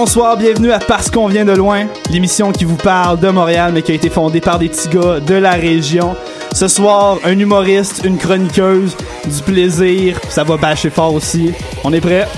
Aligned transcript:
Bonsoir, 0.00 0.36
bienvenue 0.36 0.70
à 0.70 0.78
Parce 0.78 1.10
qu'on 1.10 1.26
vient 1.26 1.44
de 1.44 1.50
loin, 1.50 1.88
l'émission 2.12 2.52
qui 2.52 2.64
vous 2.64 2.76
parle 2.76 3.18
de 3.18 3.30
Montréal 3.30 3.72
mais 3.74 3.82
qui 3.82 3.90
a 3.90 3.96
été 3.96 4.08
fondée 4.08 4.40
par 4.40 4.60
des 4.60 4.68
petits 4.68 4.88
gars 4.88 5.18
de 5.18 5.34
la 5.34 5.54
région. 5.54 6.14
Ce 6.52 6.68
soir, 6.68 7.18
un 7.24 7.36
humoriste, 7.36 8.02
une 8.04 8.16
chroniqueuse, 8.16 8.96
du 9.24 9.42
plaisir, 9.42 10.20
ça 10.28 10.44
va 10.44 10.56
bâcher 10.56 10.90
fort 10.90 11.14
aussi. 11.14 11.50
On 11.82 11.92
est 11.92 12.00
prêt? 12.00 12.28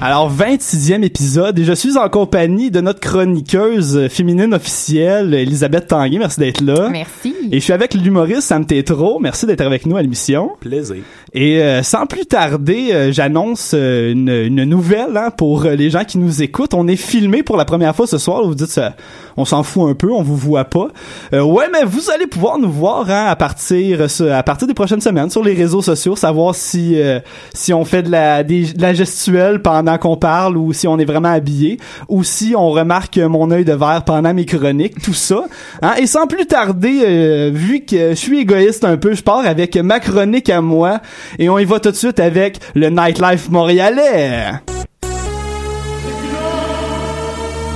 Alors, 0.00 0.32
26e 0.32 1.02
épisode, 1.02 1.58
et 1.58 1.64
je 1.64 1.72
suis 1.72 1.98
en 1.98 2.08
compagnie 2.08 2.70
de 2.70 2.80
notre 2.80 3.00
chroniqueuse 3.00 4.06
féminine 4.06 4.54
officielle, 4.54 5.34
Elisabeth 5.34 5.88
Tanguay. 5.88 6.18
Merci 6.18 6.38
d'être 6.38 6.60
là. 6.60 6.88
Merci. 6.88 7.34
Et 7.50 7.58
je 7.58 7.64
suis 7.64 7.72
avec 7.72 7.94
l'humoriste 7.94 8.42
Sam 8.42 8.64
Tétro. 8.64 9.18
Merci 9.18 9.44
d'être 9.46 9.62
avec 9.62 9.86
nous 9.86 9.96
à 9.96 10.02
l'émission. 10.02 10.52
Plaisir. 10.60 11.02
Et 11.34 11.62
euh, 11.62 11.82
sans 11.82 12.06
plus 12.06 12.26
tarder, 12.26 12.88
euh, 12.92 13.12
j'annonce 13.12 13.72
euh, 13.74 14.12
une, 14.12 14.28
une 14.28 14.64
nouvelle 14.64 15.16
hein, 15.16 15.30
pour 15.36 15.64
euh, 15.66 15.74
les 15.74 15.90
gens 15.90 16.04
qui 16.04 16.18
nous 16.18 16.42
écoutent. 16.42 16.74
On 16.74 16.88
est 16.88 16.96
filmé 16.96 17.42
pour 17.42 17.56
la 17.56 17.64
première 17.64 17.94
fois 17.94 18.06
ce 18.06 18.18
soir. 18.18 18.42
Vous 18.44 18.54
dites, 18.54 18.68
ça, 18.68 18.94
on 19.36 19.44
s'en 19.44 19.62
fout 19.62 19.90
un 19.90 19.94
peu, 19.94 20.10
on 20.12 20.22
vous 20.22 20.36
voit 20.36 20.64
pas. 20.64 20.88
Euh, 21.34 21.42
ouais, 21.42 21.66
mais 21.72 21.84
vous 21.84 22.10
allez 22.10 22.26
pouvoir 22.26 22.58
nous 22.58 22.70
voir 22.70 23.10
hein, 23.10 23.26
à 23.28 23.36
partir 23.36 24.10
ce- 24.10 24.24
à 24.24 24.42
partir 24.42 24.66
des 24.66 24.74
prochaines 24.74 25.00
semaines 25.00 25.30
sur 25.30 25.42
les 25.44 25.54
réseaux 25.54 25.82
sociaux, 25.82 26.16
savoir 26.16 26.54
si 26.54 27.00
euh, 27.00 27.20
si 27.54 27.72
on 27.74 27.84
fait 27.84 28.02
de 28.02 28.10
la 28.10 28.42
de 28.42 28.64
la 28.80 28.94
gestuelle 28.94 29.60
pendant 29.60 29.98
qu'on 29.98 30.16
parle 30.16 30.56
ou 30.56 30.72
si 30.72 30.88
on 30.88 30.98
est 30.98 31.04
vraiment 31.04 31.28
habillé 31.32 31.78
ou 32.08 32.24
si 32.24 32.54
on 32.56 32.70
remarque 32.70 33.18
mon 33.18 33.50
œil 33.50 33.64
de 33.64 33.72
verre 33.74 34.02
pendant 34.04 34.32
mes 34.32 34.46
chroniques, 34.46 35.00
tout 35.02 35.14
ça. 35.14 35.44
Hein? 35.82 35.92
Et 36.00 36.06
sans 36.06 36.26
plus 36.26 36.46
tarder, 36.46 37.00
euh, 37.04 37.50
vu 37.52 37.80
que 37.80 38.10
je 38.10 38.14
suis 38.14 38.40
égoïste 38.40 38.84
un 38.84 38.96
peu, 38.96 39.14
je 39.14 39.22
pars 39.22 39.44
avec 39.46 39.76
ma 39.76 40.00
chronique 40.00 40.48
à 40.50 40.60
moi 40.60 41.00
et 41.38 41.48
on 41.48 41.58
y 41.58 41.64
va 41.64 41.80
tout 41.80 41.90
de 41.90 41.96
suite 41.96 42.20
avec 42.20 42.58
le 42.74 42.90
nightlife 42.90 43.48
montréalais. 43.50 44.52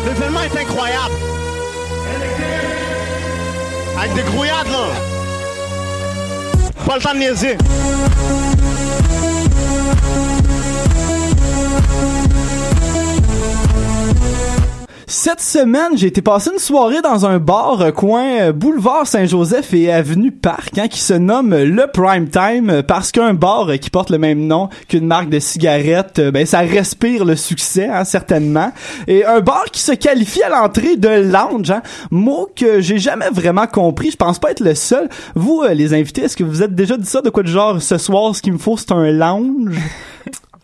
L'événement 0.06 0.40
est 0.40 0.60
incroyable. 0.60 1.14
Avec 3.98 4.14
des 4.14 4.22
grouillades, 4.22 4.66
là. 4.66 4.86
Pas 6.86 6.96
le 6.96 7.02
temps 7.02 7.14
de 7.14 7.18
niaiser. 7.18 7.56
Cette 15.24 15.40
semaine, 15.40 15.96
j'ai 15.96 16.08
été 16.08 16.20
passer 16.20 16.50
une 16.52 16.58
soirée 16.58 17.00
dans 17.00 17.26
un 17.26 17.38
bar 17.38 17.80
euh, 17.80 17.90
coin 17.92 18.40
euh, 18.40 18.52
boulevard 18.52 19.06
Saint-Joseph 19.06 19.72
et 19.72 19.92
avenue 19.92 20.32
Parc, 20.32 20.78
hein, 20.78 20.88
qui 20.88 20.98
se 20.98 21.14
nomme 21.14 21.54
le 21.54 21.86
Prime 21.86 22.28
Time 22.28 22.70
euh, 22.70 22.82
parce 22.82 23.12
qu'un 23.12 23.32
bar 23.32 23.68
qui 23.80 23.88
porte 23.88 24.10
le 24.10 24.18
même 24.18 24.48
nom 24.48 24.68
qu'une 24.88 25.06
marque 25.06 25.28
de 25.28 25.38
cigarettes, 25.38 26.20
ben 26.20 26.44
ça 26.44 26.58
respire 26.58 27.24
le 27.24 27.36
succès, 27.36 27.86
hein, 27.86 28.02
certainement. 28.02 28.72
Et 29.06 29.24
un 29.24 29.38
bar 29.38 29.66
qui 29.70 29.80
se 29.80 29.92
qualifie 29.92 30.42
à 30.42 30.48
l'entrée 30.48 30.96
de 30.96 31.30
lounge, 31.30 31.70
hein, 31.70 31.82
mot 32.10 32.50
que 32.56 32.80
j'ai 32.80 32.98
jamais 32.98 33.30
vraiment 33.30 33.68
compris. 33.68 34.10
Je 34.10 34.16
pense 34.16 34.40
pas 34.40 34.50
être 34.50 34.58
le 34.58 34.74
seul. 34.74 35.08
Vous, 35.36 35.62
les 35.72 35.94
invités, 35.94 36.22
est-ce 36.22 36.36
que 36.36 36.42
vous 36.42 36.64
êtes 36.64 36.74
déjà 36.74 36.96
dit 36.96 37.06
ça 37.06 37.22
de 37.22 37.30
quoi 37.30 37.44
de 37.44 37.48
genre 37.48 37.80
ce 37.80 37.96
soir, 37.96 38.34
ce 38.34 38.42
qu'il 38.42 38.54
me 38.54 38.58
faut, 38.58 38.76
c'est 38.76 38.90
un 38.90 39.12
lounge? 39.12 39.78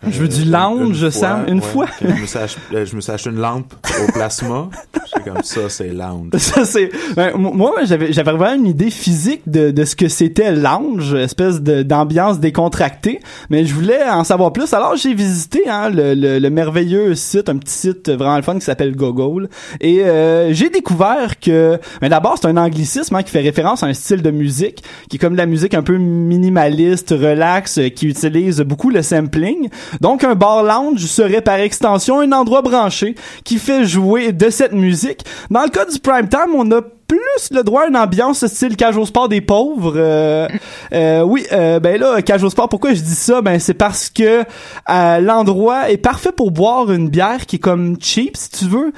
Je 0.07 0.21
veux 0.21 0.29
du 0.29 0.45
lounge, 0.45 1.03
Une 1.03 1.11
Sam, 1.11 1.41
fois, 1.43 1.51
une 1.51 1.59
ouais. 1.59 1.65
fois. 1.65 1.87
Je 2.01 2.07
me, 2.07 2.27
suis 2.27 2.39
euh, 2.75 2.85
je 2.87 2.97
me 2.97 3.01
suis 3.01 3.11
acheté 3.13 3.31
une 3.31 3.41
lampe 3.41 3.75
au 3.85 4.13
plasma. 4.13 4.69
C'est 5.13 5.25
comme 5.25 5.43
ça, 5.43 5.69
c'est 5.69 5.89
lounge. 5.89 6.29
Ça 6.37 6.65
c'est 6.67 6.91
ben, 7.17 7.33
moi 7.37 7.73
j'avais 7.85 8.13
j'avais 8.13 8.33
vraiment 8.33 8.55
une 8.63 8.67
idée 8.67 8.91
physique 8.91 9.41
de, 9.47 9.71
de 9.71 9.85
ce 9.87 9.97
que 9.97 10.07
c'était 10.09 10.53
lounge, 10.53 11.15
espèce 11.15 11.63
d'ambiance 11.63 12.39
décontractée, 12.39 13.21
mais 13.49 13.65
je 13.65 13.73
voulais 13.75 14.05
en 14.05 14.23
savoir 14.23 14.53
plus. 14.53 14.73
Alors 14.75 14.97
j'ai 14.97 15.15
visité 15.15 15.63
hein, 15.69 15.89
le, 15.89 16.15
le, 16.15 16.39
le 16.39 16.51
merveilleux 16.51 17.15
site, 17.15 17.49
un 17.49 17.57
petit 17.57 17.73
site 17.73 18.11
vraiment 18.11 18.37
le 18.37 18.43
fun 18.43 18.55
qui 18.59 18.67
s'appelle 18.67 18.95
Gogol 18.95 19.49
et 19.81 20.03
euh, 20.05 20.53
j'ai 20.53 20.69
découvert 20.69 21.41
que 21.41 21.79
mais 22.03 22.11
d'abord 22.11 22.37
c'est 22.41 22.47
un 22.47 22.57
anglicisme 22.59 23.17
hein, 23.17 23.23
qui 23.23 23.31
fait 23.31 23.41
référence 23.41 23.83
à 23.83 23.87
un 23.87 23.95
style 23.95 24.21
de 24.23 24.31
musique 24.31 24.83
qui 25.09 25.17
est 25.17 25.19
comme 25.19 25.33
de 25.33 25.39
la 25.39 25.47
musique 25.47 25.73
un 25.73 25.83
peu 25.83 25.97
minimaliste, 25.97 27.11
relax, 27.11 27.79
euh, 27.79 27.89
qui 27.89 28.07
utilise 28.09 28.61
beaucoup 28.61 28.91
le 28.91 29.03
sampling. 29.03 29.69
Donc 30.01 30.25
un 30.25 30.35
bar 30.35 30.63
lounge 30.63 31.05
serait 31.07 31.43
par 31.43 31.57
extension 31.57 32.21
un 32.21 32.33
endroit 32.33 32.63
branché 32.63 33.15
qui 33.45 33.59
fait 33.59 33.85
jouer 33.85 34.33
de 34.33 34.51
cette 34.51 34.73
musique. 34.73 35.25
Dans 35.51 35.63
le 35.63 35.71
cas 35.71 35.85
du 35.85 35.99
prime 35.99 36.29
time, 36.29 36.55
on 36.55 36.71
a 36.73 36.81
plus 36.83 37.51
le 37.51 37.63
droit 37.63 37.85
à 37.85 37.87
une 37.87 37.97
ambiance 37.97 38.47
style 38.47 38.77
cage 38.77 38.97
au 38.99 39.07
sport 39.07 39.29
des 39.29 39.41
pauvres. 39.41 39.95
Euh, 39.97 40.47
euh, 40.93 41.23
oui, 41.23 41.47
euh, 41.53 41.81
ben 41.81 41.99
là, 41.99 42.21
cage 42.21 42.45
au 42.45 42.51
sport, 42.51 42.69
pourquoi 42.69 42.93
je 42.93 43.01
dis 43.01 43.15
ça? 43.15 43.41
Ben 43.41 43.59
c'est 43.59 43.75
parce 43.75 44.11
que 44.11 44.45
euh, 44.91 45.19
l'endroit 45.21 45.91
est 45.91 45.97
parfait 45.97 46.33
pour 46.33 46.51
boire 46.51 46.93
une 46.93 47.09
bière 47.09 47.47
qui 47.47 47.57
est 47.57 47.61
comme 47.61 47.97
cheap, 48.01 48.37
si 48.37 48.51
tu 48.51 48.65
veux. 48.67 48.93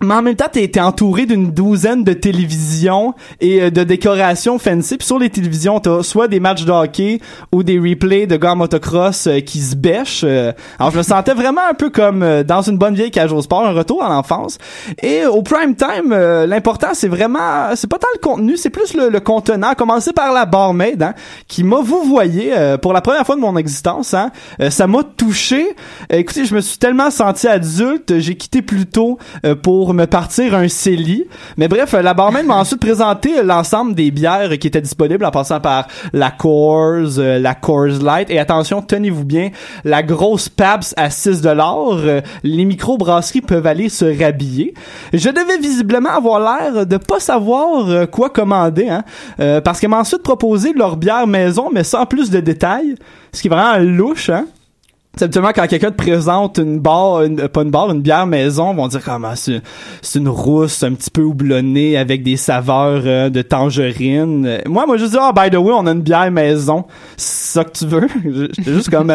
Mais 0.00 0.14
en 0.14 0.22
même 0.22 0.36
temps, 0.36 0.46
t'es 0.50 0.80
entouré 0.80 1.26
d'une 1.26 1.50
douzaine 1.50 2.04
de 2.04 2.12
télévisions 2.12 3.14
et 3.40 3.62
euh, 3.62 3.70
de 3.70 3.82
décorations 3.82 4.58
fancy. 4.58 4.96
Puis 4.96 5.06
sur 5.06 5.18
les 5.18 5.28
télévisions, 5.28 5.80
t'as 5.80 6.02
soit 6.02 6.28
des 6.28 6.38
matchs 6.40 6.64
de 6.64 6.70
hockey 6.70 7.20
ou 7.52 7.62
des 7.62 7.78
replays 7.78 8.26
de 8.26 8.36
gars 8.36 8.54
motocross 8.54 9.26
euh, 9.26 9.40
qui 9.40 9.60
se 9.60 9.74
bêchent. 9.74 10.22
euh. 10.24 10.52
alors, 10.78 10.92
je 10.92 10.98
me 10.98 11.02
sentais 11.02 11.34
vraiment 11.34 11.62
un 11.68 11.74
peu 11.74 11.90
comme 11.90 12.24
dans 12.44 12.62
une 12.62 12.78
bonne 12.78 12.94
vieille 12.94 13.10
cage 13.10 13.32
au 13.32 13.42
sport, 13.42 13.66
un 13.66 13.72
retour 13.72 14.04
à 14.04 14.08
l'enfance. 14.08 14.58
Et 15.02 15.26
au 15.26 15.42
prime 15.42 15.74
time, 15.74 16.14
l'important, 16.46 16.88
c'est 16.92 17.08
vraiment... 17.08 17.74
C'est 17.74 17.88
pas 17.88 17.98
tant 17.98 18.08
le 18.14 18.20
contenu, 18.20 18.56
c'est 18.56 18.70
plus 18.70 18.94
le, 18.94 19.08
le 19.08 19.20
contenant. 19.20 19.74
Commencer 19.74 20.12
par 20.12 20.32
la 20.32 20.46
barmaid, 20.46 21.02
hein, 21.02 21.14
qui 21.46 21.64
m'a, 21.64 21.80
vous 21.80 22.02
voyez, 22.04 22.52
pour 22.82 22.92
la 22.92 23.00
première 23.00 23.24
fois 23.26 23.36
de 23.36 23.40
mon 23.40 23.56
existence, 23.56 24.14
hein, 24.14 24.30
ça 24.70 24.86
m'a 24.86 25.02
touché. 25.02 25.66
Écoutez, 26.10 26.44
je 26.44 26.54
me 26.54 26.60
suis 26.60 26.78
tellement 26.78 27.10
senti 27.10 27.48
adulte, 27.48 28.18
j'ai 28.18 28.36
quitté 28.36 28.62
plus 28.62 28.86
tôt 28.86 29.18
euh, 29.44 29.54
pour 29.88 29.94
me 29.94 30.04
partir 30.04 30.54
un 30.54 30.68
CELI. 30.68 31.24
Mais 31.56 31.66
bref, 31.66 31.94
euh, 31.94 32.02
la 32.02 32.12
barmaid 32.12 32.44
m'a 32.44 32.56
ensuite 32.56 32.78
présenté 32.78 33.38
euh, 33.38 33.42
l'ensemble 33.42 33.94
des 33.94 34.10
bières 34.10 34.58
qui 34.58 34.66
étaient 34.66 34.82
disponibles 34.82 35.24
en 35.24 35.30
passant 35.30 35.60
par 35.60 35.86
la 36.12 36.30
Coors, 36.30 37.18
euh, 37.18 37.38
la 37.38 37.54
Coors 37.54 38.02
Light 38.02 38.28
et 38.28 38.38
attention, 38.38 38.82
tenez-vous 38.82 39.24
bien, 39.24 39.48
la 39.86 40.02
grosse 40.02 40.50
Pabst 40.50 40.92
à 40.98 41.08
6 41.08 41.40
dollars. 41.40 42.00
les 42.42 42.64
micro-brasseries 42.66 43.40
peuvent 43.40 43.66
aller 43.66 43.88
se 43.88 44.04
rhabiller. 44.04 44.74
Je 45.14 45.30
devais 45.30 45.56
visiblement 45.56 46.10
avoir 46.10 46.38
l'air 46.38 46.84
de 46.84 46.96
pas 46.98 47.18
savoir 47.18 47.88
euh, 47.88 48.04
quoi 48.04 48.28
commander, 48.28 48.90
hein, 48.90 49.04
euh, 49.40 49.62
parce 49.62 49.80
qu'elle 49.80 49.88
m'a 49.88 50.00
ensuite 50.00 50.22
proposé 50.22 50.74
leur 50.74 50.98
bière 50.98 51.26
maison, 51.26 51.70
mais 51.72 51.82
sans 51.82 52.04
plus 52.04 52.28
de 52.28 52.40
détails, 52.40 52.94
ce 53.32 53.40
qui 53.40 53.48
est 53.48 53.50
vraiment 53.50 53.78
louche, 53.78 54.28
hein. 54.28 54.44
Habituellement 55.22 55.52
quand 55.54 55.66
quelqu'un 55.66 55.90
te 55.90 55.96
présente 55.96 56.58
une 56.58 56.78
barre, 56.78 57.22
euh, 57.22 57.48
pas 57.48 57.62
une 57.62 57.70
barre, 57.70 57.90
une 57.90 58.02
bière 58.02 58.26
maison, 58.26 58.74
vont 58.74 58.88
dire 58.88 59.02
comment 59.04 59.34
c'est 59.34 59.60
c'est 60.02 60.18
une 60.18 60.28
rousse 60.28 60.82
un 60.82 60.94
petit 60.94 61.10
peu 61.10 61.22
houblonnée 61.22 61.96
avec 61.96 62.22
des 62.22 62.36
saveurs 62.36 63.02
euh, 63.04 63.30
de 63.30 63.42
tangerine. 63.42 64.46
Euh, 64.46 64.58
Moi, 64.66 64.86
moi 64.86 64.96
je 64.96 65.06
dis 65.06 65.16
ah 65.18 65.32
by 65.32 65.50
the 65.50 65.58
way, 65.58 65.72
on 65.74 65.86
a 65.86 65.92
une 65.92 66.02
bière 66.02 66.30
maison. 66.30 66.84
C'est 67.16 67.52
ça 67.58 67.64
que 67.64 67.72
tu 67.72 67.86
veux? 67.86 68.06
J'étais 68.56 68.72
juste 68.72 68.90
comme 68.90 69.12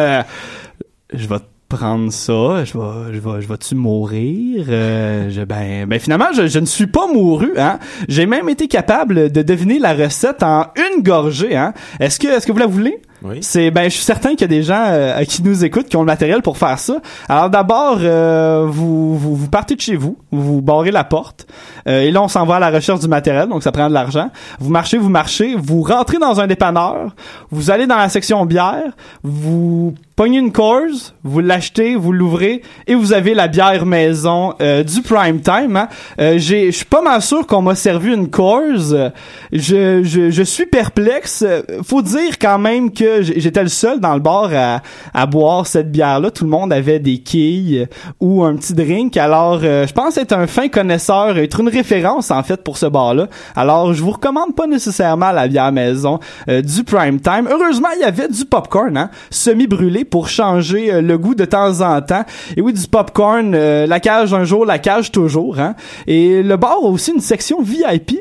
je 1.12 1.28
vais 1.28 1.36
prendre 1.68 2.12
ça, 2.12 2.64
je 2.64 2.78
vais, 2.78 3.14
je 3.14 3.18
vais, 3.18 3.40
je 3.40 3.48
vais-tu 3.48 3.74
mourir? 3.74 4.66
Ben, 4.66 5.86
ben 5.86 5.98
finalement, 5.98 6.26
je, 6.34 6.46
je 6.46 6.58
ne 6.58 6.66
suis 6.66 6.86
pas 6.86 7.06
mouru, 7.06 7.52
hein. 7.56 7.78
J'ai 8.08 8.26
même 8.26 8.48
été 8.48 8.68
capable 8.68 9.30
de 9.32 9.42
deviner 9.42 9.78
la 9.78 9.94
recette 9.94 10.42
en 10.42 10.66
une 10.76 11.02
gorgée, 11.02 11.56
hein. 11.56 11.72
Est-ce 12.00 12.20
que, 12.20 12.28
est-ce 12.28 12.46
que 12.46 12.52
vous 12.52 12.58
la 12.58 12.66
voulez? 12.66 13.00
C'est 13.40 13.70
ben 13.70 13.84
je 13.84 13.94
suis 13.94 14.04
certain 14.04 14.30
qu'il 14.30 14.42
y 14.42 14.44
a 14.44 14.48
des 14.48 14.62
gens 14.62 14.84
euh, 14.86 15.24
qui 15.24 15.42
nous 15.42 15.64
écoutent 15.64 15.88
qui 15.88 15.96
ont 15.96 16.02
le 16.02 16.06
matériel 16.06 16.42
pour 16.42 16.58
faire 16.58 16.78
ça. 16.78 17.00
Alors 17.28 17.48
d'abord 17.48 17.98
euh, 18.00 18.66
vous, 18.68 19.16
vous 19.16 19.34
vous 19.34 19.48
partez 19.48 19.76
de 19.76 19.80
chez 19.80 19.96
vous, 19.96 20.18
vous 20.30 20.60
barrez 20.60 20.90
la 20.90 21.04
porte 21.04 21.46
euh, 21.88 22.02
et 22.02 22.10
là 22.10 22.22
on 22.22 22.28
s'en 22.28 22.44
va 22.44 22.56
à 22.56 22.58
la 22.58 22.70
recherche 22.70 23.00
du 23.00 23.08
matériel 23.08 23.48
donc 23.48 23.62
ça 23.62 23.72
prend 23.72 23.88
de 23.88 23.94
l'argent. 23.94 24.30
Vous 24.58 24.70
marchez, 24.70 24.98
vous 24.98 25.08
marchez, 25.08 25.54
vous 25.56 25.82
rentrez 25.82 26.18
dans 26.18 26.40
un 26.40 26.46
dépanneur, 26.46 27.14
vous 27.50 27.70
allez 27.70 27.86
dans 27.86 27.96
la 27.96 28.10
section 28.10 28.44
bière, 28.44 28.92
vous 29.22 29.94
pognez 30.16 30.38
une 30.38 30.52
Coors, 30.52 31.12
vous 31.22 31.40
l'achetez, 31.40 31.96
vous 31.96 32.12
l'ouvrez 32.12 32.62
et 32.86 32.94
vous 32.94 33.12
avez 33.12 33.34
la 33.34 33.48
bière 33.48 33.84
maison 33.86 34.54
euh, 34.60 34.82
du 34.82 35.02
prime 35.02 35.40
time. 35.40 35.76
Hein. 35.76 35.88
Euh, 36.20 36.38
je 36.38 36.70
suis 36.70 36.84
pas 36.84 37.02
mal 37.02 37.20
sûr 37.20 37.46
qu'on 37.46 37.62
m'a 37.62 37.74
servi 37.74 38.12
une 38.14 38.30
Coors. 38.30 38.92
Euh, 38.92 39.10
Je, 39.52 40.02
je, 40.02 40.30
je 40.30 40.42
suis 40.42 40.66
perplexe. 40.66 41.44
Faut 41.82 42.02
dire 42.02 42.38
quand 42.40 42.58
même 42.58 42.92
que 42.92 43.22
j'étais 43.22 43.62
le 43.62 43.68
seul 43.68 44.00
dans 44.00 44.14
le 44.14 44.20
bar 44.20 44.50
à, 44.54 44.82
à 45.12 45.26
boire 45.26 45.66
cette 45.66 45.90
bière-là. 45.90 46.30
Tout 46.30 46.44
le 46.44 46.50
monde 46.50 46.72
avait 46.72 46.98
des 46.98 47.18
quilles 47.18 47.88
ou 48.20 48.44
un 48.44 48.56
petit 48.56 48.74
drink. 48.74 49.16
Alors, 49.16 49.60
euh, 49.62 49.86
je 49.86 49.92
pense 49.92 50.16
être 50.16 50.32
un 50.32 50.46
fin 50.46 50.68
connaisseur, 50.68 51.38
être 51.38 51.60
une 51.60 51.68
référence 51.68 52.30
en 52.30 52.42
fait 52.42 52.62
pour 52.62 52.78
ce 52.78 52.86
bar-là. 52.86 53.28
Alors, 53.56 53.94
je 53.94 54.02
vous 54.02 54.10
recommande 54.12 54.54
pas 54.54 54.66
nécessairement 54.66 55.30
la 55.30 55.48
bière 55.48 55.72
maison 55.72 56.18
euh, 56.48 56.62
du 56.62 56.84
prime 56.84 57.20
time. 57.20 57.48
Heureusement, 57.50 57.88
il 57.96 58.00
y 58.00 58.04
avait 58.04 58.28
du 58.28 58.44
popcorn, 58.44 58.96
hein, 58.96 59.10
semi-brûlé 59.30 60.03
pour 60.04 60.28
changer 60.28 60.92
euh, 60.92 61.00
le 61.00 61.18
goût 61.18 61.34
de 61.34 61.44
temps 61.44 61.80
en 61.80 62.00
temps. 62.02 62.24
Et 62.56 62.60
oui, 62.60 62.72
du 62.72 62.86
popcorn, 62.86 63.54
euh, 63.54 63.86
la 63.86 64.00
cage 64.00 64.32
un 64.34 64.44
jour, 64.44 64.64
la 64.64 64.78
cage 64.78 65.10
toujours. 65.12 65.58
Hein. 65.58 65.74
Et 66.06 66.42
le 66.42 66.56
bar 66.56 66.78
a 66.82 66.86
aussi 66.86 67.12
une 67.12 67.20
section 67.20 67.62
VIP 67.62 68.20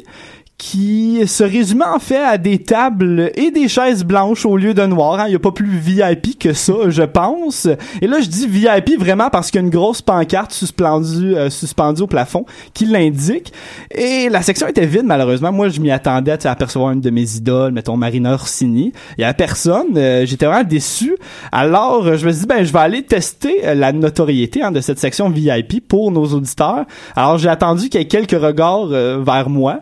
qui 0.64 1.28
se 1.28 1.44
résumait 1.44 1.84
en 1.84 2.00
fait 2.00 2.24
à 2.24 2.38
des 2.38 2.58
tables 2.58 3.32
et 3.36 3.52
des 3.52 3.68
chaises 3.68 4.06
blanches 4.06 4.46
au 4.46 4.56
lieu 4.56 4.74
de 4.74 4.86
noir. 4.86 5.20
hein. 5.20 5.26
Il 5.28 5.32
n'y 5.32 5.36
a 5.36 5.40
pas 5.40 5.52
plus 5.52 5.68
VIP 5.78 6.40
que 6.40 6.54
ça, 6.54 6.74
je 6.88 7.04
pense. 7.04 7.68
Et 8.02 8.08
là, 8.08 8.22
je 8.22 8.30
dis 8.30 8.48
VIP 8.48 8.98
vraiment 8.98 9.30
parce 9.30 9.52
qu'il 9.52 9.60
y 9.60 9.64
a 9.64 9.66
une 9.66 9.74
grosse 9.74 10.02
pancarte 10.02 10.54
suspendue, 10.54 11.36
euh, 11.36 11.50
suspendue 11.50 12.04
au 12.04 12.08
plafond 12.08 12.46
qui 12.74 12.86
l'indique. 12.86 13.52
Et 13.94 14.30
la 14.30 14.42
section 14.42 14.66
était 14.66 14.86
vide, 14.86 15.04
malheureusement. 15.04 15.52
Moi, 15.52 15.68
je 15.68 15.82
m'y 15.82 15.92
attendais 15.92 16.32
à 16.48 16.52
apercevoir 16.52 16.92
une 16.92 17.02
de 17.02 17.10
mes 17.10 17.36
idoles, 17.36 17.74
mettons 17.74 17.98
Marina 17.98 18.34
Orsini. 18.34 18.94
Il 19.18 19.22
y 19.22 19.26
avait 19.26 19.34
personne. 19.34 19.98
Euh, 19.98 20.26
J'étais 20.26 20.46
vraiment 20.46 20.64
déçu. 20.64 21.18
Alors, 21.52 22.16
je 22.16 22.26
me 22.26 22.32
suis 22.32 22.42
dit, 22.42 22.48
ben, 22.48 22.64
je 22.64 22.72
vais 22.72 22.80
aller 22.80 23.04
tester 23.04 23.68
euh, 23.68 23.74
la 23.76 23.92
notoriété 23.92 24.64
hein, 24.64 24.72
de 24.72 24.80
cette 24.80 25.00
section 25.00 25.30
VIP 25.30 25.86
pour 25.86 26.10
nos 26.10 26.26
auditeurs. 26.28 26.86
Alors, 27.18 27.38
j'ai 27.38 27.50
attendu 27.50 27.90
qu'il 27.90 28.00
y 28.00 28.04
ait 28.04 28.08
quelques 28.08 28.42
regards 28.42 28.88
euh, 28.94 29.22
vers 29.22 29.50
moi. 29.50 29.80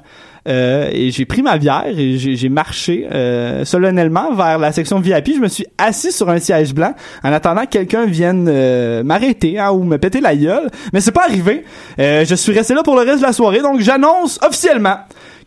Euh, 0.47 0.89
et 0.91 1.11
j'ai 1.11 1.25
pris 1.25 1.41
ma 1.43 1.57
bière 1.57 1.85
et 1.87 2.17
j'ai 2.17 2.49
marché 2.49 3.07
euh, 3.11 3.63
solennellement 3.63 4.33
vers 4.33 4.57
la 4.57 4.71
section 4.71 4.99
VIP. 4.99 5.35
Je 5.35 5.39
me 5.39 5.47
suis 5.47 5.65
assis 5.77 6.11
sur 6.11 6.29
un 6.29 6.39
siège 6.39 6.73
blanc 6.73 6.93
en 7.23 7.31
attendant 7.31 7.61
que 7.61 7.69
quelqu'un 7.69 8.05
vienne 8.05 8.47
euh, 8.49 9.03
m'arrêter 9.03 9.59
hein, 9.59 9.71
ou 9.71 9.83
me 9.83 9.97
péter 9.97 10.21
la 10.21 10.35
gueule. 10.35 10.69
Mais 10.93 11.01
c'est 11.01 11.11
pas 11.11 11.25
arrivé. 11.25 11.63
Euh, 11.99 12.25
je 12.25 12.35
suis 12.35 12.53
resté 12.53 12.73
là 12.73 12.83
pour 12.83 12.95
le 12.95 13.01
reste 13.01 13.19
de 13.19 13.25
la 13.25 13.33
soirée, 13.33 13.61
donc 13.61 13.81
j'annonce 13.81 14.39
officiellement 14.45 14.97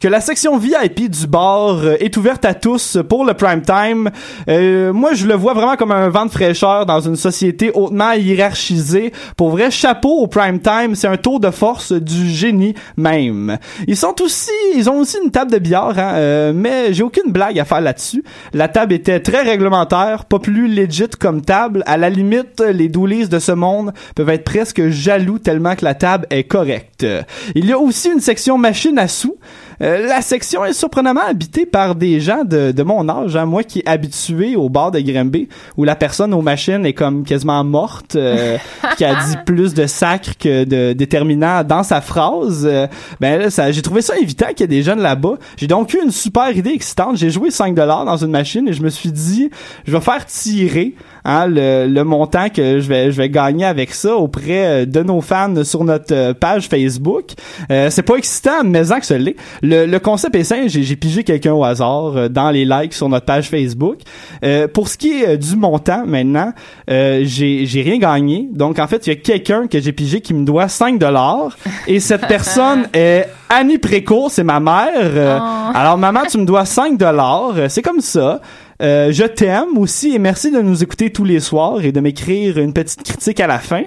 que 0.04 0.08
la 0.10 0.20
section 0.20 0.58
VIP 0.58 1.08
du 1.08 1.26
bar 1.26 1.78
euh, 1.78 1.96
est 1.98 2.14
ouverte 2.18 2.44
à 2.44 2.52
tous 2.52 2.98
pour 3.08 3.24
le 3.24 3.32
prime 3.32 3.62
time. 3.62 4.10
Euh, 4.50 4.92
moi, 4.92 5.14
je 5.14 5.26
le 5.26 5.32
vois 5.32 5.54
vraiment 5.54 5.76
comme 5.76 5.92
un 5.92 6.10
vent 6.10 6.26
de 6.26 6.30
fraîcheur 6.30 6.84
dans 6.84 7.00
une 7.00 7.16
société 7.16 7.70
hautement 7.72 8.12
hiérarchisée. 8.12 9.14
Pour 9.34 9.48
vrai, 9.48 9.70
chapeau 9.70 10.18
au 10.18 10.26
prime 10.26 10.60
time, 10.60 10.94
c'est 10.94 11.06
un 11.06 11.16
tour 11.16 11.40
de 11.40 11.50
force 11.50 11.92
du 11.92 12.28
génie 12.28 12.74
même. 12.98 13.56
Ils 13.88 13.96
sont 13.96 14.20
aussi, 14.20 14.50
ils 14.76 14.90
ont 14.90 14.98
aussi 14.98 15.16
une 15.24 15.30
table 15.30 15.52
de 15.52 15.58
billard, 15.58 15.98
hein, 15.98 16.12
euh, 16.16 16.52
mais 16.54 16.92
j'ai 16.92 17.02
aucune 17.02 17.32
blague 17.32 17.58
à 17.58 17.64
faire 17.64 17.80
là-dessus. 17.80 18.22
La 18.52 18.68
table 18.68 18.92
était 18.92 19.20
très 19.20 19.40
réglementaire, 19.40 20.26
pas 20.26 20.38
plus 20.38 20.68
legit 20.68 21.08
comme 21.18 21.40
table. 21.40 21.82
À 21.86 21.96
la 21.96 22.10
limite, 22.10 22.60
les 22.60 22.90
doulies 22.90 23.28
de 23.28 23.38
ce 23.38 23.52
monde 23.52 23.94
peuvent 24.14 24.28
être 24.28 24.44
presque 24.44 24.86
jaloux 24.86 25.38
tellement 25.38 25.76
que 25.76 25.84
la 25.86 25.94
table 25.94 26.26
est 26.28 26.44
correcte. 26.44 27.06
Il 27.54 27.64
y 27.64 27.72
a 27.72 27.78
aussi 27.78 28.10
une 28.10 28.20
section 28.20 28.58
machine 28.58 28.98
à 28.98 29.08
sous. 29.08 29.38
Euh, 29.80 30.06
la 30.06 30.22
section 30.22 30.64
est 30.64 30.72
surprenamment 30.72 31.24
habitée 31.26 31.66
par 31.66 31.94
des 31.94 32.20
gens 32.20 32.44
de, 32.44 32.72
de 32.72 32.82
mon 32.82 33.08
âge, 33.08 33.36
hein, 33.36 33.46
moi 33.46 33.62
qui 33.62 33.80
est 33.80 33.88
habitué 33.88 34.56
au 34.56 34.68
bar 34.68 34.90
de 34.90 35.00
Grimby, 35.00 35.48
où 35.76 35.84
la 35.84 35.96
personne 35.96 36.32
aux 36.34 36.42
machines 36.42 36.86
est 36.86 36.92
comme 36.92 37.24
quasiment 37.24 37.62
morte, 37.64 38.16
euh, 38.16 38.56
qui 38.96 39.04
a 39.04 39.14
dit 39.14 39.36
plus 39.44 39.74
de 39.74 39.86
sacre 39.86 40.36
que 40.38 40.64
de 40.64 40.92
déterminant 40.92 41.64
dans 41.64 41.82
sa 41.82 42.00
phrase. 42.00 42.66
Euh, 42.70 42.86
ben 43.20 43.40
là, 43.40 43.50
ça, 43.50 43.72
j'ai 43.72 43.82
trouvé 43.82 44.02
ça 44.02 44.16
évitant 44.18 44.48
qu'il 44.48 44.60
y 44.60 44.64
ait 44.64 44.68
des 44.68 44.82
jeunes 44.82 45.00
là-bas. 45.00 45.34
J'ai 45.56 45.66
donc 45.66 45.92
eu 45.94 45.98
une 46.02 46.12
super 46.12 46.56
idée 46.56 46.70
excitante. 46.70 47.16
J'ai 47.16 47.30
joué 47.30 47.50
5 47.50 47.74
dollars 47.74 48.04
dans 48.04 48.16
une 48.16 48.30
machine 48.30 48.68
et 48.68 48.72
je 48.72 48.82
me 48.82 48.90
suis 48.90 49.10
dit, 49.10 49.50
je 49.86 49.92
vais 49.92 50.00
faire 50.00 50.24
tirer 50.26 50.94
hein, 51.24 51.46
le, 51.46 51.86
le 51.86 52.04
montant 52.04 52.48
que 52.48 52.80
je 52.80 52.88
vais 52.88 53.12
je 53.12 53.16
vais 53.16 53.28
gagner 53.28 53.64
avec 53.64 53.92
ça 53.94 54.14
auprès 54.16 54.66
euh, 54.66 54.86
de 54.86 55.02
nos 55.02 55.20
fans 55.20 55.64
sur 55.64 55.84
notre 55.84 56.14
euh, 56.14 56.34
page 56.34 56.68
Facebook. 56.68 57.32
Euh, 57.70 57.90
c'est 57.90 58.02
pas 58.02 58.16
excitant, 58.16 58.64
mais 58.64 58.90
en 58.92 58.98
que 59.00 59.06
ce 59.06 59.14
l'est. 59.14 59.36
Le, 59.62 59.86
le 59.86 59.98
concept 59.98 60.34
est 60.36 60.44
simple. 60.44 60.68
J'ai, 60.68 60.96
pigé 60.96 61.24
quelqu'un 61.24 61.52
au 61.52 61.64
hasard 61.64 62.16
euh, 62.16 62.28
dans 62.28 62.50
les 62.50 62.64
likes 62.64 62.94
sur 62.94 63.08
notre 63.08 63.26
page 63.26 63.48
Facebook. 63.48 63.98
Euh, 64.44 64.68
pour 64.68 64.88
ce 64.88 64.96
qui 64.96 65.22
est 65.22 65.36
du 65.36 65.56
montant 65.56 66.04
maintenant, 66.06 66.52
euh, 66.90 67.22
j'ai 67.24 67.82
rien 67.82 67.98
gagné. 67.98 68.48
Donc 68.52 68.78
en 68.78 68.86
fait, 68.86 69.06
il 69.06 69.10
y 69.10 69.12
a 69.12 69.16
quelqu'un 69.16 69.66
que 69.66 69.80
j'ai 69.80 69.92
pigé 69.92 70.20
qui 70.20 70.34
me 70.34 70.44
doit 70.44 70.68
5 70.68 70.98
dollars 70.98 71.56
et 71.86 72.00
cette 72.00 72.26
personne 72.26 72.88
est 72.92 73.28
Annie 73.48 73.78
Précourt, 73.78 74.30
c'est 74.30 74.44
ma 74.44 74.60
mère. 74.60 74.88
Euh, 74.94 75.38
Alors 75.74 75.96
maman, 75.98 76.22
tu 76.28 76.38
me 76.38 76.44
dois 76.44 76.64
5 76.64 76.96
dollars. 76.98 77.54
C'est 77.68 77.82
comme 77.82 78.00
ça. 78.00 78.40
Euh, 78.82 79.12
je 79.12 79.24
t'aime 79.24 79.78
aussi 79.78 80.14
et 80.14 80.18
merci 80.18 80.50
de 80.50 80.60
nous 80.60 80.82
écouter 80.82 81.10
tous 81.10 81.24
les 81.24 81.40
soirs 81.40 81.84
et 81.84 81.92
de 81.92 82.00
m'écrire 82.00 82.58
une 82.58 82.72
petite 82.72 83.02
critique 83.02 83.40
à 83.40 83.46
la 83.46 83.58
fin. 83.58 83.82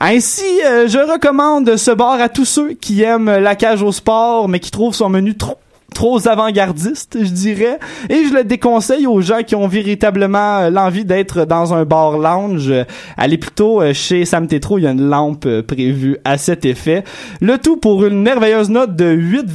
Ainsi, 0.00 0.44
euh, 0.64 0.88
je 0.88 0.98
recommande 0.98 1.76
ce 1.76 1.90
bar 1.90 2.20
à 2.20 2.28
tous 2.28 2.44
ceux 2.44 2.72
qui 2.72 3.02
aiment 3.02 3.30
la 3.30 3.54
cage 3.54 3.82
au 3.82 3.92
sport 3.92 4.48
mais 4.48 4.60
qui 4.60 4.70
trouvent 4.70 4.94
son 4.94 5.08
menu 5.08 5.36
trop 5.36 5.58
trop 5.94 6.28
avant-gardiste, 6.28 7.16
je 7.22 7.30
dirais, 7.30 7.78
et 8.10 8.24
je 8.26 8.34
le 8.34 8.44
déconseille 8.44 9.06
aux 9.06 9.20
gens 9.22 9.42
qui 9.46 9.54
ont 9.54 9.68
véritablement 9.68 10.58
euh, 10.58 10.70
l'envie 10.70 11.04
d'être 11.04 11.46
dans 11.46 11.72
un 11.72 11.84
bar 11.84 12.18
lounge. 12.18 12.70
Allez 13.16 13.38
plutôt 13.38 13.80
euh, 13.80 13.94
chez 13.94 14.24
Sam 14.24 14.46
Tetro, 14.46 14.78
il 14.78 14.84
y 14.84 14.86
a 14.86 14.90
une 14.90 15.08
lampe 15.08 15.46
euh, 15.46 15.62
prévue 15.62 16.18
à 16.24 16.36
cet 16.36 16.64
effet. 16.64 17.04
Le 17.40 17.56
tout 17.58 17.76
pour 17.76 18.04
une 18.04 18.22
merveilleuse 18.22 18.68
note 18.68 18.96
de 18.96 19.06
8, 19.06 19.46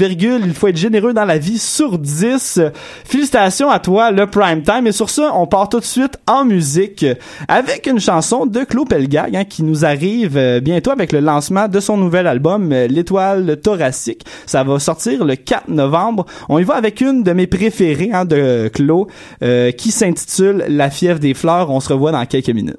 il 0.43 0.53
faut 0.53 0.67
être 0.67 0.77
généreux 0.77 1.13
dans 1.13 1.25
la 1.25 1.37
vie 1.37 1.59
sur 1.59 1.99
10. 1.99 2.61
Félicitations 3.03 3.69
à 3.69 3.79
toi, 3.79 4.11
le 4.11 4.25
prime 4.25 4.63
time. 4.63 4.87
Et 4.87 4.91
sur 4.91 5.09
ça, 5.09 5.31
on 5.35 5.45
part 5.45 5.69
tout 5.69 5.79
de 5.79 5.85
suite 5.85 6.17
en 6.25 6.45
musique 6.45 7.05
avec 7.47 7.85
une 7.85 7.99
chanson 7.99 8.45
de 8.45 8.63
Claude 8.63 8.87
Pelgag 8.87 9.35
hein, 9.35 9.43
qui 9.43 9.63
nous 9.63 9.85
arrive 9.85 10.59
bientôt 10.61 10.91
avec 10.91 11.11
le 11.11 11.19
lancement 11.19 11.67
de 11.67 11.79
son 11.79 11.97
nouvel 11.97 12.25
album 12.27 12.69
L'étoile 12.69 13.57
thoracique. 13.61 14.23
Ça 14.45 14.63
va 14.63 14.79
sortir 14.79 15.25
le 15.25 15.35
4 15.35 15.67
novembre. 15.67 16.25
On 16.49 16.59
y 16.59 16.63
va 16.63 16.75
avec 16.75 17.01
une 17.01 17.23
de 17.23 17.31
mes 17.31 17.47
préférées 17.47 18.11
hein, 18.13 18.25
de 18.25 18.69
Claude 18.73 19.07
euh, 19.43 19.71
qui 19.71 19.91
s'intitule 19.91 20.65
La 20.67 20.89
fièvre 20.89 21.19
des 21.19 21.33
fleurs. 21.33 21.69
On 21.69 21.79
se 21.79 21.91
revoit 21.91 22.11
dans 22.11 22.25
quelques 22.25 22.49
minutes. 22.49 22.77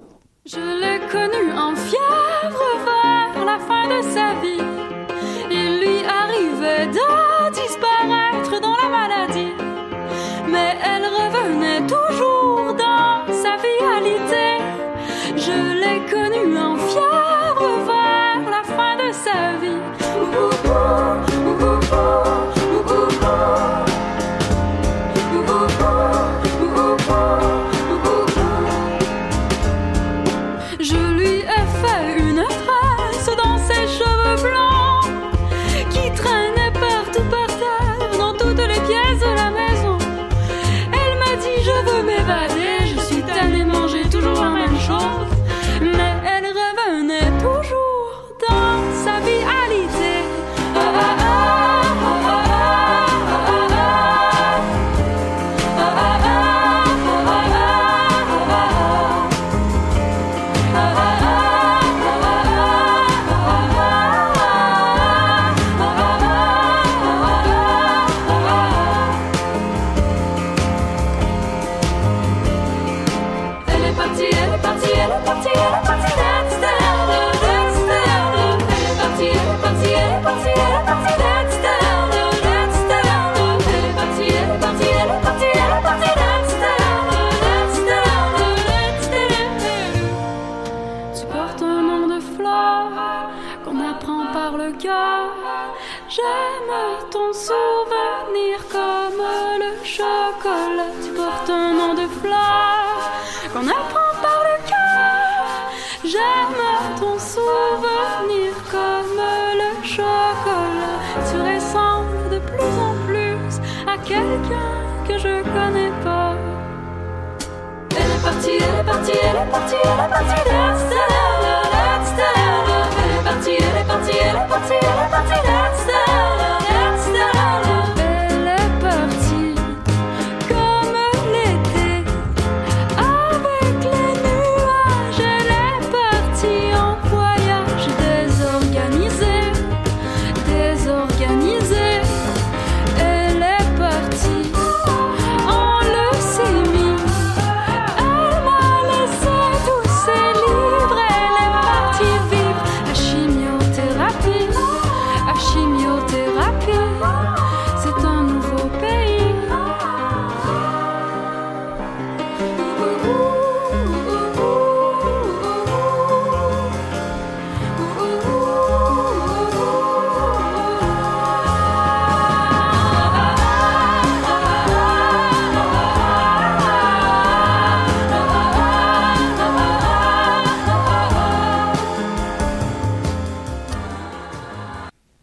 Partie, 123.25 123.57
elle 123.57 123.83
est 123.83 123.87
partie. 123.87 125.70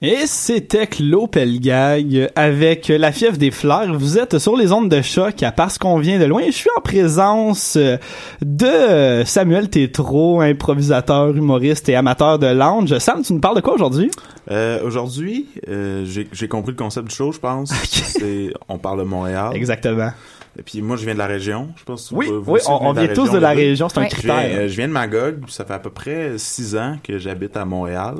Et 0.10 0.26
c'était 0.26 0.88
Claude 0.88 1.32
Pelgag 1.32 2.32
avec 2.34 2.88
La 2.88 3.12
fièvre 3.12 3.36
des 3.36 3.52
fleurs. 3.52 3.92
Vous 3.94 4.18
êtes 4.18 4.38
sur 4.40 4.56
les 4.56 4.72
ondes 4.72 4.88
de 4.88 5.02
choc 5.02 5.44
à 5.44 5.52
Parce 5.52 5.78
qu'on 5.78 5.98
vient 6.00 6.18
de 6.18 6.24
loin. 6.24 6.44
Je 6.46 6.52
suis 6.52 6.70
en 6.78 6.82
présence 6.82 7.78
de 8.42 9.24
Samuel 9.26 9.70
Tétrault, 9.70 10.40
improvisateur, 10.40 11.36
humoriste 11.36 11.90
et 11.90 11.96
amateur 11.98 12.40
de 12.40 12.48
lounge. 12.48 12.98
Sam, 13.00 13.22
tu 13.22 13.34
nous 13.34 13.42
parles 13.42 13.58
de 13.58 13.62
quoi 13.62 13.74
aujourd'hui? 13.74 14.10
Euh, 14.50 14.80
Aujourd'hui, 14.86 15.48
euh, 15.68 16.06
j'ai 16.06 16.48
compris 16.48 16.72
le 16.72 16.78
concept 16.78 17.10
du 17.10 17.14
show, 17.16 17.34
je 17.34 17.40
pense. 17.40 17.74
On 18.70 18.78
parle 18.78 19.00
de 19.00 19.04
Montréal. 19.04 19.50
Exactement. 19.56 20.12
Et 20.58 20.64
puis 20.64 20.82
moi, 20.82 20.96
je 20.96 21.04
viens 21.04 21.16
de 21.16 21.20
la 21.20 21.28
région. 21.28 21.68
Je 21.76 21.84
pense. 21.84 22.12
Oui, 22.14 22.28
vous- 22.32 22.54
oui, 22.54 22.60
on, 22.70 22.94
vient 22.94 23.08
tous 23.10 23.30
de 23.30 23.38
la 23.38 23.50
région, 23.50 23.90
c'est 23.90 23.98
un 24.00 24.04
Ouais. 24.04 24.10
Je 24.10 24.22
viens, 24.22 24.36
critère. 24.36 24.60
euh, 24.62 24.68
je 24.70 24.76
viens 24.78 24.88
de 24.88 24.94
Magog, 24.94 25.42
puis 25.44 25.54
ça 25.54 25.66
fait 25.66 25.74
à 25.74 25.80
peu 25.80 25.90
près 25.90 26.38
six 26.38 26.78
ans 26.78 26.96
que 27.04 27.18
j'habite 27.20 27.58
à 27.58 27.66
Montréal. 27.66 28.16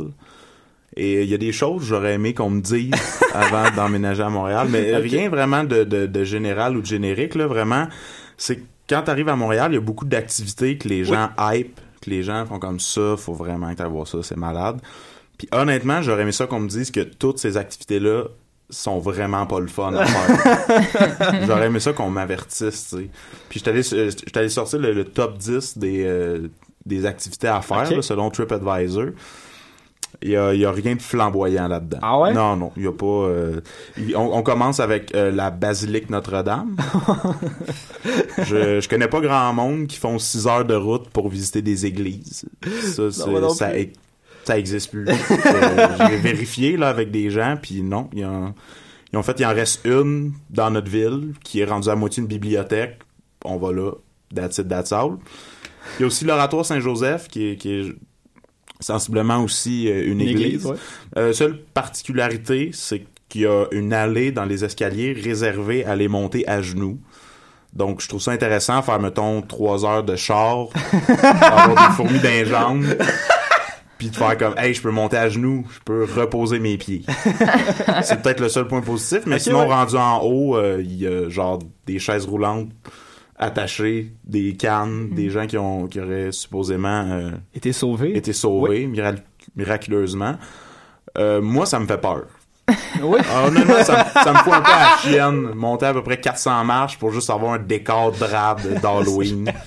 Et 1.00 1.24
il 1.24 1.30
y 1.30 1.34
a 1.36 1.38
des 1.38 1.52
choses 1.52 1.82
que 1.82 1.88
j'aurais 1.88 2.14
aimé 2.14 2.34
qu'on 2.34 2.50
me 2.50 2.60
dise 2.60 2.92
avant 3.34 3.70
d'emménager 3.76 4.24
à 4.24 4.30
Montréal, 4.30 4.68
mais 4.70 4.96
rien 4.98 5.30
vraiment 5.30 5.64
de, 5.64 5.84
de, 5.84 6.08
de 6.08 6.24
général 6.24 6.76
ou 6.76 6.82
de 6.82 6.88
générique, 6.88 7.36
là, 7.36 7.46
vraiment. 7.46 7.88
C'est 8.36 8.60
quand 8.90 9.04
t'arrives 9.04 9.30
à 9.30 9.36
Montréal, 9.36 9.72
il 9.72 9.76
y 9.76 9.78
a 9.78 9.82
beaucoup 9.82 10.06
d'activités 10.06 10.78
que 10.78 10.88
les 10.88 11.04
gens 11.06 11.30
hype, 11.40 11.80
que 12.02 12.10
les 12.10 12.24
gens 12.24 12.46
font 12.46 12.58
comme 12.60 12.80
ça, 12.80 13.16
faut 13.16 13.34
vraiment 13.34 13.70
que 13.72 13.76
t'ailles 13.76 13.92
voir 13.92 14.08
ça, 14.08 14.20
c'est 14.24 14.38
malade. 14.38 14.80
Puis 15.38 15.48
honnêtement, 15.52 16.02
j'aurais 16.02 16.24
aimé 16.24 16.32
ça 16.32 16.48
qu'on 16.48 16.60
me 16.62 16.68
dise 16.68 16.90
que 16.90 17.02
toutes 17.02 17.38
ces 17.38 17.58
activités-là 17.58 18.24
sont 18.70 19.00
vraiment 19.00 19.46
pas 19.46 19.60
le 19.60 19.68
fun 19.68 19.94
à 19.94 20.06
faire. 20.06 21.44
j'aurais 21.48 21.68
aimé 21.68 21.80
ça 21.80 21.94
qu'on 21.94 22.10
m'avertisse, 22.10 22.90
tu 22.90 22.98
sais. 22.98 23.10
Puis 23.50 23.62
allé, 23.66 23.82
euh, 23.94 24.10
allé 24.34 24.50
sortir 24.50 24.80
le, 24.80 24.94
le 24.94 25.06
top 25.06 25.38
10 25.38 25.78
des, 25.78 26.04
euh, 26.06 26.48
des 26.86 27.06
activités 27.06 27.48
à 27.48 27.62
faire, 27.62 27.90
là, 27.90 28.02
selon 28.02 28.30
TripAdvisor. 28.30 29.10
Il 30.24 30.30
y 30.32 30.36
a, 30.36 30.52
il 30.54 30.60
y 30.60 30.66
a 30.66 30.72
rien 30.72 30.96
de 30.96 31.02
flamboyant 31.02 31.68
là-dedans. 31.68 32.00
Ah 32.02 32.20
ouais? 32.20 32.34
Non, 32.34 32.56
non, 32.56 32.72
il 32.76 32.84
y 32.84 32.88
a 32.88 32.92
pas... 32.92 33.06
euh, 33.06 33.62
on, 34.16 34.38
on 34.38 34.42
commence 34.42 34.80
avec 34.80 35.14
euh, 35.14 35.30
la 35.32 35.52
basilique 35.52 36.10
Notre-Dame. 36.10 36.76
je, 38.40 38.80
je 38.82 38.90
connais 38.90 39.08
pas 39.08 39.22
grand 39.22 39.54
monde 39.54 39.88
qui 39.88 39.98
font 39.98 40.18
6 40.20 40.48
heures 40.48 40.66
de 40.66 40.76
route 40.76 41.10
pour 41.10 41.30
visiter 41.30 41.62
des 41.62 41.86
églises. 41.86 42.46
Ça, 42.96 43.04
non 43.28 43.50
ça, 43.50 43.70
plus. 43.70 43.94
ça 44.44 44.58
existe 44.58 44.92
plus. 44.92 45.06
Euh, 45.46 45.88
J'ai 46.10 46.18
vérifié 46.18 46.78
là 46.78 46.90
avec 46.90 47.12
des 47.12 47.30
gens, 47.30 47.58
puis 47.62 47.82
non, 47.82 48.10
il 48.14 48.20
y 48.20 48.24
a- 48.24 48.54
ils 49.14 49.18
ont 49.18 49.24
fait, 49.24 49.40
il 49.40 49.46
en 49.46 49.54
reste 49.54 49.86
une 49.86 50.34
dans 50.50 50.70
notre 50.70 50.90
ville 50.90 51.34
qui 51.44 51.62
est 51.62 51.66
rendue 51.66 51.90
à 51.90 51.96
moitié 51.96 52.22
une 52.22 52.28
bibliothèque. 52.28 53.00
On 53.46 53.58
va 53.58 53.72
là, 53.72 53.92
that's 54.36 54.58
it, 54.58 54.68
that's 54.68 54.92
all. 54.92 55.12
Il 55.98 56.02
y 56.02 56.04
a 56.04 56.08
aussi 56.08 56.26
l'oratoire 56.26 56.66
Saint-Joseph 56.66 57.28
qui 57.30 57.52
est, 57.52 57.56
qui 57.56 57.72
est 57.72 57.96
sensiblement 58.80 59.44
aussi 59.44 59.90
euh, 59.90 60.06
une, 60.06 60.22
Une 60.22 60.28
église. 60.28 60.46
église, 60.46 60.66
ouais. 60.66 60.78
Euh, 61.18 61.34
seule 61.34 61.58
particularité, 61.74 62.72
c'est 62.74 63.06
qu'il 63.30 63.42
y 63.42 63.46
a 63.46 63.66
une 63.72 63.94
allée 63.94 64.32
dans 64.32 64.46
les 64.46 64.64
escaliers 64.64 65.14
réservée 65.14 65.84
à 65.86 65.96
les 65.96 66.08
monter 66.08 66.48
à 66.48 66.62
genoux. 66.62 67.00
Donc, 67.74 68.02
je 68.02 68.08
trouve 68.08 68.22
ça 68.22 68.32
intéressant, 68.32 68.82
faire, 68.82 69.00
mettons, 69.00 69.42
trois 69.42 69.86
heures 69.86 70.04
de 70.04 70.16
char, 70.16 70.68
avoir 71.42 71.90
des 71.90 71.96
fourmis 71.96 72.20
les 72.20 72.46
jambes, 72.46 72.86
puis 73.98 74.10
de 74.10 74.16
faire 74.16 74.38
comme, 74.38 74.56
hey, 74.58 74.74
je 74.74 74.82
peux 74.82 74.90
monter 74.92 75.18
à 75.18 75.30
genoux, 75.30 75.66
je 75.74 75.80
peux 75.84 76.06
reposer 76.06 76.60
mes 76.60 76.78
pieds. 76.78 77.04
c'est 78.04 78.22
peut-être 78.22 78.40
le 78.40 78.50
seul 78.50 78.68
point 78.68 78.82
positif, 78.82 79.20
mais 79.26 79.38
sinon, 79.38 79.60
ouais. 79.60 79.74
rendu 79.74 79.96
en 79.96 80.22
haut, 80.24 80.56
euh, 80.56 80.82
il 80.82 80.96
y 80.96 81.08
a 81.08 81.30
genre 81.30 81.60
des 81.86 82.00
chaises 82.00 82.26
roulantes 82.26 82.70
attachées, 83.38 84.12
des 84.24 84.56
cannes, 84.56 85.10
des 85.12 85.30
gens 85.30 85.46
qui 85.48 85.58
ont 85.58 85.88
qui 85.88 86.00
auraient 86.00 86.32
supposément 86.32 87.06
euh, 87.12 87.32
Et 87.54 87.60
t'es 87.60 87.72
sauvé? 87.74 88.18
été 88.18 88.34
sauvés 88.34 88.88
mirac- 88.88 89.24
miraculeusement. 89.56 90.36
Euh, 91.18 91.42
moi, 91.42 91.66
ça 91.66 91.80
me 91.80 91.86
fait 91.88 91.98
peur. 92.00 92.24
Oui. 93.02 93.20
Ah, 93.32 93.48
honnêtement, 93.48 93.82
ça, 93.84 94.06
me- 94.16 94.24
ça 94.24 94.34
me 94.34 94.38
fout 94.40 94.54
un 94.54 94.62
peu 94.62 94.72
à 94.72 94.80
la 94.80 94.98
chienne. 94.98 95.52
Monter 95.56 95.86
à 95.86 95.94
peu 95.94 96.02
près 96.04 96.20
400 96.20 96.64
marches 96.66 96.98
pour 96.98 97.12
juste 97.14 97.30
avoir 97.30 97.54
un 97.54 97.60
décor 97.60 98.12
drabe 98.12 98.62
d'Halloween. 98.82 99.52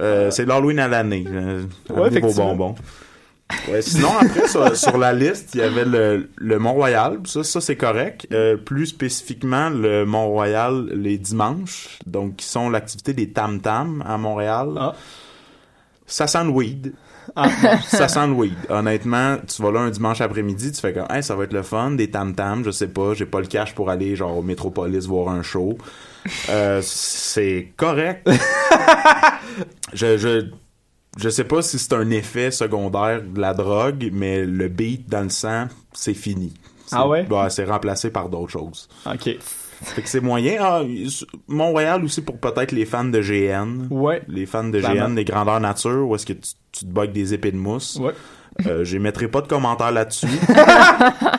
Euh, 0.00 0.30
c'est 0.30 0.44
l'Halloween 0.44 0.78
à 0.78 0.86
l'année. 0.88 1.24
Euh, 1.26 1.62
Ouais, 1.90 1.96
vos 1.96 2.06
effectivement. 2.06 2.76
Ouais, 3.68 3.82
sinon, 3.82 4.10
après, 4.20 4.46
sur, 4.48 4.76
sur 4.76 4.98
la 4.98 5.12
liste, 5.12 5.54
il 5.54 5.60
y 5.60 5.62
avait 5.62 5.84
le, 5.84 6.30
le 6.36 6.58
Mont-Royal. 6.58 7.18
Ça, 7.24 7.42
ça 7.44 7.60
c'est 7.60 7.76
correct. 7.76 8.26
Euh, 8.32 8.56
plus 8.56 8.86
spécifiquement, 8.86 9.70
le 9.70 10.04
Mont-Royal 10.04 10.88
les 10.92 11.18
dimanches, 11.18 11.98
donc 12.06 12.36
qui 12.36 12.46
sont 12.46 12.70
l'activité 12.70 13.12
des 13.12 13.30
tam-tams 13.30 14.02
à 14.06 14.18
Montréal. 14.18 14.74
Ah. 14.76 14.94
Ça 16.06 16.26
sent 16.26 16.44
le 16.44 16.50
weed. 16.50 16.94
Ah. 17.36 17.48
ça 17.86 18.08
sent 18.08 18.26
le 18.26 18.32
weed. 18.32 18.56
Honnêtement, 18.68 19.36
tu 19.46 19.62
vas 19.62 19.72
là 19.72 19.80
un 19.80 19.90
dimanche 19.90 20.20
après-midi, 20.20 20.72
tu 20.72 20.80
fais 20.80 20.92
comme, 20.92 21.06
hey, 21.10 21.22
ça 21.22 21.34
va 21.34 21.44
être 21.44 21.52
le 21.52 21.62
fun, 21.62 21.92
des 21.92 22.10
tam-tams, 22.10 22.64
je 22.64 22.70
sais 22.70 22.88
pas, 22.88 23.14
j'ai 23.14 23.26
pas 23.26 23.40
le 23.40 23.46
cash 23.46 23.74
pour 23.74 23.90
aller 23.90 24.16
genre 24.16 24.36
au 24.36 24.42
Métropolis 24.42 25.06
voir 25.06 25.28
un 25.28 25.42
show. 25.42 25.76
Euh, 26.50 26.80
c'est 26.82 27.72
correct. 27.76 28.28
je, 29.94 30.18
je, 30.18 30.50
je 31.16 31.28
sais 31.28 31.44
pas 31.44 31.62
si 31.62 31.78
c'est 31.78 31.92
un 31.94 32.10
effet 32.10 32.50
secondaire 32.50 33.22
de 33.22 33.40
la 33.40 33.54
drogue, 33.54 34.10
mais 34.12 34.44
le 34.44 34.68
beat 34.68 35.08
dans 35.08 35.22
le 35.22 35.30
sang, 35.30 35.66
c'est 35.92 36.14
fini. 36.14 36.52
Ah 36.92 37.06
ouais? 37.08 37.26
c'est 37.50 37.64
remplacé 37.64 38.10
par 38.10 38.28
d'autres 38.28 38.52
choses. 38.52 38.88
OK. 39.06 39.36
Fait 39.82 40.02
que 40.02 40.08
c'est 40.08 40.20
moyen. 40.20 40.56
Ah, 40.60 40.82
Montréal 41.46 42.04
aussi 42.04 42.20
pour 42.22 42.38
peut-être 42.38 42.72
les 42.72 42.84
fans 42.84 43.04
de 43.04 43.20
GN. 43.20 43.86
Ouais. 43.90 44.22
Les 44.26 44.46
fans 44.46 44.64
de 44.64 44.78
Clairement. 44.80 45.08
GN, 45.10 45.14
les 45.14 45.24
grandeurs 45.24 45.60
nature, 45.60 46.08
où 46.08 46.14
est-ce 46.14 46.26
que 46.26 46.32
tu, 46.32 46.50
tu 46.72 46.84
te 46.84 46.90
bugs 46.90 47.06
des 47.06 47.34
épées 47.34 47.52
de 47.52 47.56
mousse. 47.56 47.96
Ouais. 48.00 48.12
Euh, 48.66 48.82
J'émettrai 48.84 49.28
pas 49.28 49.40
de 49.40 49.46
commentaires 49.46 49.92
là-dessus. 49.92 50.26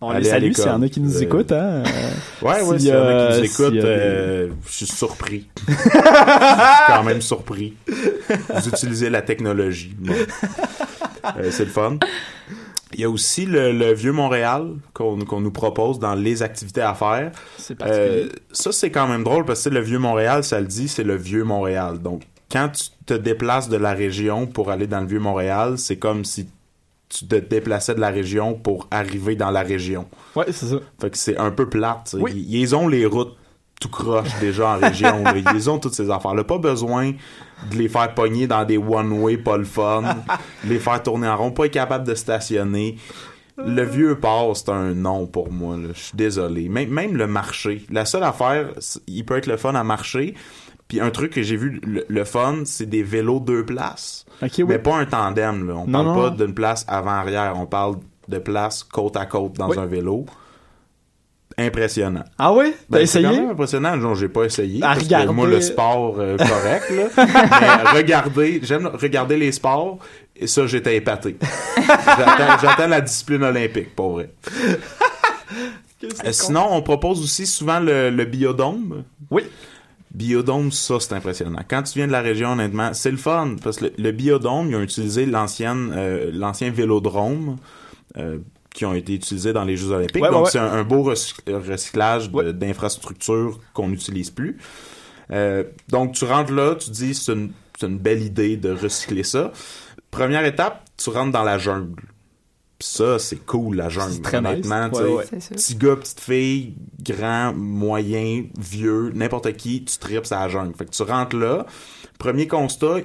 On 0.00 0.10
Aller 0.10 0.24
les 0.24 0.30
salue 0.30 0.42
l'école. 0.48 0.54
s'il 0.62 0.66
y 0.66 0.74
en 0.74 0.82
a 0.82 0.88
qui 0.88 1.00
nous 1.00 1.22
écoutent, 1.22 1.52
hein. 1.52 1.82
Ouais, 2.42 2.62
ouais, 2.62 2.78
S'il 2.78 2.88
y 2.88 2.92
en 2.92 3.06
a 3.06 3.32
qui 3.32 3.38
nous 3.38 3.44
écoutent, 3.44 3.84
euh, 3.84 4.50
je 4.66 4.72
suis 4.72 4.86
surpris. 4.86 5.46
je 5.68 5.72
suis 5.72 6.00
quand 6.86 7.02
même 7.02 7.22
surpris. 7.22 7.74
Vous 7.88 8.68
utilisez 8.68 9.08
la 9.08 9.22
technologie. 9.22 9.96
Bon. 9.98 10.12
Euh, 11.38 11.50
c'est 11.50 11.64
le 11.64 11.70
fun. 11.70 11.98
Il 12.92 13.00
y 13.00 13.04
a 13.04 13.10
aussi 13.10 13.46
le, 13.46 13.72
le 13.72 13.92
Vieux 13.92 14.12
Montréal 14.12 14.74
qu'on 14.92 15.18
qu'on 15.24 15.40
nous 15.40 15.50
propose 15.50 15.98
dans 15.98 16.14
les 16.14 16.42
activités 16.42 16.82
à 16.82 16.94
faire. 16.94 17.32
Euh, 17.82 18.28
ça, 18.52 18.72
c'est 18.72 18.90
quand 18.90 19.08
même 19.08 19.24
drôle 19.24 19.44
parce 19.44 19.64
que 19.64 19.70
le 19.70 19.80
Vieux 19.80 19.98
Montréal, 19.98 20.44
ça 20.44 20.60
le 20.60 20.66
dit, 20.66 20.88
c'est 20.88 21.04
le 21.04 21.16
Vieux 21.16 21.42
Montréal. 21.42 21.98
Donc, 22.00 22.22
quand 22.50 22.68
tu 22.68 22.84
te 23.04 23.14
déplaces 23.14 23.68
de 23.68 23.76
la 23.76 23.92
région 23.92 24.46
pour 24.46 24.70
aller 24.70 24.86
dans 24.86 25.00
le 25.00 25.06
Vieux 25.06 25.18
Montréal, 25.18 25.78
c'est 25.78 25.96
comme 25.96 26.24
si 26.24 26.48
tu 27.18 27.26
te 27.26 27.36
déplaçais 27.36 27.94
de 27.94 28.00
la 28.00 28.10
région 28.10 28.54
pour 28.54 28.88
arriver 28.90 29.36
dans 29.36 29.50
la 29.50 29.62
région. 29.62 30.06
Ouais, 30.34 30.46
c'est 30.48 30.66
ça. 30.66 30.76
Fait 31.00 31.10
que 31.10 31.16
c'est 31.18 31.36
un 31.38 31.50
peu 31.50 31.68
plate. 31.68 32.14
Oui. 32.18 32.32
Ils, 32.34 32.60
ils 32.60 32.76
ont 32.76 32.88
les 32.88 33.06
routes 33.06 33.36
tout 33.80 33.88
croche 33.88 34.28
déjà 34.40 34.68
en 34.70 34.78
région. 34.78 35.22
là. 35.22 35.34
Ils 35.54 35.68
ont 35.68 35.78
toutes 35.78 35.94
ces 35.94 36.10
affaires-là. 36.10 36.44
Pas 36.44 36.58
besoin 36.58 37.12
de 37.70 37.76
les 37.76 37.88
faire 37.88 38.14
pogner 38.14 38.46
dans 38.46 38.64
des 38.64 38.78
one-way 38.78 39.36
pas 39.36 39.56
le 39.58 39.64
fun, 39.64 40.02
les 40.64 40.78
faire 40.78 41.02
tourner 41.02 41.28
en 41.28 41.36
rond, 41.36 41.50
pas 41.50 41.66
être 41.66 41.72
capable 41.72 42.06
de 42.06 42.14
stationner. 42.14 42.96
Le 43.58 43.82
vieux 43.84 44.18
port, 44.18 44.54
c'est 44.56 44.68
un 44.70 44.92
non 44.94 45.26
pour 45.26 45.50
moi. 45.50 45.76
Je 45.94 45.98
suis 45.98 46.16
désolé. 46.16 46.68
Même, 46.68 46.90
même 46.90 47.16
le 47.16 47.26
marché. 47.26 47.86
La 47.90 48.04
seule 48.04 48.24
affaire, 48.24 48.68
il 49.06 49.24
peut 49.24 49.36
être 49.36 49.46
le 49.46 49.56
fun 49.56 49.74
à 49.74 49.82
marcher. 49.84 50.34
Puis 50.88 51.00
un 51.00 51.10
truc 51.10 51.32
que 51.32 51.42
j'ai 51.42 51.56
vu, 51.56 51.80
le, 51.84 52.04
le 52.08 52.24
fun, 52.24 52.58
c'est 52.64 52.86
des 52.86 53.02
vélos 53.02 53.40
deux 53.40 53.64
places. 53.64 54.24
Oui. 54.42 54.50
Mais 54.68 54.78
pas 54.78 54.96
un 54.96 55.04
tandem. 55.06 55.66
Là. 55.66 55.74
On 55.74 55.86
Non, 55.86 55.92
parle 55.92 56.06
non, 56.06 56.14
pas 56.14 56.30
non. 56.30 56.36
d'une 56.36 56.54
place 56.54 56.84
avant-arrière. 56.88 57.54
On 57.56 57.66
parle 57.66 57.96
de 58.28 58.38
place 58.38 58.84
côte 58.84 59.16
à 59.16 59.26
côte 59.26 59.54
dans 59.54 59.68
Oui. 59.68 59.78
un 59.78 59.86
vélo. 59.86 60.26
Impressionnant. 61.58 62.24
Ah 62.38 62.52
ouais? 62.52 62.70
T'as 62.72 62.76
Ben, 62.90 62.96
quand 62.98 63.02
essayé? 63.02 63.28
même 63.28 63.50
impressionnant. 63.50 63.98
Genre, 63.98 64.14
j'ai 64.14 64.28
pas 64.28 64.44
essayé. 64.44 64.82
À 64.82 64.88
parce 64.94 65.04
que 65.08 65.30
moi, 65.30 65.46
le 65.48 65.60
sport, 65.62 66.16
euh, 66.18 66.36
correct, 66.38 66.90
là. 66.90 67.26
Mais 67.86 67.96
regarder, 67.98 68.60
j'aime 68.62 68.86
regarder 68.86 69.38
les 69.38 69.52
sports. 69.52 69.98
Et 70.36 70.46
ça, 70.46 70.66
j'étais 70.66 70.96
épaté. 70.96 71.38
J'attends 71.78 72.58
j'attends 72.60 72.88
la 72.88 73.00
discipline 73.00 73.42
olympique, 73.42 73.94
pour 73.96 74.12
vrai. 74.12 74.30
Euh, 76.24 76.30
sinon, 76.30 76.66
on 76.72 76.82
propose 76.82 77.22
aussi 77.22 77.46
souvent 77.46 77.80
le, 77.80 78.10
le 78.10 78.24
biodôme. 78.26 79.04
Oui. 79.30 79.44
Biodôme, 80.16 80.72
ça, 80.72 80.98
c'est 80.98 81.12
impressionnant. 81.12 81.60
Quand 81.68 81.82
tu 81.82 81.98
viens 81.98 82.06
de 82.06 82.12
la 82.12 82.22
région, 82.22 82.52
honnêtement, 82.52 82.94
c'est 82.94 83.10
le 83.10 83.18
fun. 83.18 83.56
Parce 83.62 83.76
que 83.76 83.84
le, 83.84 83.92
le 83.98 84.12
biodôme, 84.12 84.70
ils 84.70 84.76
ont 84.76 84.80
utilisé 84.80 85.26
l'ancienne, 85.26 85.92
euh, 85.94 86.30
l'ancien 86.32 86.70
vélodrome, 86.70 87.56
euh, 88.16 88.38
qui 88.74 88.86
ont 88.86 88.94
été 88.94 89.14
utilisés 89.14 89.52
dans 89.52 89.64
les 89.64 89.76
Jeux 89.76 89.90
Olympiques. 89.90 90.22
Ouais, 90.22 90.30
Donc, 90.30 90.46
ouais. 90.46 90.50
c'est 90.50 90.58
un, 90.58 90.72
un 90.72 90.84
beau 90.84 91.02
recy- 91.12 91.34
recyclage 91.46 92.30
Ouais. 92.32 92.52
d'infrastructures 92.54 93.58
qu'on 93.74 93.88
n'utilise 93.88 94.30
plus. 94.30 94.56
Euh, 95.32 95.64
donc, 95.90 96.12
tu 96.12 96.24
rentres 96.24 96.52
là, 96.52 96.74
tu 96.76 96.90
dis, 96.90 97.14
c'est 97.14 97.32
une, 97.32 97.50
c'est 97.78 97.86
une 97.86 97.98
belle 97.98 98.22
idée 98.22 98.56
de 98.56 98.70
recycler 98.70 99.22
ça. 99.22 99.52
Première 100.10 100.44
étape, 100.46 100.82
tu 100.96 101.10
rentres 101.10 101.32
dans 101.32 101.42
la 101.44 101.58
jungle. 101.58 102.02
Pis 102.78 102.86
ça, 102.88 103.18
c'est 103.18 103.44
cool, 103.46 103.76
la 103.76 103.88
jungle. 103.88 104.20
Très 104.20 104.40
nice. 104.40 104.50
honnêtement, 104.50 104.88
Ouais, 104.98 105.12
ouais. 105.14 105.40
Sûr. 105.40 105.56
Petit 105.56 105.74
gars, 105.76 105.96
petite 105.96 106.20
fille, 106.20 106.74
grand, 107.02 107.54
moyen, 107.54 108.44
vieux, 108.58 109.10
n'importe 109.14 109.52
qui, 109.56 109.82
tu 109.84 109.96
tripes 109.96 110.26
à 110.30 110.40
la 110.40 110.48
jungle. 110.48 110.74
Fait 110.76 110.84
que 110.84 110.90
tu 110.90 111.02
rentres 111.02 111.36
là. 111.36 111.64
Premier 112.18 112.46
constat, 112.46 112.98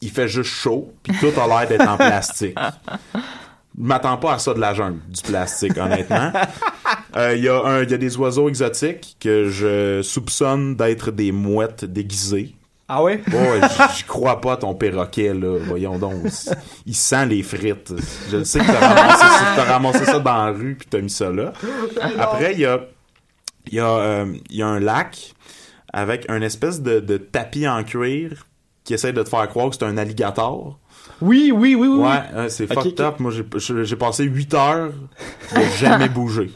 il 0.00 0.10
fait 0.10 0.28
juste 0.28 0.50
chaud, 0.50 0.92
puis 1.02 1.12
tout 1.20 1.38
a 1.38 1.46
l'air 1.46 1.68
d'être 1.68 1.86
en 1.88 1.96
plastique. 1.98 2.56
Je 3.14 3.20
m'attends 3.84 4.16
pas 4.16 4.34
à 4.34 4.38
ça 4.38 4.54
de 4.54 4.60
la 4.60 4.72
jungle, 4.74 5.00
du 5.08 5.22
plastique, 5.22 5.76
honnêtement. 5.76 6.32
Euh, 7.16 7.34
Il 7.36 7.42
y, 7.44 7.48
a 7.48 7.62
un- 7.64 7.82
il 7.82 7.90
y 7.90 7.94
a 7.94 7.98
des 7.98 8.16
oiseaux 8.18 8.48
exotiques 8.48 9.16
que 9.20 9.48
je 9.48 10.00
soupçonne 10.02 10.74
d'être 10.76 11.10
des 11.10 11.32
mouettes 11.32 11.84
déguisées. 11.84 12.54
Ah 12.88 13.02
ouais? 13.02 13.22
Ouais, 13.32 13.60
j- 13.62 13.82
j'y 13.98 14.04
crois 14.04 14.40
pas 14.40 14.56
ton 14.56 14.74
perroquet, 14.74 15.34
là. 15.34 15.58
Voyons 15.66 15.98
donc. 15.98 16.14
Il 16.86 16.94
sent 16.94 17.26
les 17.26 17.42
frites. 17.42 17.92
Je 18.30 18.42
sais 18.44 18.60
que 18.60 18.66
t'as 18.66 18.88
ramassé, 18.94 19.60
ramassé 19.62 20.04
ça 20.06 20.18
dans 20.18 20.46
la 20.46 20.52
rue 20.52 20.74
puis 20.74 20.88
t'as 20.90 21.00
mis 21.00 21.10
ça 21.10 21.30
là. 21.30 21.52
Après, 22.18 22.54
il 22.54 22.60
y 22.60 22.66
a, 22.66 22.80
il 23.66 23.74
y, 23.74 23.80
a, 23.80 23.86
euh, 23.88 24.32
il 24.50 24.56
y 24.56 24.62
a 24.62 24.66
un 24.66 24.80
lac 24.80 25.34
avec 25.92 26.24
un 26.30 26.40
espèce 26.42 26.80
de, 26.82 27.00
de 27.00 27.16
tapis 27.18 27.68
en 27.68 27.82
cuir 27.84 28.46
qui 28.84 28.94
essaie 28.94 29.12
de 29.12 29.22
te 29.22 29.28
faire 29.28 29.46
croire 29.48 29.68
que 29.68 29.76
c'est 29.76 29.84
un 29.84 29.98
alligator. 29.98 30.78
Oui, 31.20 31.52
oui, 31.54 31.74
oui, 31.74 31.88
oui. 31.88 31.98
Ouais, 32.00 32.20
euh, 32.34 32.48
c'est 32.48 32.64
Ok, 32.70 32.82
fucked 32.84 33.00
up. 33.00 33.18
Moi, 33.18 33.32
j'ai- 33.32 33.96
passé 33.96 34.24
8 34.24 34.54
heures 34.54 34.92
de 35.54 35.60
jamais 35.78 36.08
bouger. 36.08 36.50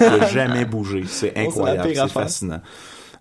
De 0.00 0.26
jamais 0.32 0.64
bouger. 0.64 1.04
C'est 1.06 1.28
Oh, 1.28 1.32
c'est 1.34 1.46
incroyable. 1.46 1.90
C'est 1.92 1.98
affaire. 2.00 2.60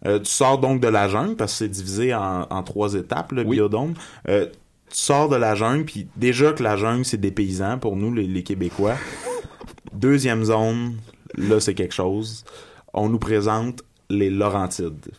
Euh, 0.05 0.19
tu 0.19 0.31
sors 0.31 0.57
donc 0.57 0.79
de 0.81 0.87
la 0.87 1.07
jungle 1.07 1.35
parce 1.35 1.51
que 1.53 1.57
c'est 1.59 1.67
divisé 1.69 2.13
en, 2.13 2.47
en 2.49 2.63
trois 2.63 2.93
étapes, 2.95 3.31
le 3.33 3.43
Oui. 3.43 3.57
biodôme. 3.57 3.93
Euh, 4.29 4.47
tu 4.89 4.97
sors 4.97 5.29
de 5.29 5.35
la 5.35 5.55
jungle, 5.55 5.85
puis 5.85 6.07
déjà 6.17 6.51
que 6.53 6.63
la 6.63 6.75
jungle, 6.75 7.05
c'est 7.05 7.17
des 7.19 7.31
paysans 7.31 7.77
pour 7.77 7.95
nous, 7.95 8.13
les, 8.13 8.25
les 8.27 8.43
Québécois. 8.43 8.95
Deuxième 9.93 10.43
zone, 10.45 10.95
là, 11.37 11.59
c'est 11.59 11.73
quelque 11.73 11.93
chose. 11.93 12.43
On 12.93 13.09
nous 13.09 13.19
présente 13.19 13.83
les 14.09 14.29
Laurentides. 14.29 15.11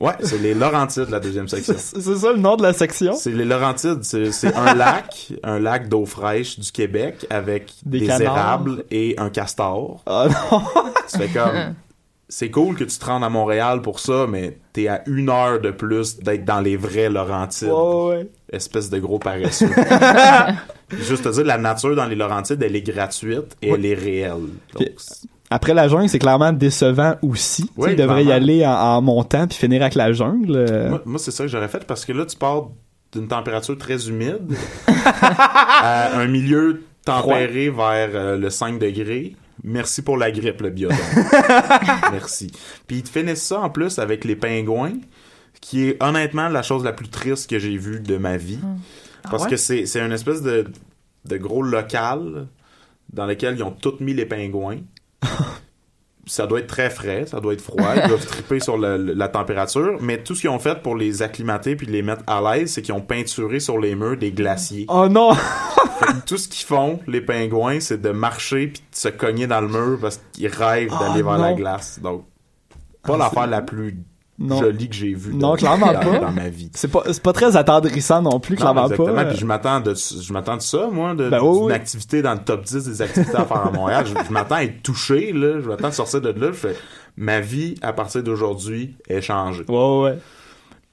Ouais, 0.00 0.12
c'est 0.20 0.38
les 0.38 0.54
Laurentides, 0.54 1.10
la 1.10 1.20
deuxième 1.20 1.48
section. 1.48 1.74
C'est 1.76 2.00
ça 2.16 2.32
le 2.32 2.38
nom 2.38 2.56
de 2.56 2.62
la 2.62 2.72
section? 2.72 3.14
C'est 3.14 3.30
les 3.32 3.44
Laurentides. 3.44 4.02
C'est 4.04 4.54
un 4.54 4.74
lac, 4.74 5.32
un 5.42 5.58
lac 5.58 5.88
d'eau 5.88 6.06
fraîche 6.06 6.58
du 6.58 6.70
Québec 6.72 7.26
avec 7.30 7.72
Des 7.84 8.04
érables 8.06 8.84
et 8.90 9.14
un 9.18 9.28
castor. 9.30 10.02
Ah 10.06 10.28
non. 10.50 10.62
Tu 11.10 11.18
fais 11.18 11.28
comme... 11.28 11.74
C'est 12.28 12.50
cool 12.50 12.74
que 12.74 12.82
tu 12.84 12.98
te 12.98 13.04
rendes 13.04 13.22
à 13.22 13.28
Montréal 13.28 13.82
pour 13.82 14.00
ça, 14.00 14.26
mais 14.28 14.58
t'es 14.72 14.88
à 14.88 15.02
une 15.06 15.28
heure 15.30 15.60
de 15.60 15.70
plus 15.70 16.18
d'être 16.18 16.44
dans 16.44 16.60
les 16.60 16.76
vrais 16.76 17.08
Laurentides. 17.08 17.68
Ouais, 17.68 18.08
ouais. 18.16 18.28
Espèce 18.52 18.90
de 18.90 18.98
gros 18.98 19.20
paresseux. 19.20 19.70
Juste 20.90 21.24
te 21.24 21.28
dire, 21.28 21.44
la 21.44 21.58
nature 21.58 21.94
dans 21.94 22.06
les 22.06 22.16
Laurentides, 22.16 22.62
elle 22.62 22.74
est 22.76 22.82
gratuite 22.82 23.56
et 23.62 23.70
elle 23.70 23.86
est 23.86 23.94
réelle. 23.94 24.48
Donc, 24.74 24.88
Après 25.50 25.74
la 25.74 25.86
jungle, 25.88 26.08
c'est 26.08 26.18
clairement 26.18 26.52
décevant 26.52 27.14
aussi. 27.22 27.64
Tu 27.66 27.70
Oui, 27.76 27.94
devrait 27.96 28.24
y 28.24 28.32
aller 28.32 28.66
en, 28.66 28.72
en 28.72 29.02
montant 29.02 29.46
puis 29.46 29.56
finir 29.58 29.82
avec 29.82 29.94
la 29.94 30.12
jungle. 30.12 30.56
euh. 30.56 30.88
Moi, 30.90 31.02
moi, 31.04 31.18
c'est 31.20 31.30
ça 31.30 31.44
que 31.44 31.48
j'aurais 31.48 31.68
fait 31.68 31.84
parce 31.84 32.04
que 32.04 32.12
là, 32.12 32.24
tu 32.26 32.36
pars 32.36 32.68
d'une 33.12 33.28
température 33.28 33.78
très 33.78 34.08
humide 34.08 34.52
à 35.06 36.18
un 36.18 36.26
milieu 36.26 36.82
tempéré 37.04 37.70
vers 37.70 38.10
euh, 38.14 38.36
le 38.36 38.50
5 38.50 38.78
degrés. 38.80 39.36
Merci 39.66 40.02
pour 40.02 40.16
la 40.16 40.30
grippe, 40.30 40.60
le 40.60 40.70
biodôme. 40.70 40.96
Merci. 42.12 42.52
Puis 42.86 42.98
ils 42.98 43.02
te 43.02 43.08
finissent 43.08 43.42
ça 43.42 43.60
en 43.60 43.68
plus 43.68 43.98
avec 43.98 44.24
les 44.24 44.36
pingouins, 44.36 44.94
qui 45.60 45.88
est 45.88 46.00
honnêtement 46.00 46.48
la 46.48 46.62
chose 46.62 46.84
la 46.84 46.92
plus 46.92 47.08
triste 47.08 47.50
que 47.50 47.58
j'ai 47.58 47.76
vue 47.76 47.98
de 47.98 48.16
ma 48.16 48.36
vie. 48.36 48.60
Parce 49.24 49.42
ouais? 49.42 49.50
que 49.50 49.56
c'est 49.56 49.86
c'est 49.86 50.00
une 50.00 50.12
espèce 50.12 50.40
de, 50.40 50.66
de 51.24 51.36
gros 51.36 51.62
local 51.62 52.46
dans 53.12 53.26
lequel 53.26 53.56
ils 53.56 53.62
ont 53.64 53.72
tous 53.72 53.98
mis 53.98 54.14
les 54.14 54.24
pingouins. 54.24 54.78
ça 56.26 56.46
doit 56.46 56.58
être 56.58 56.66
très 56.66 56.90
frais, 56.90 57.24
ça 57.26 57.40
doit 57.40 57.52
être 57.52 57.60
froid, 57.60 57.94
ils 57.94 58.08
doivent 58.08 58.26
triper 58.26 58.60
sur 58.60 58.76
la 58.76 59.28
température, 59.28 59.98
mais 60.00 60.22
tout 60.22 60.34
ce 60.34 60.42
qu'ils 60.42 60.50
ont 60.50 60.58
fait 60.58 60.82
pour 60.82 60.96
les 60.96 61.22
acclimater 61.22 61.76
puis 61.76 61.86
les 61.86 62.02
mettre 62.02 62.22
à 62.26 62.40
l'aise, 62.40 62.72
c'est 62.72 62.82
qu'ils 62.82 62.94
ont 62.94 63.00
peinturé 63.00 63.60
sur 63.60 63.78
les 63.78 63.94
murs 63.94 64.16
des 64.16 64.32
glaciers. 64.32 64.86
Oh 64.88 65.08
non! 65.08 65.32
Tout 66.26 66.36
ce 66.36 66.48
qu'ils 66.48 66.66
font, 66.66 67.00
les 67.06 67.20
pingouins, 67.20 67.80
c'est 67.80 68.00
de 68.00 68.10
marcher 68.10 68.66
puis 68.68 68.82
de 68.90 68.96
se 68.96 69.08
cogner 69.08 69.46
dans 69.46 69.60
le 69.60 69.68
mur 69.68 69.98
parce 70.00 70.20
qu'ils 70.32 70.48
rêvent 70.48 70.92
Oh 70.92 71.02
d'aller 71.02 71.22
vers 71.22 71.38
la 71.38 71.54
glace. 71.54 72.00
Donc, 72.02 72.24
pas 73.02 73.14
Ah, 73.14 73.18
l'affaire 73.18 73.46
la 73.46 73.62
plus 73.62 73.96
Non. 74.38 74.58
jolie 74.58 74.88
que 74.88 74.94
j'ai 74.94 75.14
vue 75.14 75.32
Non, 75.32 75.48
dans, 75.50 75.54
clairement 75.56 75.92
dans- 75.92 76.00
pas. 76.12 76.18
dans 76.18 76.30
ma 76.32 76.48
vie. 76.50 76.70
C'est 76.74 76.90
pas, 76.90 77.02
c'est 77.06 77.22
pas 77.22 77.32
très 77.32 77.56
attendrissant 77.56 78.20
non 78.20 78.38
plus, 78.38 78.54
Non, 78.54 78.60
clairement 78.60 78.82
exactement. 78.84 79.14
pas. 79.14 79.24
Puis 79.26 79.38
je 79.38 79.46
m'attends 79.46 79.80
de, 79.80 79.94
je 79.94 80.32
m'attends 80.32 80.56
de 80.56 80.62
ça, 80.62 80.88
moi, 80.92 81.14
de, 81.14 81.30
Ben 81.30 81.40
oui, 81.42 81.58
d'une 81.58 81.66
oui. 81.68 81.72
activité 81.72 82.20
dans 82.22 82.34
le 82.34 82.40
top 82.40 82.64
10 82.64 82.84
des 82.84 83.00
activités 83.02 83.36
à 83.36 83.44
faire 83.46 83.66
à 83.66 83.70
Montréal. 83.70 84.04
Je, 84.06 84.12
je 84.26 84.32
m'attends 84.32 84.56
à 84.56 84.62
être 84.64 84.82
touché, 84.82 85.32
là. 85.32 85.60
Je 85.62 85.68
m'attends 85.68 85.88
de 85.88 85.94
sortir 85.94 86.20
de 86.20 86.28
là. 86.30 86.48
Je 86.48 86.52
fais, 86.52 86.76
ma 87.16 87.40
vie, 87.40 87.76
à 87.80 87.92
partir 87.94 88.22
d'aujourd'hui, 88.22 88.94
est 89.08 89.22
changée. 89.22 89.64
Ouais, 89.68 90.00
ouais. 90.02 90.18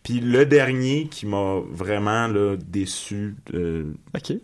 Puis 0.04 0.20
le 0.20 0.46
dernier 0.46 1.08
qui 1.10 1.26
m'a 1.26 1.60
vraiment, 1.72 2.28
là, 2.28 2.56
déçu, 2.58 3.36
euh, 3.54 3.86
Ok. 4.16 4.38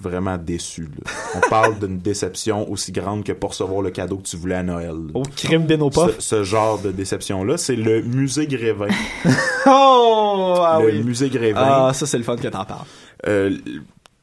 Vraiment 0.00 0.38
déçu, 0.38 0.82
là. 0.82 1.12
On 1.34 1.40
parle 1.48 1.78
d'une 1.78 1.98
déception 1.98 2.70
aussi 2.70 2.92
grande 2.92 3.24
que 3.24 3.32
pour 3.32 3.50
recevoir 3.50 3.82
le 3.82 3.90
cadeau 3.90 4.18
que 4.18 4.28
tu 4.28 4.36
voulais 4.36 4.54
à 4.54 4.62
Noël. 4.62 4.94
Au 5.14 5.22
crime 5.22 5.66
d'Enopof. 5.66 6.16
Ce, 6.16 6.20
ce 6.20 6.44
genre 6.44 6.78
de 6.80 6.92
déception-là, 6.92 7.56
c'est 7.58 7.76
le 7.76 8.02
musée 8.02 8.46
Grévin. 8.46 8.88
Oh! 9.70 10.54
Ah 10.64 10.78
le 10.80 10.86
oui. 10.86 11.02
musée 11.02 11.28
Grévin. 11.28 11.60
Ah, 11.62 11.92
ça, 11.92 12.06
c'est 12.06 12.16
le 12.16 12.24
fun 12.24 12.36
que 12.36 12.48
t'en 12.48 12.64
parles. 12.64 12.86
Euh, 13.26 13.50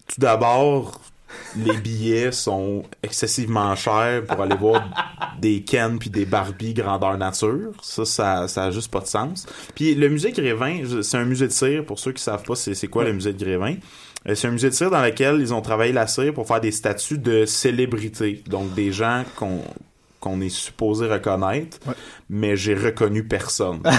tout 0.08 0.20
d'abord, 0.20 1.00
les 1.56 1.78
billets 1.78 2.32
sont 2.32 2.84
excessivement 3.04 3.76
chers 3.76 4.24
pour 4.26 4.42
aller 4.42 4.56
voir 4.56 4.84
des 5.40 5.62
Ken 5.62 6.00
puis 6.00 6.10
des 6.10 6.26
Barbie 6.26 6.74
grandeur 6.74 7.18
nature. 7.18 7.72
Ça, 7.82 8.06
ça, 8.06 8.48
ça 8.48 8.64
a 8.66 8.72
juste 8.72 8.90
pas 8.92 9.02
de 9.02 9.08
sens. 9.08 9.46
Puis 9.76 9.94
le 9.94 10.10
musée 10.10 10.32
Grévin, 10.32 10.82
c'est 11.02 11.18
un 11.18 11.26
musée 11.26 11.48
de 11.48 11.52
cire. 11.52 11.86
Pour 11.86 12.00
ceux 12.00 12.12
qui 12.14 12.24
savent 12.24 12.44
pas, 12.44 12.56
c'est 12.56 12.74
c'est 12.74 12.88
quoi 12.88 13.04
le 13.04 13.14
musée 13.14 13.34
de 13.34 13.44
Grévin. 13.44 13.76
Euh, 14.28 14.36
C'est 14.36 14.48
un 14.48 14.52
musée 14.52 14.70
de 14.70 14.74
cire 14.76 14.90
dans 14.92 15.02
lequel 15.04 15.38
ils 15.40 15.54
ont 15.54 15.62
travaillé 15.62 15.94
la 15.94 16.08
cire 16.08 16.34
pour 16.34 16.48
faire 16.48 16.62
des 16.62 16.72
statues 16.72 17.18
de 17.18 17.46
célébrités. 17.46 18.44
Donc 18.48 18.74
des 18.74 18.92
gens 18.92 19.24
qu'on 19.36 19.62
qu'on 20.22 20.42
est 20.42 20.50
supposé 20.50 21.06
reconnaître, 21.06 21.78
mais 22.32 22.58
j'ai 22.58 22.74
reconnu 22.74 23.24
personne. 23.24 23.82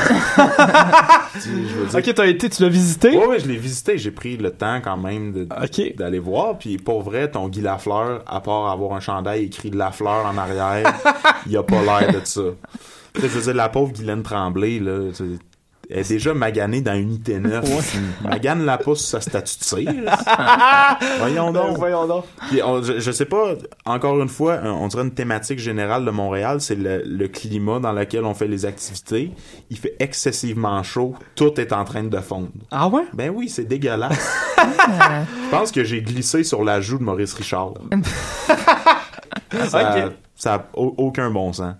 Tu 1.35 1.41
sais, 1.41 1.51
je 1.51 1.75
veux 1.75 1.87
dire, 1.87 1.99
Ok, 2.09 2.15
t'as 2.15 2.27
été, 2.27 2.49
tu 2.49 2.63
l'as 2.63 2.69
visité? 2.69 3.11
Ouais, 3.17 3.27
ouais, 3.27 3.39
je 3.39 3.47
l'ai 3.47 3.57
visité. 3.57 3.97
J'ai 3.99 4.11
pris 4.11 4.37
le 4.37 4.51
temps 4.51 4.81
quand 4.83 4.97
même 4.97 5.33
de- 5.33 5.49
d'aller 5.97 6.19
voir. 6.19 6.59
Puis 6.59 6.79
pour 6.79 7.03
vrai, 7.03 7.31
ton 7.31 7.49
Guy 7.49 7.61
Lafleur, 7.61 8.23
à 8.27 8.41
part 8.41 8.69
avoir 8.71 8.95
un 8.95 9.01
chandail 9.01 9.45
écrit 9.45 9.71
Lafleur 9.71 10.27
en 10.27 10.37
arrière, 10.37 10.93
il 11.47 11.57
a 11.57 11.63
pas 11.63 11.83
l'air 11.83 12.13
de 12.21 12.25
ça. 12.25 12.41
Je 13.15 13.27
veux 13.27 13.41
dire, 13.43 13.55
la 13.55 13.69
pauvre 13.69 13.93
Guylaine 13.93 14.23
Tremblay, 14.23 14.79
là, 14.81 15.11
est 15.91 16.09
déjà 16.09 16.35
maganée 16.35 16.81
dans 16.81 16.95
unité 16.95 17.39
9. 17.39 17.97
Magane 18.25 18.65
la 18.65 18.79
pousse 18.79 19.05
sa 19.07 19.21
statue 19.21 19.59
de 19.59 19.65
cire. 19.65 19.93
Voyons 21.19 21.53
donc. 21.53 21.77
Voyons 21.79 22.07
donc. 22.07 22.25
Puis 22.49 22.63
on- 22.63 22.83
je, 22.83 22.99
je 22.99 23.11
sais 23.13 23.25
pas, 23.25 23.55
encore 23.85 24.21
une 24.21 24.29
fois, 24.29 24.61
on 24.65 24.89
dirait 24.89 25.03
une 25.05 25.15
thématique 25.15 25.59
générale 25.59 26.05
de 26.05 26.11
Montréal, 26.11 26.61
c'est 26.61 26.75
le, 26.75 27.03
le 27.07 27.29
climat 27.29 27.79
dans 27.81 27.93
lequel 27.93 28.25
on 28.25 28.35
fait 28.35 28.49
les 28.49 28.65
activités. 28.67 29.33
Il 29.71 29.79
fait 29.79 29.95
excessivement 30.01 30.83
chaud, 30.83 31.15
tout 31.35 31.61
est 31.61 31.73
en 31.73 31.85
train 31.85 32.05
de 32.05 32.19
fondre. 32.21 32.49
Ah 32.71 32.89
ouais? 32.89 33.05
Ben 33.13 33.31
oui, 33.35 33.49
c'est 33.49 33.65
dégueulasse. 33.65 34.37
Je 34.59 35.51
pense 35.51 35.71
que 35.73 35.85
j'ai 35.85 36.03
glissé 36.03 36.43
sur 36.45 36.65
la 36.65 36.81
joue 36.81 36.99
de 36.99 37.05
Maurice 37.05 37.35
Richard. 37.35 37.75
ça, 39.69 40.07
Ok. 40.07 40.13
ça 40.35 40.55
a 40.55 40.65
au- 40.75 40.95
aucun 40.99 41.31
bon 41.31 41.53
sens. 41.53 41.75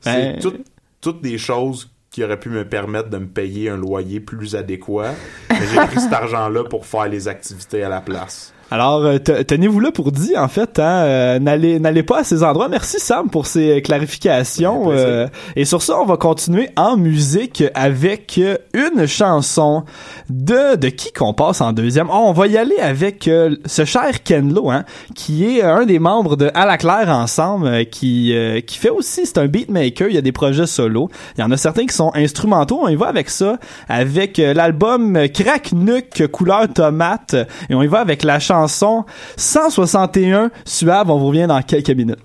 C'est 0.00 0.32
Ben- 0.32 0.38
tout- 0.40 0.58
toutes 1.00 1.20
des 1.20 1.38
choses 1.38 1.90
qui 2.10 2.24
auraient 2.24 2.40
pu 2.40 2.48
me 2.48 2.68
permettre 2.68 3.08
de 3.08 3.18
me 3.18 3.28
payer 3.28 3.70
un 3.70 3.76
loyer 3.76 4.20
plus 4.20 4.56
adéquat. 4.56 5.14
Mais 5.48 5.66
j'ai 5.72 5.86
pris 5.86 6.00
cet 6.00 6.12
argent-là 6.12 6.64
pour 6.64 6.84
faire 6.84 7.06
les 7.06 7.28
activités 7.28 7.84
à 7.84 7.88
la 7.88 8.00
place. 8.00 8.52
Alors, 8.72 9.04
euh, 9.04 9.18
te- 9.18 9.42
tenez-vous 9.42 9.80
là 9.80 9.90
pour 9.90 10.12
dire, 10.12 10.40
en 10.40 10.46
fait, 10.48 10.78
hein, 10.78 11.02
euh, 11.02 11.38
n'allez, 11.40 11.80
n'allez 11.80 12.04
pas 12.04 12.20
à 12.20 12.24
ces 12.24 12.44
endroits. 12.44 12.68
Merci 12.68 13.00
Sam 13.00 13.28
pour 13.28 13.46
ces 13.46 13.82
clarifications. 13.82 14.86
Ouais, 14.86 14.94
plaisir. 14.94 15.08
euh, 15.08 15.26
et 15.56 15.64
sur 15.64 15.82
ça, 15.82 15.98
on 16.00 16.06
va 16.06 16.16
continuer 16.16 16.70
en 16.76 16.96
musique 16.96 17.64
avec 17.74 18.38
euh, 18.38 18.56
une 18.72 19.06
chanson 19.06 19.82
de 20.28 20.76
de 20.76 20.88
qui 20.88 21.12
qu'on 21.12 21.34
passe 21.34 21.60
en 21.60 21.72
deuxième. 21.72 22.08
Oh, 22.10 22.22
on 22.26 22.32
va 22.32 22.46
y 22.46 22.56
aller 22.56 22.76
avec 22.78 23.26
euh, 23.26 23.56
ce 23.66 23.84
cher 23.84 24.22
Ken 24.22 24.54
Lo, 24.54 24.70
hein, 24.70 24.84
qui 25.16 25.58
est 25.58 25.64
euh, 25.64 25.74
un 25.78 25.84
des 25.84 25.98
membres 25.98 26.36
de 26.36 26.48
À 26.54 26.64
la 26.64 26.78
Claire 26.78 27.08
ensemble, 27.08 27.66
euh, 27.66 27.82
qui 27.84 28.36
euh, 28.36 28.60
qui 28.60 28.78
fait 28.78 28.90
aussi, 28.90 29.26
c'est 29.26 29.38
un 29.38 29.46
beatmaker. 29.46 30.08
Il 30.08 30.14
y 30.14 30.18
a 30.18 30.22
des 30.22 30.30
projets 30.32 30.66
solo. 30.66 31.08
Il 31.36 31.40
y 31.40 31.44
en 31.44 31.50
a 31.50 31.56
certains 31.56 31.86
qui 31.86 31.94
sont 31.94 32.12
instrumentaux. 32.14 32.78
On 32.82 32.88
y 32.88 32.94
va 32.94 33.08
avec 33.08 33.30
ça, 33.30 33.58
avec 33.88 34.38
euh, 34.38 34.54
l'album 34.54 35.18
Crack 35.34 35.72
Nuke 35.72 36.28
couleur 36.28 36.68
tomate, 36.72 37.34
et 37.68 37.74
on 37.74 37.82
y 37.82 37.88
va 37.88 37.98
avec 37.98 38.22
la 38.22 38.38
chanson 38.38 38.59
161 38.68 40.50
suave. 40.64 41.10
On 41.10 41.18
vous 41.18 41.28
revient 41.28 41.46
dans 41.46 41.62
quelques 41.62 41.90
minutes. 41.90 42.18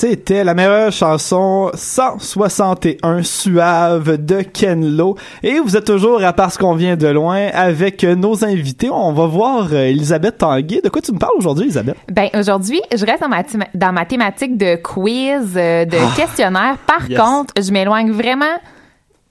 C'était 0.00 0.44
la 0.44 0.54
meilleure 0.54 0.92
chanson 0.92 1.72
161 1.74 3.24
suave 3.24 4.16
de 4.24 4.42
Ken 4.42 4.96
Lo. 4.96 5.16
Et 5.42 5.58
vous 5.58 5.76
êtes 5.76 5.86
toujours 5.86 6.22
à 6.22 6.32
Parce 6.32 6.56
qu'on 6.56 6.76
vient 6.76 6.94
de 6.96 7.08
loin 7.08 7.48
avec 7.52 8.04
nos 8.04 8.44
invités. 8.44 8.90
On 8.90 9.12
va 9.12 9.26
voir 9.26 9.68
euh, 9.72 9.86
Elisabeth 9.88 10.38
Tanguay. 10.38 10.80
De 10.84 10.88
quoi 10.88 11.02
tu 11.02 11.10
me 11.12 11.18
parles 11.18 11.32
aujourd'hui, 11.36 11.64
Elisabeth? 11.64 11.96
Ben 12.12 12.28
aujourd'hui, 12.38 12.80
je 12.94 13.04
reste 13.04 13.22
dans 13.22 13.28
ma, 13.28 13.42
dans 13.74 13.92
ma 13.92 14.04
thématique 14.04 14.56
de 14.56 14.76
quiz, 14.76 15.54
euh, 15.56 15.84
de 15.84 16.16
questionnaire. 16.16 16.76
Par 16.86 16.98
Ah. 17.00 17.06
Yes. 17.10 17.18
contre, 17.20 17.54
je 17.60 17.72
m'éloigne 17.72 18.12
vraiment 18.12 18.44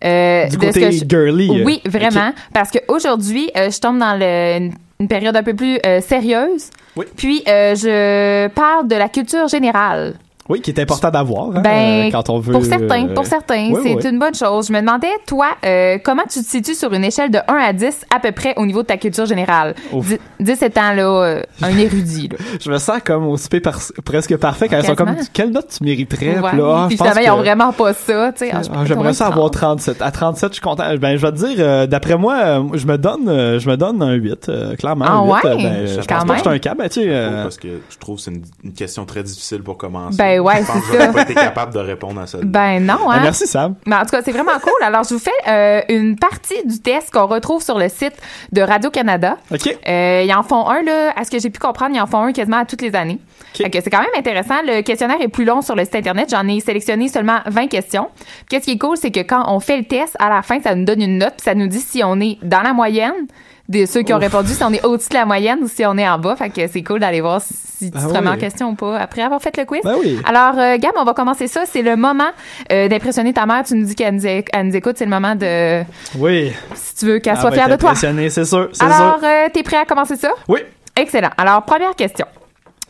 euh, 0.04 0.48
Du 0.48 0.58
de 0.58 0.66
côté 0.66 0.82
ce 0.82 0.86
que 0.86 0.92
je- 0.92 1.06
girly. 1.10 1.64
Oui, 1.64 1.82
vraiment, 1.86 2.34
parce 2.54 2.72
que 2.72 2.80
aujourd'hui, 2.90 3.50
euh, 3.56 3.70
je 3.72 3.80
tombe 3.80 4.00
dans 4.00 4.20
le- 4.20 4.58
une, 4.58 4.74
une 5.00 5.08
période 5.08 5.36
un 5.38 5.44
peu 5.44 5.54
plus 5.54 5.80
euh, 5.86 6.02
sérieuse. 6.02 6.72
Oui. 6.98 7.06
Puis 7.16 7.42
euh, 7.48 7.74
je 7.74 8.48
parle 8.50 8.90
de 8.90 8.96
la 8.96 9.08
culture 9.08 9.48
générale. 9.48 10.16
Oui, 10.50 10.62
qui 10.62 10.72
est 10.72 10.80
important 10.80 11.10
d'avoir 11.10 11.48
hein, 11.56 11.62
Ben, 11.62 12.08
euh, 12.08 12.12
quand 12.12 12.30
on 12.30 12.40
veut. 12.40 12.54
Pour 12.54 12.64
certains, 12.66 13.08
euh, 13.10 13.14
pour 13.14 13.26
certains, 13.26 13.70
oui, 13.72 13.80
c'est 13.84 13.96
oui. 13.96 14.10
une 14.12 14.20
bonne 14.20 14.34
chose. 14.36 14.68
Je 14.68 14.74
me 14.74 14.80
demandais, 14.80 15.08
toi, 15.26 15.48
euh, 15.66 15.98
comment 16.04 16.24
tu 16.30 16.40
te 16.42 16.46
situes 16.46 16.74
sur 16.76 16.94
une 16.94 17.04
échelle 17.04 17.32
de 17.32 17.40
1 17.48 17.54
à 17.56 17.74
10 17.74 18.06
à 18.16 18.20
peu 18.20 18.32
près 18.32 18.54
au 18.58 18.66
niveau 18.66 18.82
de 18.82 18.88
ta 18.88 18.98
culture 18.98 19.26
générale? 19.26 19.76
Ouf. 19.92 20.08
10, 20.08 20.18
10 20.40 20.62
étant 20.64 20.94
là, 20.94 21.04
euh, 21.04 21.42
un 21.62 21.78
érudit. 21.78 22.30
Là. 22.30 22.38
Je 22.62 22.72
me 22.72 22.78
sens 22.78 23.00
comme 23.04 23.26
au 23.28 23.38
souper 23.38 23.60
par- 23.60 23.80
presque 24.06 24.36
parfait 24.38 24.68
quand 24.68 24.78
elles 24.78 24.86
sont 24.86 24.96
comme 24.96 25.08
Quasiment. 25.16 25.30
quelle 25.34 25.52
note 25.52 25.68
tu 25.78 25.84
mériterais? 25.84 26.40
Ouais. 26.40 26.50
Puis 26.50 26.58
là, 26.60 26.76
ah, 26.84 26.86
Puis 26.88 26.98
je 26.98 27.04
finalement, 27.04 27.22
ils 27.22 27.30
ont 27.32 27.38
vraiment 27.44 27.74
pas 27.74 27.94
ça. 27.94 28.32
tu 28.32 28.46
sais. 28.46 28.52
Ah, 28.54 28.62
je 28.64 28.70
Ah, 28.74 28.86
J'aimerais 28.86 29.14
ça 29.14 29.28
avoir 29.28 29.52
prendre. 29.52 29.78
37. 29.82 30.02
À 30.02 30.12
37, 30.12 30.50
je 30.50 30.54
suis 30.56 30.62
content. 30.62 30.84
Ben, 31.00 31.18
je 31.18 31.22
vais 31.26 31.32
te 31.32 31.38
dire, 31.38 31.56
euh, 31.60 31.88
d'après 31.88 32.18
moi, 32.18 32.64
je 32.74 32.86
me 32.88 32.98
donne, 32.98 33.28
euh, 33.28 33.60
je 33.60 33.70
me 33.70 33.76
donne 33.78 34.02
un 34.02 34.14
8, 34.14 34.50
euh, 34.50 34.76
clairement. 34.76 35.06
Ah 35.08 35.14
un 35.18 35.26
8, 35.26 35.32
ouais? 35.32 35.40
ben, 35.64 35.88
je 35.88 35.96
Quand 36.08 36.16
pense 36.20 36.26
pas 36.26 36.34
que 36.34 36.34
je 36.34 36.40
suis 36.40 36.48
même. 36.50 36.56
un 36.56 36.60
cas, 36.60 36.74
ben, 36.76 36.90
tu 36.90 37.02
sais, 37.02 37.06
euh, 37.10 37.44
Parce 37.44 37.58
que 37.58 37.68
je 37.90 37.98
trouve 37.98 38.16
que 38.18 38.22
c'est 38.22 38.32
une, 38.32 38.44
une 38.64 38.74
question 38.74 39.06
très 39.06 39.24
difficile 39.24 39.62
pour 39.64 39.78
commencer. 39.78 40.18
Ben 40.18 40.37
ouais, 40.40 40.62
je 40.62 40.68
pense 40.68 40.84
c'est 40.92 40.98
ça. 40.98 41.14
pas 41.14 41.22
été 41.22 41.34
capable 41.34 41.74
de 41.74 41.80
répondre 41.80 42.22
à 42.22 42.28
ça. 42.28 42.40
Ben 42.44 42.80
non, 42.80 43.08
ben, 43.08 43.12
hein? 43.12 43.20
merci 43.24 43.48
Sam. 43.48 43.76
Mais 43.86 43.96
en 43.96 44.02
tout 44.02 44.12
cas, 44.12 44.22
c'est 44.24 44.32
vraiment 44.32 44.58
cool. 44.62 44.84
Alors, 44.84 45.04
je 45.04 45.14
vous 45.14 45.20
fais 45.20 45.32
euh, 45.48 45.82
une 45.90 46.18
partie 46.18 46.66
du 46.66 46.80
test 46.82 47.12
qu'on 47.12 47.28
retrouve 47.28 47.62
sur 47.62 47.78
le 47.78 47.90
site 47.90 48.14
de 48.52 48.62
Radio-Canada. 48.62 49.38
OK. 49.52 49.78
Euh, 49.88 50.24
ils 50.26 50.34
en 50.34 50.44
font 50.44 50.68
un, 50.70 50.82
là, 50.84 51.14
à 51.16 51.24
ce 51.24 51.32
que 51.32 51.40
j'ai 51.40 51.50
pu 51.50 51.60
comprendre, 51.60 51.96
ils 51.96 52.02
en 52.02 52.08
font 52.08 52.22
un 52.22 52.34
quasiment 52.34 52.58
à 52.58 52.66
toutes 52.66 52.82
les 52.82 52.96
années. 52.96 53.20
OK. 53.54 53.64
Fait 53.64 53.70
que 53.70 53.82
c'est 53.82 53.90
quand 53.90 54.02
même 54.02 54.08
intéressant. 54.18 54.56
Le 54.64 54.82
questionnaire 54.82 55.22
est 55.22 55.28
plus 55.28 55.46
long 55.46 55.62
sur 55.62 55.76
le 55.76 55.84
site 55.84 55.96
Internet. 55.96 56.30
J'en 56.30 56.48
ai 56.48 56.60
sélectionné 56.60 57.08
seulement 57.08 57.40
20 57.46 57.68
questions. 57.68 58.10
Puis 58.16 58.46
Qu'est-ce 58.50 58.66
qui 58.66 58.72
est 58.72 58.78
cool, 58.78 58.98
c'est 58.98 59.12
que 59.12 59.22
quand 59.22 59.44
on 59.48 59.60
fait 59.60 59.78
le 59.78 59.86
test, 59.86 60.16
à 60.20 60.30
la 60.30 60.42
fin, 60.42 60.60
ça 60.62 60.76
nous 60.76 60.86
donne 60.86 61.02
une 61.02 61.18
note, 61.18 61.34
puis 61.38 61.44
ça 61.46 61.56
nous 61.56 61.68
dit 61.68 61.80
si 61.80 62.04
on 62.04 62.20
est 62.20 62.38
dans 62.44 62.62
la 62.62 62.74
moyenne 62.74 63.28
de 63.70 63.86
ceux 63.86 64.02
qui 64.04 64.14
ont 64.14 64.18
répondu, 64.20 64.54
si 64.54 64.64
on 64.64 64.72
est 64.72 64.86
au-dessus 64.86 65.10
de 65.10 65.16
la 65.16 65.26
moyenne 65.26 65.60
ou 65.62 65.68
si 65.68 65.86
on 65.86 65.98
est 65.98 66.08
en 66.08 66.18
bas. 66.20 66.36
Fait 66.36 66.50
que 66.50 66.68
c'est 66.68 66.84
cool 66.84 67.00
d'aller 67.02 67.20
voir 67.22 67.42
si 67.42 67.92
tu 67.92 67.92
Ben 67.92 68.00
te 68.02 68.06
remets 68.08 68.20
oui. 68.30 68.36
en 68.36 68.38
question 68.38 68.70
ou 68.70 68.76
pas 68.76 68.98
après 68.98 69.22
avoir 69.22 69.42
fait 69.42 69.56
le 69.58 69.66
quiz. 69.66 69.82
Ben 69.84 69.96
oui. 70.00 70.20
Alors, 70.26 70.58
euh, 70.58 70.78
Gab, 70.78 70.94
on 70.98 71.04
va 71.04 71.14
commencer 71.14 71.48
ça. 71.48 71.64
C'est 71.66 71.82
le 71.82 71.96
moment 71.96 72.30
euh, 72.72 72.88
d'impressionner 72.88 73.34
ta 73.34 73.46
mère. 73.46 73.64
Tu 73.66 73.76
nous 73.76 73.86
dis 73.86 73.94
qu'elle 73.96 74.16
nous, 74.16 74.76
écoute. 74.76 74.96
C'est 74.98 75.06
le 75.06 75.12
moment 75.12 75.36
de, 75.36 75.84
Oui. 76.18 76.52
si 76.76 76.96
tu 76.96 77.06
veux 77.06 77.20
qu'elle 77.20 77.34
Elle 77.36 77.40
soit 77.42 77.52
fière 77.52 77.70
de 77.70 77.76
toi. 77.76 77.94
c'est 77.96 78.46
sûr, 78.46 78.70
Alors, 78.80 79.20
euh, 79.24 79.48
t'es 79.54 79.64
prêt 79.64 79.78
à 79.78 79.86
commencer 79.86 80.16
ça? 80.16 80.32
Oui. 80.48 80.60
Excellent. 80.96 81.30
Alors, 81.38 81.64
première 81.64 81.96
question. 81.96 82.26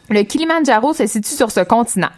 Le 0.10 0.22
Kilimandjaro 0.24 0.94
se 0.94 1.06
situe 1.06 1.34
sur 1.36 1.52
ce 1.52 1.60
continent. 1.62 2.10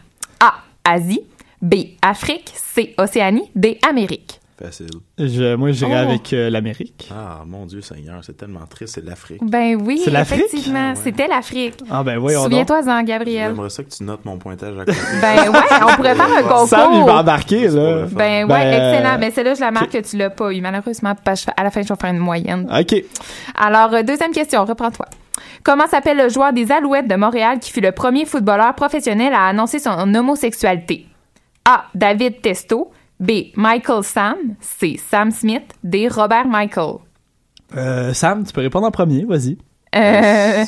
A. 0.41 0.53
Asie. 0.83 1.21
B. 1.61 1.75
Afrique. 2.01 2.53
C. 2.55 2.93
Océanie. 2.97 3.49
D. 3.55 3.79
Amérique. 3.89 4.38
Facile. 4.61 4.87
Je, 5.17 5.55
moi, 5.55 5.71
j'irai 5.71 5.91
Oh. 5.93 6.09
avec 6.09 6.33
euh, 6.33 6.49
l'Amérique. 6.49 7.09
Ah, 7.15 7.43
mon 7.45 7.65
Dieu 7.65 7.79
Seigneur, 7.79 8.19
c'est 8.23 8.35
tellement 8.35 8.65
triste, 8.69 8.95
c'est 8.95 9.05
l'Afrique. 9.05 9.39
Ben 9.41 9.75
oui, 9.81 10.01
C'est 10.03 10.11
l'Afrique? 10.11 10.43
effectivement. 10.47 10.87
Ah 10.89 10.93
ouais. 10.95 10.99
C'était 11.01 11.27
l'Afrique. 11.27 11.75
Ah, 11.89 12.03
ben, 12.03 12.17
voyons 12.17 12.41
donc. 12.43 12.51
Souviens-toi-en, 12.51 13.03
Gabriel. 13.03 13.51
J'aimerais 13.51 13.69
ça 13.69 13.83
que 13.83 13.89
tu 13.89 14.03
notes 14.03 14.25
mon 14.25 14.37
pointage 14.37 14.77
à 14.77 14.83
côté. 14.85 14.97
Ben 15.21 15.49
ouais, 15.49 15.59
on 15.81 15.95
pourrait 15.95 16.15
faire 16.15 16.37
un 16.37 16.41
concours. 16.43 16.67
Sam, 16.67 16.91
il 16.93 17.03
va 17.05 17.19
embarquer, 17.21 17.67
là. 17.69 18.07
fun. 18.07 18.15
Ben 18.15 18.43
ouais, 18.43 18.47
Ben, 18.47 18.73
excellent. 18.93 19.17
Mais 19.17 19.31
celle-là, 19.31 19.53
je 19.53 19.61
la 19.61 19.71
marque 19.71 19.91
que 19.91 19.97
tu 19.99 20.17
l'as 20.17 20.29
pas 20.29 20.51
eu. 20.51 20.59
Malheureusement, 20.59 21.13
parce 21.23 21.45
que 21.45 21.51
à 21.55 21.63
la 21.63 21.71
fin, 21.71 21.81
je 21.81 21.87
vais 21.87 21.95
faire 21.99 22.11
une 22.11 22.17
moyenne. 22.19 22.69
OK. 22.69 23.01
Alors, 23.55 23.93
euh, 23.93 24.03
deuxième 24.03 24.31
question, 24.31 24.65
reprends-toi. 24.65 25.05
Comment 25.63 25.87
s'appelle 25.87 26.17
le 26.17 26.27
joueur 26.27 26.51
des 26.51 26.69
Alouettes 26.71 27.07
de 27.07 27.15
Montréal 27.15 27.59
qui 27.59 27.71
fut 27.71 27.81
le 27.81 27.93
premier 27.93 28.25
footballeur 28.25 28.75
professionnel 28.75 29.31
à 29.33 29.45
annoncer 29.47 29.79
son 29.79 30.13
homosexualité? 30.13 31.05
A. 31.63 31.85
David 31.95 32.41
Testo. 32.41 32.91
B. 33.19 33.31
Michael 33.55 34.03
Sam. 34.03 34.35
C. 34.59 34.97
Sam 34.97 35.31
Smith. 35.31 35.63
D. 35.83 36.07
Robert 36.07 36.47
Michael. 36.47 36.95
Euh, 37.75 38.13
Sam, 38.13 38.43
tu 38.45 38.53
peux 38.53 38.61
répondre 38.61 38.87
en 38.87 38.91
premier, 38.91 39.25
vas-y. 39.25 39.57
Euh, 39.95 40.63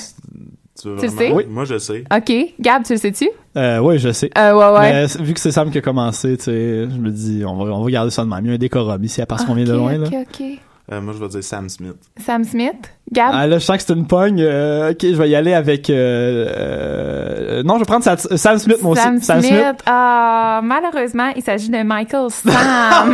Tu, 0.81 0.87
veux 0.89 0.95
Tu 0.97 1.05
le 1.05 1.11
vraiment? 1.11 1.17
sais? 1.17 1.31
Oui. 1.33 1.43
Moi, 1.49 1.65
je 1.65 1.77
sais. 1.77 2.03
OK. 2.15 2.33
Gab, 2.59 2.83
tu 2.83 2.93
le 2.93 2.99
sais-tu? 2.99 3.29
Euh, 3.57 3.79
oui, 3.79 3.99
je 3.99 4.11
sais. 4.11 4.29
Euh, 4.37 4.53
ouais, 4.53 4.79
ouais. 4.79 4.91
Mais 4.91 5.23
vu 5.23 5.33
que 5.33 5.39
c'est 5.39 5.51
Sam 5.51 5.69
qui 5.71 5.77
a 5.77 5.81
commencé, 5.81 6.37
tu 6.37 6.43
sais, 6.45 6.87
je 6.89 6.97
me 6.97 7.09
dis, 7.11 7.43
on 7.45 7.55
va, 7.55 7.71
on 7.73 7.83
va 7.83 7.91
garder 7.91 8.11
ça 8.11 8.23
de 8.23 8.29
même. 8.29 8.45
Il 8.45 8.47
y 8.49 8.51
a 8.51 8.55
un 8.55 8.57
décorum 8.57 9.03
ici, 9.03 9.21
à 9.21 9.25
parce 9.25 9.43
qu'on 9.45 9.53
vient 9.55 9.65
de 9.65 9.71
Ok, 9.73 9.77
loin, 9.77 9.97
là. 9.97 10.07
OK, 10.07 10.13
OK. 10.39 10.43
Euh, 10.91 10.99
moi, 11.01 11.13
je 11.13 11.19
vais 11.19 11.27
dire 11.29 11.43
Sam 11.43 11.67
Smith. 11.69 11.95
Sam 12.17 12.43
Smith. 12.43 12.91
Gab? 13.11 13.29
Ah 13.33 13.45
là, 13.47 13.59
je 13.59 13.63
sens 13.65 13.77
que 13.77 13.83
c'est 13.83 13.93
une 13.93 14.07
pogne. 14.07 14.41
Euh, 14.41 14.91
ok, 14.91 14.97
je 15.01 15.15
vais 15.15 15.29
y 15.29 15.35
aller 15.35 15.53
avec. 15.53 15.89
Euh, 15.89 16.47
euh, 16.57 17.63
non, 17.63 17.75
je 17.75 17.79
vais 17.79 17.85
prendre 17.85 18.03
Sa- 18.03 18.17
Sam 18.17 18.57
Smith, 18.57 18.81
moi 18.81 18.95
Sam 18.95 19.15
aussi. 19.17 19.25
Sam 19.25 19.41
Smith. 19.41 19.51
Smith. 19.53 19.81
Ah, 19.85 20.61
malheureusement, 20.63 21.31
il 21.35 21.41
s'agit 21.43 21.69
de 21.69 21.83
Michael 21.83 22.29
Sam. 22.29 22.51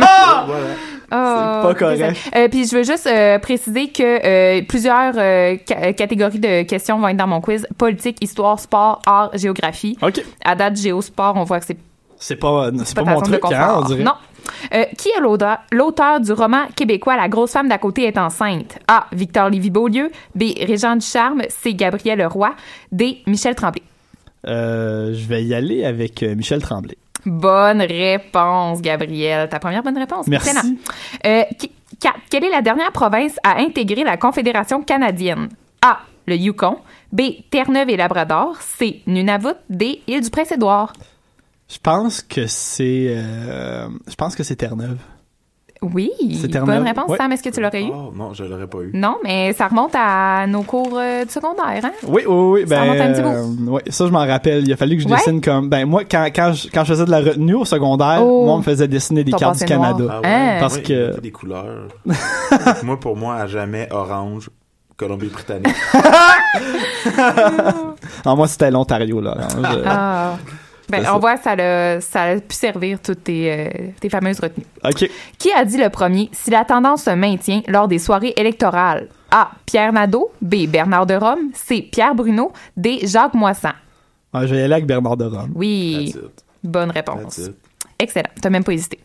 Voilà. 0.00 0.46
Oh, 1.10 1.14
C'est 1.14 1.62
pas 1.68 1.74
correct. 1.78 2.16
Euh, 2.36 2.48
puis 2.48 2.66
je 2.68 2.76
veux 2.76 2.82
juste 2.84 3.06
euh, 3.06 3.38
préciser 3.38 3.88
que 3.88 4.02
euh, 4.02 4.62
plusieurs 4.68 5.14
euh, 5.16 5.56
ca- 5.66 5.92
catégories 5.94 6.38
de 6.38 6.62
questions 6.64 6.98
vont 6.98 7.08
être 7.08 7.16
dans 7.16 7.26
mon 7.26 7.40
quiz 7.40 7.66
politique, 7.78 8.18
histoire, 8.22 8.60
sport, 8.60 9.00
art, 9.06 9.30
géographie. 9.34 9.96
Ok. 10.02 10.22
À 10.44 10.54
date, 10.54 10.76
géosport, 10.76 11.34
on 11.36 11.44
voit 11.44 11.60
que 11.60 11.66
c'est 11.66 11.78
C'est 12.18 12.36
pas, 12.36 12.70
c'est 12.84 12.94
pas, 12.96 13.04
mon 13.04 13.20
truc, 13.20 13.40
hein, 13.52 13.80
on 13.82 13.84
dirait. 13.86 14.02
Non. 14.02 14.12
Euh, 14.74 14.84
qui 14.96 15.08
est 15.10 15.20
l'auteur- 15.20 15.58
l'auteur 15.72 16.20
du 16.20 16.32
roman 16.32 16.66
québécois 16.74 17.16
La 17.16 17.28
grosse 17.28 17.52
femme 17.52 17.68
d'à 17.68 17.76
côté 17.78 18.04
est 18.04 18.16
enceinte? 18.18 18.78
A. 18.88 19.06
Victor 19.12 19.50
Lévy-Beaulieu. 19.50 20.10
B. 20.34 20.44
Régent 20.66 20.96
Ducharme. 20.96 21.42
C. 21.48 21.74
Gabriel 21.74 22.18
Leroy. 22.18 22.50
D. 22.90 23.18
Michel 23.26 23.54
Tremblay. 23.54 23.82
Euh, 24.46 25.12
je 25.14 25.26
vais 25.26 25.44
y 25.44 25.54
aller 25.54 25.84
avec 25.84 26.22
euh, 26.22 26.34
Michel 26.34 26.62
Tremblay. 26.62 26.96
Bonne 27.26 27.82
réponse, 27.82 28.80
Gabriel. 28.80 29.48
Ta 29.48 29.58
première 29.58 29.82
bonne 29.82 29.98
réponse. 29.98 30.26
Merci. 30.28 30.48
Excellent. 30.50 30.74
Euh, 31.26 31.42
qui- 31.58 31.72
qua- 32.00 32.14
quelle 32.30 32.44
est 32.44 32.50
la 32.50 32.62
dernière 32.62 32.92
province 32.92 33.36
à 33.44 33.58
intégrer 33.58 34.04
la 34.04 34.16
Confédération 34.16 34.82
canadienne? 34.82 35.48
A. 35.82 35.98
Le 36.26 36.36
Yukon. 36.36 36.78
B. 37.12 37.22
Terre-Neuve 37.50 37.90
et 37.90 37.96
Labrador. 37.96 38.56
C. 38.60 39.02
Nunavut. 39.06 39.56
D. 39.68 40.00
Île 40.06 40.22
du 40.22 40.30
Prince-Édouard. 40.30 40.92
Je 41.70 41.78
pense 41.82 42.22
que 42.22 42.46
c'est. 42.46 43.06
euh, 43.16 43.88
je 44.08 44.14
pense 44.14 44.34
que 44.34 44.42
c'est 44.42 44.56
Terre-Neuve. 44.56 44.96
Oui. 45.82 46.10
C'est 46.40 46.48
Terre-Neuve. 46.48 46.78
Bonne 46.78 46.88
réponse, 46.88 47.08
Ouais. 47.10 47.18
Sam. 47.18 47.30
Est-ce 47.30 47.42
que 47.42 47.50
tu 47.50 47.60
l'aurais 47.60 47.82
eu? 47.84 47.90
Oh, 47.92 48.10
non, 48.16 48.32
je 48.34 48.42
l'aurais 48.42 48.66
pas 48.66 48.78
eu. 48.80 48.90
Non, 48.94 49.16
mais 49.22 49.52
ça 49.52 49.68
remonte 49.68 49.92
à 49.94 50.46
nos 50.48 50.62
cours 50.62 50.98
euh, 50.98 51.24
du 51.24 51.30
secondaire, 51.30 51.84
hein? 51.84 51.92
Oui, 52.04 52.22
oui, 52.26 52.34
oui. 52.34 52.60
Ça 52.62 52.66
Ben, 52.66 52.80
remonte 52.82 53.00
un 53.00 53.12
petit 53.12 53.22
bout. 53.22 53.68
euh, 53.68 53.72
ouais, 53.74 53.82
ça, 53.88 54.06
je 54.06 54.10
m'en 54.10 54.26
rappelle. 54.26 54.64
Il 54.66 54.72
a 54.72 54.76
fallu 54.76 54.96
que 54.96 55.02
je 55.02 55.08
Ouais? 55.08 55.16
dessine 55.16 55.40
comme. 55.42 55.68
Ben, 55.68 55.84
moi, 55.86 56.02
quand, 56.04 56.26
quand, 56.34 56.52
je, 56.54 56.68
quand 56.72 56.82
je 56.84 56.94
faisais 56.94 57.04
de 57.04 57.10
la 57.10 57.20
retenue 57.20 57.54
au 57.54 57.64
secondaire, 57.64 58.20
Oh. 58.22 58.44
moi, 58.46 58.54
on 58.54 58.58
me 58.58 58.62
faisait 58.62 58.88
dessiner 58.88 59.22
des 59.22 59.32
cartes 59.32 59.58
du 59.64 59.72
noir. 59.72 59.94
Canada. 59.96 60.14
Ah 60.16 60.20
ouais, 60.22 60.26
Hein? 60.34 60.56
Parce 60.58 60.76
ouais, 60.76 60.82
que- 60.82 61.20
des 61.20 61.30
couleurs. 61.30 61.88
moi, 62.82 62.98
pour 62.98 63.16
moi, 63.16 63.36
à 63.36 63.46
jamais 63.46 63.86
orange, 63.92 64.50
Colombie-Britannique. 64.96 65.76
Non, 68.26 68.34
moi, 68.36 68.48
c'était 68.48 68.70
l'Ontario, 68.70 69.20
là. 69.20 69.36
Ah. 69.86 70.36
Ben, 70.88 71.00
on 71.02 71.04
ça. 71.04 71.18
voit, 71.18 71.36
ça 71.36 71.52
a, 71.52 72.00
ça 72.00 72.22
a 72.22 72.36
pu 72.36 72.54
servir 72.54 73.00
toutes 73.00 73.24
tes, 73.24 73.52
euh, 73.52 73.68
tes 74.00 74.08
fameuses 74.08 74.40
retenues. 74.40 74.66
OK. 74.84 75.10
Qui 75.38 75.52
a 75.52 75.64
dit 75.64 75.76
le 75.76 75.90
premier 75.90 76.30
si 76.32 76.50
la 76.50 76.64
tendance 76.64 77.02
se 77.04 77.10
maintient 77.10 77.62
lors 77.68 77.88
des 77.88 77.98
soirées 77.98 78.32
électorales? 78.36 79.08
A. 79.30 79.50
Pierre 79.66 79.92
Nadeau. 79.92 80.30
B. 80.40 80.66
Bernard 80.66 81.06
de 81.06 81.14
Rome. 81.14 81.50
C. 81.52 81.82
Pierre 81.92 82.14
Bruno. 82.14 82.52
D. 82.76 83.00
Jacques 83.02 83.34
Moissan. 83.34 83.72
Ah, 84.32 84.46
je 84.46 84.54
vais 84.54 84.60
y 84.60 84.64
aller 84.64 84.74
avec 84.74 84.86
Bernard 84.86 85.16
de 85.16 85.24
Rome. 85.24 85.52
Oui, 85.54 86.14
bonne 86.62 86.90
réponse. 86.90 87.40
Excellent, 87.98 88.30
t'as 88.40 88.50
même 88.50 88.62
pas 88.64 88.72
hésité. 88.72 89.00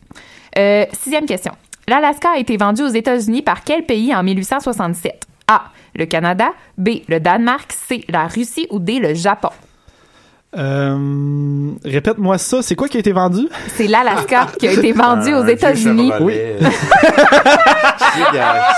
Euh, 0.57 0.85
sixième 1.01 1.25
question. 1.25 1.53
L'Alaska 1.87 2.31
a 2.35 2.37
été 2.37 2.55
vendu 2.57 2.83
aux 2.83 2.87
États-Unis 2.89 3.41
par 3.41 3.63
quel 3.63 3.85
pays 3.85 4.13
en 4.15 4.23
1867? 4.23 5.25
A. 5.47 5.63
Le 5.95 6.05
Canada. 6.05 6.51
B. 6.77 6.89
Le 7.09 7.19
Danemark. 7.19 7.71
C. 7.71 8.05
La 8.09 8.27
Russie. 8.27 8.67
Ou 8.69 8.79
D. 8.79 8.99
Le 8.99 9.13
Japon. 9.13 9.49
Euh, 10.55 11.71
répète-moi 11.83 12.37
ça. 12.37 12.61
C'est 12.61 12.75
quoi 12.75 12.87
qui 12.87 12.97
a 12.97 12.99
été 12.99 13.11
vendu? 13.11 13.47
C'est 13.75 13.87
l'Alaska 13.87 14.47
qui 14.59 14.67
a 14.67 14.71
été 14.73 14.91
vendu 14.91 15.29
Un 15.31 15.41
aux 15.41 15.45
États-Unis. 15.47 16.11
Chevrolet. 16.11 16.57
Qui 16.59 16.67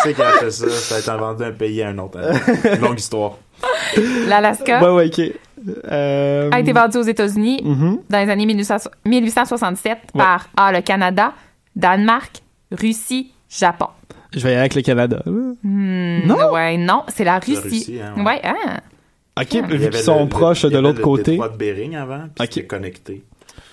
c'est 0.04 0.14
qui 0.14 0.22
a, 0.22 0.32
fait 0.40 0.52
ça? 0.52 0.70
Ça 0.70 0.96
a 0.96 1.00
été 1.00 1.10
inventé 1.10 1.44
d'un 1.44 1.52
pays 1.52 1.82
à 1.82 1.90
un 1.90 1.98
autre. 1.98 2.20
Longue 2.82 3.00
histoire. 3.00 3.34
L'Alaska 4.28 4.82
Ouais, 4.82 4.92
ouais, 4.96 5.08
OK. 5.08 5.32
Euh, 5.92 6.50
a 6.52 6.60
été 6.60 6.74
vendu 6.74 6.98
aux 6.98 7.04
États-Unis 7.04 7.62
mhm. 7.64 8.00
dans 8.10 8.20
les 8.20 8.30
années 8.30 8.46
1800 8.46 8.90
1867 9.06 9.92
Ouais. 9.92 10.22
par 10.22 10.48
A. 10.56 10.72
Le 10.72 10.82
Canada, 10.82 11.34
Danemark, 11.76 12.42
Russie, 12.72 13.32
Japon. 13.50 13.88
Je 14.34 14.42
vais 14.42 14.50
y 14.50 14.52
aller 14.52 14.60
avec 14.60 14.76
le 14.76 14.82
Canada. 14.82 15.22
Hmm, 15.26 16.20
Non? 16.26 16.52
Ouais, 16.52 16.78
non, 16.78 17.04
c'est 17.08 17.24
la 17.24 17.40
Russie. 17.40 17.56
Russie, 17.64 18.00
hein, 18.02 18.14
ouais. 18.18 18.24
ouais, 18.24 18.42
hein. 18.44 18.80
OK, 19.40 19.70
vu 19.70 19.90
qu'ils 19.90 20.00
sont 20.00 20.24
le- 20.24 20.30
proches 20.30 20.64
il 20.64 20.68
y 20.68 20.70
de 20.72 20.76
avait 20.78 20.84
l'autre 20.88 21.00
le 21.00 21.04
côté. 21.04 21.38
de 21.38 21.58
Bering 21.58 21.96
avant, 21.96 22.20
puis 22.34 22.46
Ok. 22.46 22.50
c'était 22.54 22.68
connecté. 22.68 23.24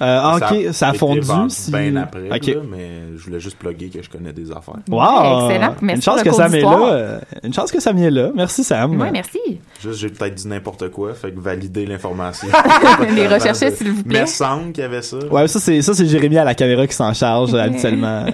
Euh, 0.01 0.19
ah, 0.21 0.39
ok, 0.41 0.73
ça 0.73 0.89
a 0.89 0.93
fondu. 0.95 1.21
si- 1.49 1.71
bien 1.71 1.95
après, 1.97 2.29
Ok. 2.33 2.47
là, 2.47 2.55
mais 2.69 2.89
je 3.17 3.23
voulais 3.25 3.39
juste 3.39 3.57
plugger 3.59 3.89
que 3.89 4.03
je 4.03 4.09
connais 4.11 4.33
des 4.33 4.51
affaires. 4.51 4.77
Wow! 4.89 5.49
excellent. 5.49 5.75
Merci 5.81 5.97
Une 5.97 6.03
chance 6.03 6.23
que 6.23 6.33
Sam 6.33 6.55
est 6.55 6.61
là. 6.63 6.89
euh, 6.93 7.21
Une 7.45 7.53
chance 7.55 7.71
que 7.71 7.81
Sam 7.81 7.99
est 7.99 8.11
là. 8.11 8.31
Merci 8.35 8.65
Sam. 8.65 9.01
Oui, 9.01 9.09
merci. 9.13 9.39
Juste, 9.81 9.99
j'ai 10.01 10.09
peut-être 10.09 10.35
dit 10.35 10.49
n'importe 10.49 10.89
quoi, 10.91 11.15
fait 11.15 11.31
que 11.33 11.39
valider 11.39 11.87
l'information. 11.87 12.49
Les 13.15 13.29
rechercher, 13.29 13.71
s'il 13.71 13.93
vous 13.93 14.03
plaît. 14.03 14.21
Mais 14.21 14.27
semble 14.27 14.73
qu'il 14.73 14.83
y 14.83 14.87
avait 14.87 15.03
ça. 15.03 15.19
Ouais, 15.31 15.47
ça 15.47 15.61
c'est 15.61 15.81
ça 15.83 15.95
c'est 15.95 16.07
Jérémy 16.07 16.39
à 16.39 16.45
la 16.45 16.55
caméra 16.57 16.85
qui 16.87 16.95
s'en 16.95 17.13
charge 17.15 17.55
habituellement. 17.55 18.27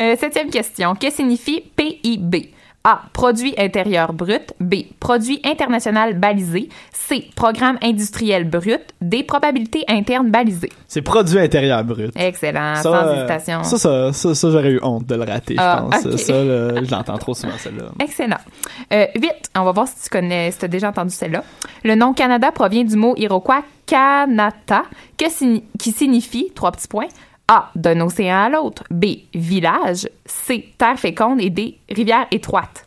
Euh, 0.00 0.16
septième 0.18 0.48
question. 0.50 0.94
Que 0.94 1.10
signifie 1.10 1.62
PIB? 1.74 2.52
A. 2.88 3.02
Produit 3.12 3.52
intérieur 3.58 4.12
brut. 4.12 4.52
B. 4.60 4.74
Produit 5.00 5.40
international 5.44 6.14
balisé. 6.18 6.68
C. 6.92 7.28
Programme 7.34 7.78
industriel 7.82 8.48
brut. 8.48 8.80
D. 9.00 9.24
Probabilité 9.24 9.82
interne 9.88 10.30
balisée. 10.30 10.70
C'est 10.86 11.02
produit 11.02 11.40
intérieur 11.40 11.82
brut. 11.82 12.12
Excellent. 12.14 12.76
Ça, 12.76 12.82
sans 12.82 12.94
euh, 12.94 13.16
hésitation. 13.16 13.64
ça, 13.64 13.76
ça, 13.76 14.12
ça, 14.12 14.34
ça, 14.36 14.50
j'aurais 14.52 14.70
eu 14.70 14.80
honte 14.82 15.04
de 15.04 15.16
le 15.16 15.24
rater, 15.24 15.54
je 15.56 15.60
Ah, 15.60 15.84
pense. 15.90 16.16
Ça, 16.16 16.32
je 16.44 16.90
l'entends 16.92 17.18
trop 17.18 17.34
souvent, 17.34 17.58
celle-là. 17.58 17.86
Excellent. 18.00 18.38
Euh, 18.92 19.06
8. 19.16 19.32
On 19.56 19.64
va 19.64 19.72
voir 19.72 19.88
si 19.88 20.04
tu 20.04 20.08
connais, 20.08 20.52
si 20.52 20.58
tu 20.58 20.64
as 20.66 20.68
déjà 20.68 20.88
entendu 20.90 21.10
celle-là. 21.12 21.42
Le 21.82 21.96
nom 21.96 22.14
Canada 22.14 22.52
provient 22.52 22.84
du 22.84 22.94
mot 22.94 23.14
iroquois 23.16 23.62
Kanata, 23.86 24.82
que 25.18 25.26
qui 25.78 25.92
signifie, 25.92 26.52
trois 26.54 26.70
petits 26.72 26.88
points, 26.88 27.06
A. 27.48 27.70
D'un 27.74 28.00
océan 28.00 28.36
à 28.44 28.48
l'autre. 28.48 28.84
B. 28.90 29.06
Village. 29.34 30.08
C. 30.24 30.68
Terre 30.78 30.98
féconde. 30.98 31.40
Et 31.40 31.50
D. 31.50 31.78
Rivière 31.88 32.26
étroite. 32.30 32.84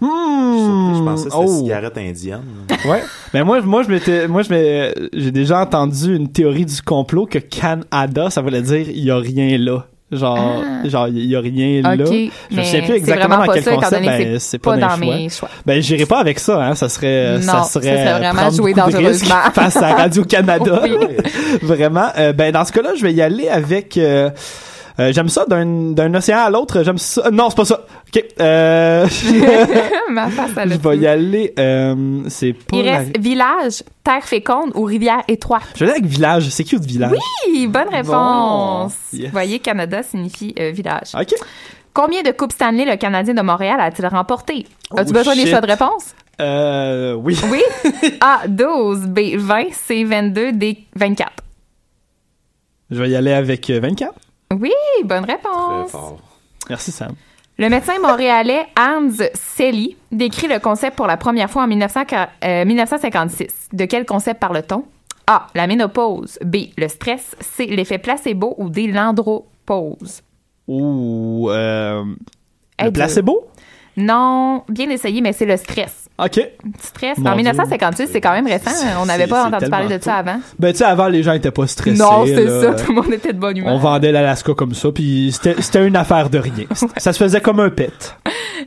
Hmm, 0.00 0.94
Je 0.94 1.02
pensais 1.02 1.24
que 1.24 1.30
c'était 1.32 1.44
oh. 1.44 1.58
cigarette 1.58 1.98
indienne. 1.98 2.42
Ouais. 2.84 3.02
Mais 3.34 3.42
moi, 3.42 3.60
moi, 3.62 3.82
je 3.82 3.88
m'étais, 3.88 4.28
moi, 4.28 4.42
je 4.42 4.50
m'ai- 4.50 4.94
j'ai 5.12 5.32
déjà 5.32 5.60
entendu 5.60 6.14
une 6.14 6.28
théorie 6.30 6.64
du 6.66 6.80
complot 6.82 7.26
que 7.26 7.38
Canada, 7.40 8.30
ça 8.30 8.40
voulait 8.40 8.62
dire 8.62 8.88
il 8.88 9.04
y 9.04 9.10
a 9.10 9.16
rien 9.18 9.58
là. 9.58 9.86
Genre, 10.10 10.62
genre, 10.86 11.08
il 11.08 11.26
y 11.26 11.36
a 11.36 11.40
rien 11.40 11.82
là. 11.82 11.96
Je 12.06 12.30
mais 12.50 12.64
souviens 12.64 12.82
plus 12.82 12.94
exactement 12.94 13.44
dans 13.44 13.52
quel 13.52 13.62
ça, 13.62 13.74
concept. 13.74 14.04
Ben, 14.06 14.38
c'est 14.38 14.58
pas, 14.58 14.76
dans 14.76 14.86
dans 14.88 14.96
choix. 14.96 15.16
mes 15.16 15.28
choix. 15.28 15.48
Ben, 15.66 15.82
j'irai 15.82 16.06
pas 16.06 16.18
avec 16.20 16.38
ça, 16.38 16.64
hein. 16.64 16.74
Ça 16.74 16.88
serait, 16.88 17.34
Non, 17.34 17.40
ça 17.40 17.62
ça 17.64 17.80
serait, 17.82 18.06
serait 18.06 18.18
vraiment 18.18 18.50
jouer 18.50 18.72
dangereusement. 18.72 19.34
face 19.52 19.76
à 19.76 19.94
Radio-Canada. 19.96 20.80
Oui. 20.84 20.96
Vraiment. 21.62 22.08
Euh, 22.16 22.32
ben, 22.32 22.52
dans 22.52 22.64
ce 22.64 22.72
cas-là, 22.72 22.92
je 22.96 23.02
vais 23.02 23.12
y 23.12 23.20
aller 23.20 23.50
avec, 23.50 23.98
euh, 23.98 24.30
euh, 25.00 25.12
j'aime 25.12 25.28
ça 25.28 25.44
d'un, 25.46 25.92
d'un 25.92 26.12
océan 26.14 26.38
à 26.38 26.50
l'autre. 26.50 26.82
J'aime 26.82 26.98
ça. 26.98 27.30
Non, 27.30 27.50
c'est 27.50 27.56
pas 27.56 27.64
ça. 27.64 27.80
Ok. 28.08 28.24
Euh, 28.40 29.06
Ma 30.10 30.28
face 30.28 30.56
à 30.56 30.66
je 30.68 30.74
vais 30.76 30.96
y 30.98 31.06
aller, 31.06 31.54
euh, 31.58 32.22
c'est 32.28 32.52
pas 32.52 32.76
Il 32.76 32.84
la- 32.84 32.98
reste 32.98 33.18
village, 33.18 33.82
terre 34.02 34.24
féconde 34.24 34.72
ou 34.74 34.82
rivière 34.84 35.22
étroite? 35.28 35.62
Je 35.74 35.84
vais 35.84 35.90
aller 35.90 36.00
avec 36.00 36.10
village. 36.10 36.48
C'est 36.50 36.64
cute, 36.64 36.84
village. 36.84 37.12
Oui, 37.48 37.66
bonne 37.66 37.88
réponse. 37.88 38.92
Bon, 39.12 39.18
yes. 39.18 39.26
Vous 39.26 39.32
voyez, 39.32 39.58
Canada 39.58 40.02
signifie 40.02 40.54
village. 40.72 41.14
Ok. 41.14 41.34
Combien 41.94 42.22
de 42.22 42.30
Coupes 42.30 42.52
Stanley 42.52 42.84
le 42.84 42.96
Canadien 42.96 43.34
de 43.34 43.42
Montréal 43.42 43.80
a-t-il 43.80 44.06
remporté? 44.06 44.66
As-tu 44.96 45.10
Oh, 45.10 45.12
besoin 45.12 45.34
des 45.34 45.46
choix 45.46 45.60
de 45.60 45.66
réponse? 45.66 46.14
Euh, 46.40 47.14
oui. 47.14 47.36
Oui. 47.50 47.60
A, 48.20 48.46
12, 48.46 49.00
B, 49.08 49.34
20, 49.36 49.64
C, 49.72 50.04
22, 50.04 50.52
D, 50.52 50.78
24. 50.94 51.32
Je 52.90 53.02
vais 53.02 53.10
y 53.10 53.16
aller 53.16 53.32
avec 53.32 53.68
euh, 53.70 53.80
24. 53.80 54.12
Oui, 54.52 54.70
bonne 55.04 55.24
Très 55.24 55.34
réponse. 55.34 55.90
fort. 55.90 56.18
Merci, 56.68 56.92
Sam. 56.92 57.14
Le 57.58 57.68
médecin 57.68 57.98
montréalais 58.00 58.66
Hans 58.78 59.08
Selly 59.34 59.96
décrit 60.12 60.46
le 60.46 60.60
concept 60.60 60.96
pour 60.96 61.06
la 61.08 61.16
première 61.16 61.50
fois 61.50 61.64
en 61.64 61.66
1900 61.66 62.00
euh, 62.44 62.64
1956. 62.64 63.70
De 63.72 63.84
quel 63.84 64.06
concept 64.06 64.38
parle-t-on? 64.40 64.84
A. 65.26 65.48
La 65.54 65.66
ménopause. 65.66 66.38
B. 66.44 66.68
Le 66.76 66.88
stress. 66.88 67.34
C. 67.40 67.66
L'effet 67.66 67.98
placebo. 67.98 68.54
Ou 68.58 68.70
D. 68.70 68.86
L'andropause. 68.86 70.22
Ou, 70.68 71.48
euh, 71.50 72.04
le 72.80 72.90
placebo? 72.92 73.48
Non, 73.96 74.62
bien 74.68 74.88
essayé, 74.90 75.20
mais 75.20 75.32
c'est 75.32 75.46
le 75.46 75.56
stress. 75.56 76.07
OK. 76.18 76.40
Stress. 76.80 77.18
Mon 77.18 77.30
en 77.30 77.34
Dieu. 77.34 77.44
1956, 77.44 78.08
c'est 78.10 78.20
quand 78.20 78.32
même 78.32 78.46
récent. 78.46 78.70
On 79.00 79.06
n'avait 79.06 79.28
pas 79.28 79.46
entendu 79.46 79.70
parler 79.70 79.98
de 79.98 80.02
ça 80.02 80.16
avant. 80.16 80.40
Ben, 80.58 80.72
tu 80.72 80.78
sais, 80.78 80.84
avant, 80.84 81.06
les 81.06 81.22
gens 81.22 81.32
étaient 81.32 81.52
pas 81.52 81.66
stressés. 81.66 81.96
non, 81.96 82.26
c'est 82.26 82.48
ça. 82.48 82.74
Tout 82.74 82.92
le 82.92 83.02
monde 83.02 83.12
était 83.12 83.32
de 83.32 83.38
bonne 83.38 83.56
humeur. 83.56 83.72
On 83.72 83.78
vendait 83.78 84.10
l'Alaska 84.10 84.52
comme 84.54 84.74
ça, 84.74 84.90
puis 84.90 85.30
c'était 85.32 85.60
c'était 85.62 85.86
une 85.86 85.96
affaire 85.96 86.28
de 86.28 86.38
rien. 86.38 86.64
Ça 86.96 87.12
se 87.12 87.18
faisait 87.18 87.40
comme 87.40 87.60
un 87.60 87.70
pet. 87.70 88.16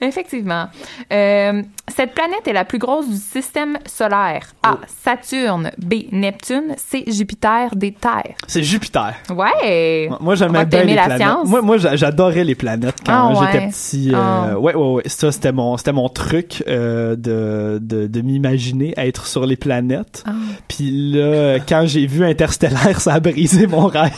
Effectivement. 0.08 0.68
Euh, 1.14 1.62
cette 1.88 2.14
planète 2.14 2.48
est 2.48 2.54
la 2.54 2.66
plus 2.66 2.80
grosse 2.80 3.08
du 3.08 3.18
système 3.18 3.78
solaire. 3.86 4.48
A. 4.64 4.74
Oh. 4.74 4.86
Saturne. 5.04 5.72
B. 5.78 5.94
Neptune. 6.12 6.74
C. 6.78 7.04
Jupiter. 7.08 7.76
D. 7.76 7.92
Terre. 8.00 8.36
C'est 8.48 8.64
Jupiter. 8.64 9.14
Ouais. 9.30 10.10
Moi, 10.20 10.36
j'aimais 10.36 10.66
bien 10.66 10.84
les 10.84 10.96
la 10.96 11.06
planètes. 11.06 11.28
science. 11.28 11.48
Moi, 11.48 11.62
moi 11.62 11.78
j'a- 11.78 11.96
j'adorais 11.96 12.44
les 12.44 12.56
planètes 12.56 12.98
quand 13.06 13.14
Ah, 13.36 13.40
ouais. 13.40 13.48
j'étais 13.54 13.68
petit. 13.68 14.10
euh, 14.14 14.18
Ah. 14.18 14.60
Ouais, 14.60 14.74
ouais, 14.76 14.94
ouais. 14.96 15.04
Ça, 15.06 15.32
c'était 15.32 15.52
mon, 15.52 15.78
c'était 15.78 15.94
mon 15.94 16.10
truc 16.10 16.64
euh, 16.68 17.16
de, 17.16 17.80
de, 17.82 18.08
de 18.08 18.22
m'imaginer 18.22 18.94
être 18.98 19.28
sur 19.28 19.46
les 19.46 19.56
planètes. 19.56 20.24
Ah. 20.26 20.32
Puis 20.68 21.12
là, 21.14 21.58
quand 21.60 21.84
j'ai 21.86 22.06
vu 22.08 22.26
Interstellaire, 22.26 23.00
ça 23.02 23.14
a 23.14 23.20
brisé 23.20 23.68
mon 23.68 23.88
rêve. 23.88 24.12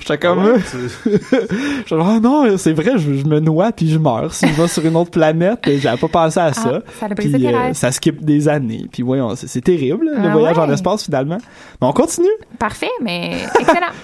J'étais 0.00 0.18
comme, 0.18 0.44
Ouais, 0.44 0.50
euh, 0.50 0.58
tu- 1.04 1.10
j'étais 1.10 1.88
comme, 1.88 2.00
ah 2.00 2.20
non, 2.20 2.56
c'est 2.58 2.72
vrai, 2.72 2.92
je, 2.96 3.14
je 3.14 3.24
me 3.26 3.40
noie 3.40 3.72
puis 3.72 3.88
je 3.88 3.98
meurs. 3.98 4.32
Si 4.34 4.46
je 4.46 4.52
vais 4.60 4.68
sur 4.68 4.84
une 4.84 4.96
autre 4.96 5.10
planète, 5.10 5.60
j'avais 5.78 5.96
pas 5.98 6.08
pensé 6.08 6.40
à 6.40 6.52
ça. 6.52 6.80
Ah, 6.86 6.90
ça 7.00 7.08
Puis 7.14 7.30
tes 7.32 7.46
euh, 7.48 7.72
ça 7.72 7.92
skip 7.92 8.24
des 8.24 8.48
années. 8.48 8.86
Puis 8.92 9.02
voyons, 9.02 9.34
c'est 9.36 9.46
c'est 9.48 9.60
terrible, 9.62 10.06
le 10.14 10.28
Ah 10.28 10.32
voyage 10.32 10.58
en 10.58 10.66
ouais. 10.68 10.74
espace 10.74 11.04
finalement. 11.04 11.38
Mais 11.80 11.86
on 11.86 11.92
continue. 11.92 12.26
Parfait, 12.58 12.90
mais 13.02 13.32
excellent. 13.58 13.86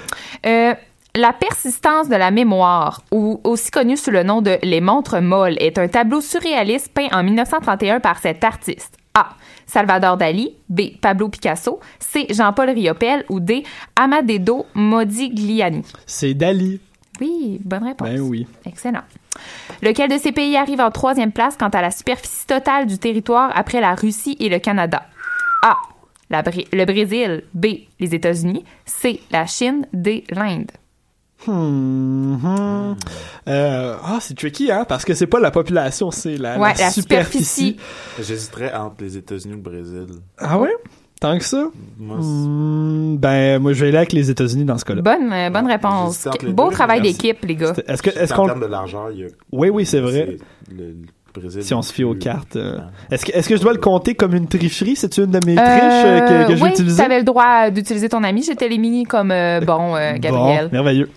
Euh, 0.45 0.75
la 1.15 1.33
persistance 1.33 2.09
de 2.09 2.17
la 2.17 2.31
mémoire, 2.33 3.03
ou 3.13 3.41
aussi 3.45 3.71
connue 3.71 3.97
sous 3.97 4.11
le 4.11 4.23
nom 4.25 4.43
de 4.43 4.57
Les 4.65 4.81
montres 4.81 5.21
molles, 5.21 5.57
est 5.61 5.79
un 5.79 5.87
tableau 5.87 6.21
surréaliste 6.21 6.91
peint 6.93 7.07
en 7.13 7.23
1931 7.23 8.01
par 8.01 8.19
cet 8.19 8.43
artiste. 8.43 8.97
Salvador 9.73 10.19
Dali. 10.19 10.55
B. 10.69 10.99
Pablo 11.01 11.31
Picasso. 11.31 11.81
C. 11.99 12.27
Jean-Paul 12.29 12.71
Riopel. 12.71 13.25
Ou 13.31 13.41
D. 13.41 13.65
Amadeo 13.97 14.67
Modigliani. 14.75 15.83
C'est 16.05 16.35
Dali. 16.35 16.79
Oui, 17.21 17.59
bonne 17.65 17.85
réponse. 17.85 18.09
Ben 18.09 18.21
oui. 18.21 18.47
Excellent. 18.67 19.03
Lequel 19.81 20.11
de 20.11 20.19
ces 20.19 20.33
pays 20.33 20.57
arrive 20.57 20.81
en 20.81 20.91
troisième 20.91 21.33
place 21.33 21.57
quant 21.57 21.69
à 21.69 21.81
la 21.81 21.91
superficie 21.91 22.47
totale 22.47 22.87
du 22.87 22.99
territoire 22.99 23.51
après 23.55 23.81
la 23.81 23.95
Russie 23.95 24.37
et 24.41 24.51
le 24.51 24.59
Canada? 24.59 25.05
A. 25.63 25.79
la 26.29 26.43
le 26.43 26.85
Brésil. 26.85 27.45
B. 27.55 27.67
Les 27.99 28.15
États-Unis. 28.15 28.65
C. 28.85 29.21
La 29.31 29.47
Chine. 29.47 29.87
D. 29.95 30.25
L'Inde. 30.31 30.71
Hmm, 31.47 32.35
hmm. 32.37 32.97
Euh, 33.49 33.95
ah, 34.05 34.19
c'est 34.21 34.37
tricky, 34.37 34.71
hein, 34.71 34.85
parce 34.89 35.05
que 35.05 35.15
c'est 35.15 35.27
pas 35.27 35.41
la 35.41 35.51
population, 35.51 36.11
c'est 36.11 36.37
la, 36.37 36.59
Ouais, 36.59 36.73
la 36.79 36.85
la 36.85 36.91
superficie. 36.91 37.77
superficie. 37.77 37.77
J'hésiterais 38.21 38.73
entre 38.75 38.97
les 39.01 39.17
États-Unis 39.17 39.55
ou 39.55 39.57
le 39.57 39.63
Brésil. 39.63 40.07
Ah 40.39 40.59
ouais? 40.59 40.73
Tant 41.21 41.39
que 41.39 41.45
ça? 41.45 41.65
Moi, 41.99 42.17
Hmm, 42.19 43.17
ben, 43.17 43.61
moi, 43.61 43.73
je 43.73 43.81
vais 43.83 43.89
aller 43.89 43.99
avec 43.99 44.13
les 44.13 44.31
États-Unis 44.31 44.65
dans 44.65 44.79
ce 44.79 44.85
cas-là. 44.85 45.03
Bonne, 45.03 45.33
euh, 45.33 45.51
bonne 45.51 45.67
Ouais, 45.67 45.73
réponse. 45.73 46.27
Beau 46.49 46.67
deux, 46.69 46.73
travail 46.73 47.01
d'équipe, 47.01 47.45
les 47.45 47.55
gars. 47.57 47.73
Est-ce 47.87 48.03
que, 48.03 48.11
est-ce 48.11 48.33
en 48.33 48.37
qu'on, 48.37 48.47
termes 48.47 48.61
de 48.61 48.67
largeur, 48.67 49.11
il 49.13 49.21
y 49.21 49.25
a. 49.25 49.29
oui, 49.53 49.69
oui, 49.69 49.87
c'est 49.87 50.01
vrai. 50.01 50.37
c'est 50.69 50.75
Le, 50.75 50.85
le 50.89 50.95
Brésil. 51.41 51.63
Si 51.63 51.75
on 51.75 51.83
se 51.83 51.93
fie 51.93 52.03
aux 52.05 52.15
cartes. 52.15 52.57
euh. 52.57 52.79
Est-ce 53.11 53.25
que, 53.25 53.33
est-ce 53.33 53.49
que 53.49 53.57
je 53.57 53.63
dois 53.63 53.73
le 53.73 53.79
compter 53.79 54.15
comme 54.17 54.35
une 54.35 54.49
tricherie? 54.49 54.97
C'est 54.97 55.17
une 55.17 55.27
de 55.31 55.39
mes 55.47 55.55
triches 55.55 55.67
euh, 55.71 56.21
que, 56.21 56.49
que 56.49 56.57
je 56.57 56.59
vais 56.59 56.63
oui, 56.65 56.71
utiliser? 56.71 56.97
tu 56.97 57.03
avais 57.03 57.19
le 57.19 57.25
droit 57.25 57.71
d'utiliser 57.71 58.09
ton 58.09 58.23
ami. 58.25 58.43
J'étais 58.43 58.67
éliminé 58.67 59.05
comme 59.05 59.31
euh, 59.31 59.61
bon, 59.61 59.95
euh, 59.97 60.15
Gabriel. 60.19 60.67
Bon, 60.67 60.73
merveilleux. 60.73 61.09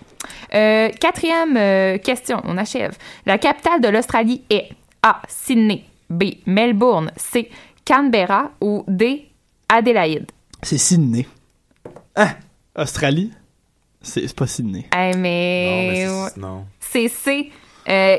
Euh, 0.54 0.90
quatrième 1.00 1.56
euh, 1.58 1.98
question, 1.98 2.42
on 2.46 2.58
achève. 2.58 2.98
La 3.26 3.38
capitale 3.38 3.82
de 3.82 3.88
l'Australie 3.88 4.44
est 4.50 4.70
A. 5.04 5.22
Sydney. 5.28 5.84
B. 6.10 6.24
Melbourne. 6.46 7.12
C. 7.18 7.50
Canberra. 7.86 8.52
Ou 8.62 8.84
D. 8.88 9.28
Adélaïde? 9.70 10.32
C'est 10.62 10.78
Sydney. 10.78 11.28
Ah! 12.16 12.36
Australie? 12.76 13.32
C'est 14.02 14.34
pas 14.36 14.46
Sydney. 14.48 14.86
Eh, 14.94 15.12
Non, 15.14 15.20
mais 15.20 15.90
mais 15.92 16.08
ouais. 16.08 16.30
c'est- 16.34 16.40
non. 16.40 16.66
c'est 16.80 17.08
C. 17.08 17.52
Euh, 17.90 18.18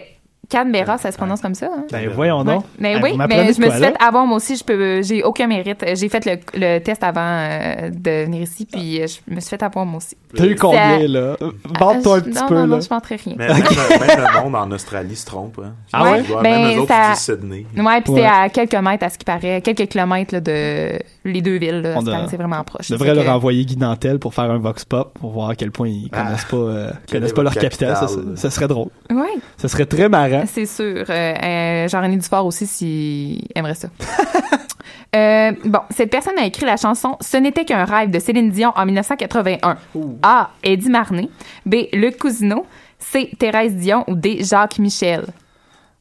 Canberra, 0.50 0.98
ça 0.98 1.10
se 1.12 1.16
prononce 1.16 1.40
comme 1.40 1.54
ça. 1.54 1.66
hein? 1.66 1.84
Ben, 1.90 2.08
voyons 2.08 2.38
Ouais. 2.40 2.44
donc. 2.54 2.64
Mais 2.78 2.94
Ah, 2.96 3.00
oui, 3.02 3.10
vous 3.12 3.16
m'apprenez 3.16 3.44
mais 3.44 3.52
je 3.52 3.60
me 3.60 3.70
suis 3.70 3.80
là? 3.80 3.88
fait 3.92 4.02
avoir 4.02 4.26
moi 4.26 4.36
aussi, 4.36 4.56
je 4.56 4.64
peux 4.64 5.02
j'ai 5.02 5.22
aucun 5.22 5.46
mérite. 5.46 5.84
J'ai 5.94 6.08
fait 6.08 6.24
le, 6.24 6.36
le 6.54 6.78
test 6.80 7.02
avant 7.02 7.20
euh, 7.20 7.90
de 7.90 8.24
venir 8.26 8.42
ici 8.42 8.66
puis 8.70 9.00
euh, 9.02 9.06
je 9.28 9.34
me 9.34 9.40
suis 9.40 9.50
fait 9.50 9.62
avoir 9.62 9.84
moi 9.86 9.98
aussi. 9.98 10.16
T'as 10.36 10.46
eu 10.46 10.54
combien, 10.54 11.06
là? 11.08 11.36
Vante-toi 11.64 12.16
un 12.16 12.18
Ah, 12.18 12.22
je- 12.24 12.30
petit 12.30 12.40
non, 12.40 12.46
peu, 12.48 12.54
non, 12.54 12.60
là. 12.60 12.66
non, 12.66 12.80
je 12.80 12.88
m'entrais 12.90 13.16
rien. 13.16 13.34
Mais 13.38 13.48
même, 13.48 13.56
même 13.62 14.26
le 14.34 14.40
monde 14.42 14.54
en 14.56 14.70
Australie 14.72 15.16
se 15.16 15.26
trompe. 15.26 15.58
Hein. 15.64 15.72
Ah 15.92 16.04
ouais? 16.10 16.22
Vois, 16.22 16.42
Ben, 16.42 16.66
même 16.68 16.80
eux 16.80 16.86
Sydney. 17.16 17.66
Ouais, 17.76 18.00
puis 18.02 18.12
Ouais. 18.12 18.20
c'est 18.20 18.26
à 18.26 18.48
quelques 18.48 18.74
mètres 18.74 19.04
à 19.04 19.08
ce 19.10 19.18
qui 19.18 19.24
paraît, 19.24 19.60
quelques 19.62 19.86
kilomètres 19.88 20.34
là, 20.34 20.40
de 20.40 20.98
les 21.24 21.42
deux 21.42 21.56
villes. 21.58 21.80
Là, 21.80 21.94
On 21.96 22.06
a- 22.06 22.28
c'est 22.28 22.36
vraiment 22.36 22.62
proche. 22.64 22.86
Je 22.88 22.92
devrais 22.94 23.08
Fait 23.10 23.14
leur 23.14 23.24
que- 23.24 23.30
envoyer 23.30 23.64
Guy 23.64 23.76
Nantel 23.78 24.18
pour 24.18 24.34
faire 24.34 24.50
un 24.50 24.58
vox 24.58 24.84
pop 24.84 25.16
pour 25.18 25.30
voir 25.32 25.50
à 25.50 25.54
quel 25.54 25.70
point 25.70 25.88
ils 25.88 26.08
Ah. 26.12 26.22
connaissent 26.24 26.44
pas, 26.44 26.56
euh, 26.56 26.90
connaissent 27.10 27.32
pas 27.32 27.42
leur 27.42 27.52
votre 27.52 27.62
capitale. 27.62 27.94
Ça, 27.96 28.00
capitale? 28.06 28.36
ça 28.36 28.50
serait 28.50 28.68
drôle. 28.68 28.88
Ouais, 29.10 29.24
Ça 29.56 29.68
serait 29.68 29.86
très 29.86 30.08
marrant. 30.08 30.35
C'est 30.46 30.66
sûr. 30.66 31.04
Euh, 31.08 31.34
euh, 31.42 31.88
Jean-René 31.88 32.16
Dufort 32.16 32.44
aussi, 32.46 32.66
s'il 32.66 33.42
aimerait 33.54 33.74
ça. 33.74 33.88
Euh, 35.14 35.52
bon, 35.64 35.78
cette 35.90 36.10
personne 36.10 36.38
a 36.38 36.44
écrit 36.44 36.66
la 36.66 36.76
chanson 36.76 37.16
Ce 37.20 37.36
n'était 37.36 37.64
qu'un 37.64 37.84
rêve 37.84 38.10
de 38.10 38.18
Céline 38.18 38.50
Dion 38.50 38.72
en 38.76 38.84
1981. 38.84 39.76
A. 40.22 40.50
Eddie 40.62 40.90
Marnet. 40.90 41.28
B. 41.64 41.86
Luc 41.92 42.18
Cousineau. 42.18 42.66
C. 42.98 43.30
Thérèse 43.38 43.76
Dion 43.76 44.04
ou 44.08 44.14
D. 44.14 44.42
Jacques 44.42 44.78
Michel. 44.78 45.24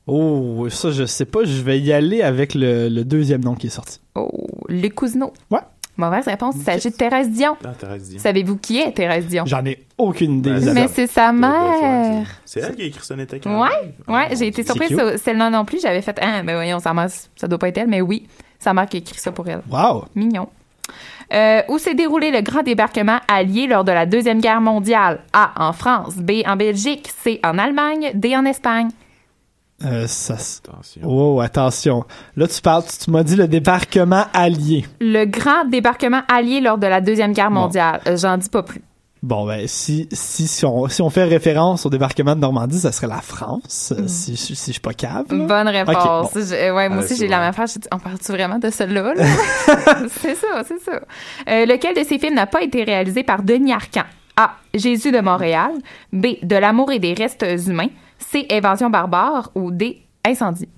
Oh, 0.08 0.68
ça, 0.70 0.92
je 0.92 1.06
sais 1.06 1.26
pas. 1.26 1.46
Je 1.46 1.62
vais 1.62 1.80
y 1.80 1.94
aller 1.94 2.24
avec 2.24 2.56
le, 2.56 2.90
le 2.90 3.06
deuxième 3.06 3.44
nom 3.44 3.56
qui 3.56 3.68
est 3.68 3.72
sorti. 3.72 4.00
Oh, 4.16 4.30
Luc 4.68 4.96
Cousineau. 4.96 5.32
Ouais. 5.50 5.60
Mauvaise 5.98 6.26
réponse. 6.26 6.56
Il 6.58 6.64
s'agit 6.64 6.90
de 6.90 6.96
Thérèse 6.96 7.30
Dion. 7.30 7.56
Ah, 7.64 7.70
Thérèse 7.78 8.10
Dion. 8.10 8.20
Savez-vous 8.20 8.58
qui 8.58 8.80
est 8.80 8.92
Thérèse 8.92 9.28
Dion? 9.28 9.46
J'en 9.46 9.66
ai 9.66 9.86
aucune 9.98 10.40
idée. 10.40 10.52
Isabelle. 10.52 10.84
Mais 10.84 10.88
c'est 10.88 11.08
sa 11.08 11.32
mère. 11.32 12.28
C'est 12.46 12.60
elle 12.60 12.76
qui 12.76 12.82
a 12.82 12.86
écrit 12.86 13.06
Ce 13.06 13.14
n'était 13.14 13.40
qu'un 13.40 13.60
Ouais, 13.60 13.94
ouais, 14.08 14.36
j'ai 14.38 14.48
été 14.48 14.64
surprise. 14.64 14.98
Celle-là 15.24 15.50
non 15.50 15.66
plus, 15.66 15.82
j'avais 15.82 16.02
fait, 16.02 16.20
ah, 16.22 16.44
ben 16.44 16.56
voyons, 16.56 16.80
sa 16.80 16.94
mère, 16.94 17.10
ça 17.36 17.48
doit 17.48 17.60
pas 17.60 17.70
être 17.70 17.78
elle, 17.78 17.88
mais 17.88 18.02
oui, 18.02 18.28
sa 18.60 18.74
mère 18.74 18.88
qui 18.88 18.98
a 18.98 19.00
écrit 19.00 19.20
ça 19.20 19.32
pour 19.32 19.48
elle. 19.48 19.62
Wow. 19.70 20.06
Mignon. 20.16 20.50
Euh, 21.34 21.62
où 21.70 21.80
s'est 21.80 21.96
déroulé 21.96 22.30
le 22.30 22.42
grand 22.42 22.62
débarquement 22.62 23.18
allié 23.28 23.66
lors 23.68 23.84
de 23.84 23.92
la 23.92 24.06
Deuxième 24.06 24.42
Guerre 24.42 24.62
mondiale? 24.62 25.22
A. 25.34 25.68
En 25.68 25.74
France. 25.74 26.16
B. 26.18 26.44
En 26.46 26.56
Belgique. 26.56 27.10
C. 27.24 27.40
En 27.44 27.58
Allemagne. 27.58 28.12
D. 28.14 28.36
En 28.36 28.46
Espagne. 28.46 28.90
Euh, 29.84 30.08
ça, 30.08 30.36
Attention. 30.36 31.02
oh, 31.04 31.42
attention. 31.42 32.04
Là, 32.38 32.48
tu 32.48 32.62
parles, 32.62 32.84
tu, 32.90 32.98
tu 33.06 33.12
m'as 33.12 33.24
dit 33.24 33.36
le 33.36 33.48
débarquement 33.48 34.24
allié. 34.34 34.86
Le 35.02 35.26
grand 35.26 35.66
débarquement 35.66 36.22
allié 36.32 36.62
lors 36.62 36.78
de 36.78 36.88
la 36.88 37.02
Deuxième 37.02 37.34
Guerre 37.34 37.50
Bon. 37.52 37.62
mondiale. 37.62 38.00
Euh, 38.08 38.16
J'en 38.18 38.38
dis 38.38 38.50
pas 38.50 38.64
plus. 38.64 38.82
Bon, 39.22 39.46
ben, 39.48 39.68
si, 39.68 40.08
si, 40.12 40.48
si, 40.48 40.66
on, 40.66 40.88
si 40.88 41.02
on 41.02 41.10
fait 41.10 41.24
référence 41.24 41.86
au 41.86 41.90
débarquement 41.90 42.36
de 42.36 42.42
Normandie, 42.42 42.80
ça 42.80 42.92
serait 42.92 43.08
la 43.08 43.22
France, 43.22 43.92
euh, 43.98 44.04
si, 44.08 44.38
si, 44.38 44.56
si 44.56 44.68
je 44.68 44.72
suis 44.74 44.80
pas 44.80 44.94
cave. 44.94 45.26
là. 45.32 45.46
Bonne 45.46 45.68
réponse. 45.68 45.96
Ok, 45.96 46.34
bon. 46.36 46.42
Je- 46.42 46.72
ouais, 46.74 46.90
moi 46.90 47.00
Ah, 47.02 47.04
aussi, 47.04 47.16
j'ai 47.18 47.28
la 47.28 47.40
même 47.40 47.54
phrase. 47.54 47.78
On 47.92 47.98
parle-tu 47.98 48.32
vraiment 48.32 48.60
de 48.60 48.70
celle-là? 48.70 49.14
là? 49.16 49.24
c'est 50.22 50.36
ça, 50.36 50.64
c'est 50.68 50.80
ça. 50.80 51.02
Euh, 51.50 51.66
lequel 51.66 51.96
de 51.96 52.04
ces 52.08 52.20
films 52.20 52.36
n'a 52.36 52.46
pas 52.46 52.62
été 52.62 52.84
réalisé 52.84 53.24
par 53.24 53.42
Denis 53.44 53.74
Arcand? 53.74 54.04
A. 54.38 54.52
Jésus 54.74 55.12
de 55.12 55.20
Montréal. 55.22 55.72
B. 56.14 56.28
De 56.44 56.56
l'amour 56.56 56.92
et 56.92 57.00
des 57.00 57.14
restes 57.14 57.46
humains. 57.68 57.90
C. 58.30 58.46
Invasion 58.52 58.90
barbare. 58.90 59.52
Ou 59.56 59.72
D. 59.72 60.02
Incendie. 60.26 60.70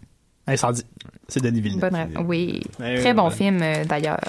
Incendie. 0.46 0.84
C'est 1.28 1.42
Denis 1.42 1.62
Villeneuve. 1.62 1.90
Bonne 1.90 2.00
réponse. 2.00 2.26
Oui. 2.28 2.62
Très 2.78 3.14
bon 3.14 3.26
ouais. 3.26 3.36
film, 3.36 3.60
euh, 3.62 3.84
d'ailleurs. 3.86 4.20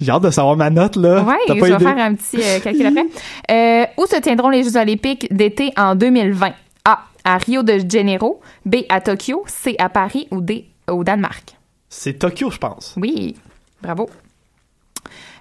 J'ai 0.00 0.12
hâte 0.12 0.22
de 0.22 0.30
savoir 0.30 0.56
ma 0.56 0.70
note, 0.70 0.96
là. 0.96 1.24
T'as 1.46 1.54
je 1.54 1.60
vais 1.60 1.70
idée? 1.70 1.84
faire 1.84 1.98
un 1.98 2.14
petit 2.14 2.40
euh, 2.40 2.60
calcul 2.60 2.86
après. 2.86 3.06
Euh, 3.50 3.86
où 3.96 4.06
se 4.06 4.20
tiendront 4.20 4.50
les 4.50 4.62
Jeux 4.62 4.76
olympiques 4.76 5.34
d'été 5.34 5.72
en 5.76 5.94
2020? 5.94 6.52
A. 6.84 7.04
À 7.24 7.38
Rio 7.38 7.62
de 7.62 7.80
Janeiro. 7.88 8.40
B. 8.64 8.76
À 8.88 9.00
Tokyo. 9.00 9.42
C. 9.46 9.74
À 9.78 9.88
Paris. 9.88 10.28
Ou 10.30 10.40
D. 10.40 10.66
Au 10.88 11.02
Danemark? 11.02 11.56
C'est 11.88 12.18
Tokyo, 12.18 12.50
je 12.50 12.58
pense. 12.58 12.94
Oui, 12.96 13.34
bravo. 13.82 14.08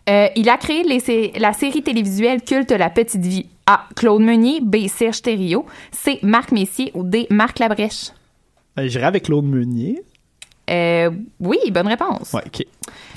Euh, 0.09 0.27
il 0.35 0.49
a 0.49 0.57
créé 0.57 0.83
les 0.83 1.33
la 1.37 1.51
série 1.51 1.83
télévisuelle 1.83 2.41
culte 2.41 2.71
La 2.71 2.89
Petite 2.89 3.25
Vie. 3.25 3.47
A. 3.67 3.85
Claude 3.95 4.21
Meunier. 4.21 4.59
B. 4.61 4.87
Serge 4.87 5.21
Thériault. 5.21 5.65
C. 5.91 6.19
Marc 6.23 6.51
Messier. 6.51 6.91
Ou 6.95 7.03
D. 7.03 7.27
Marc 7.29 7.59
Labrèche. 7.59 8.11
Ben, 8.75 8.87
J'irai 8.87 9.05
avec 9.05 9.23
Claude 9.23 9.45
Meunier. 9.45 10.01
Euh, 10.69 11.09
oui, 11.39 11.57
bonne 11.71 11.87
réponse. 11.87 12.33
Ouais, 12.33 12.43
OK. 12.45 12.65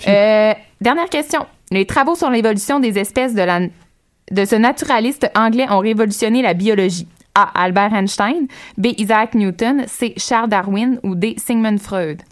Euh, 0.06 0.54
dernière 0.80 1.08
question. 1.08 1.46
Les 1.70 1.86
travaux 1.86 2.14
sur 2.14 2.30
l'évolution 2.30 2.80
des 2.80 2.98
espèces 2.98 3.34
de, 3.34 3.42
la, 3.42 3.60
de 3.60 4.44
ce 4.44 4.56
naturaliste 4.56 5.30
anglais 5.34 5.66
ont 5.70 5.78
révolutionné 5.78 6.42
la 6.42 6.54
biologie. 6.54 7.06
A. 7.34 7.50
Albert 7.62 7.94
Einstein. 7.94 8.46
B. 8.76 8.88
Isaac 8.98 9.34
Newton. 9.34 9.84
C. 9.86 10.14
Charles 10.16 10.48
Darwin. 10.48 10.98
Ou 11.02 11.14
D. 11.14 11.36
Sigmund 11.38 11.78
Freud? 11.80 12.22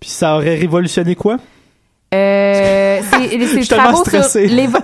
Puis 0.00 0.10
ça 0.10 0.36
aurait 0.36 0.56
révolutionné 0.56 1.14
quoi? 1.14 1.38
Euh, 2.14 3.00
c'est 3.02 3.68
travaux 3.68 4.04
sur 4.04 4.22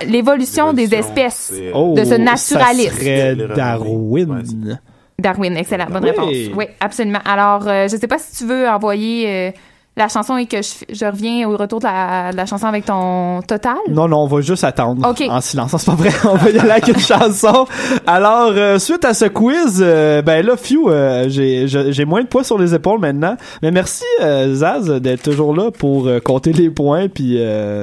l'évolution 0.06 0.72
des 0.72 0.94
espèces. 0.94 1.52
Oh, 1.74 1.94
De 1.96 2.04
ce 2.04 2.14
naturaliste. 2.14 2.92
Ça 2.94 3.00
serait 3.00 3.34
Le 3.34 3.48
Darwin. 3.48 4.78
Darwin, 5.20 5.56
excellent, 5.56 5.86
bonne 5.90 6.04
Oui. 6.04 6.10
réponse. 6.10 6.56
Oui, 6.56 6.64
absolument. 6.80 7.18
Alors, 7.24 7.66
euh, 7.66 7.88
je 7.88 7.96
sais 7.96 8.06
pas 8.06 8.18
si 8.18 8.36
tu 8.36 8.44
veux 8.46 8.68
envoyer 8.68 9.26
euh, 9.28 9.50
la 9.98 10.08
chanson 10.08 10.36
et 10.36 10.46
que 10.46 10.62
je, 10.62 10.94
je 10.94 11.04
reviens 11.04 11.48
au 11.48 11.56
retour 11.56 11.80
de 11.80 11.84
la, 11.84 12.32
de 12.32 12.36
la 12.36 12.46
chanson 12.46 12.66
avec 12.66 12.84
ton 12.84 13.42
total? 13.42 13.76
Non, 13.90 14.08
non, 14.08 14.18
on 14.18 14.26
va 14.26 14.40
juste 14.40 14.64
attendre 14.64 15.08
OK. 15.08 15.22
en 15.28 15.40
silence. 15.40 15.74
C'est 15.76 15.86
pas 15.86 15.94
vrai, 15.94 16.10
on 16.24 16.36
va 16.36 16.50
y 16.50 16.58
aller 16.58 16.70
avec 16.70 16.88
une 16.88 16.98
chanson. 16.98 17.66
Alors, 18.06 18.52
euh, 18.54 18.78
suite 18.78 19.04
à 19.04 19.14
ce 19.14 19.26
quiz, 19.26 19.80
euh, 19.80 20.22
ben 20.22 20.44
là, 20.44 20.56
Fiu, 20.56 20.80
euh, 20.86 21.28
j'ai 21.28 22.04
moins 22.04 22.22
de 22.22 22.28
poids 22.28 22.44
sur 22.44 22.58
les 22.58 22.74
épaules 22.74 23.00
maintenant. 23.00 23.36
Mais 23.62 23.70
merci, 23.70 24.04
euh, 24.22 24.54
Zaz, 24.54 24.88
d'être 25.00 25.22
toujours 25.22 25.54
là 25.54 25.70
pour 25.70 26.08
compter 26.24 26.52
les 26.52 26.70
points 26.70 27.08
puis 27.08 27.38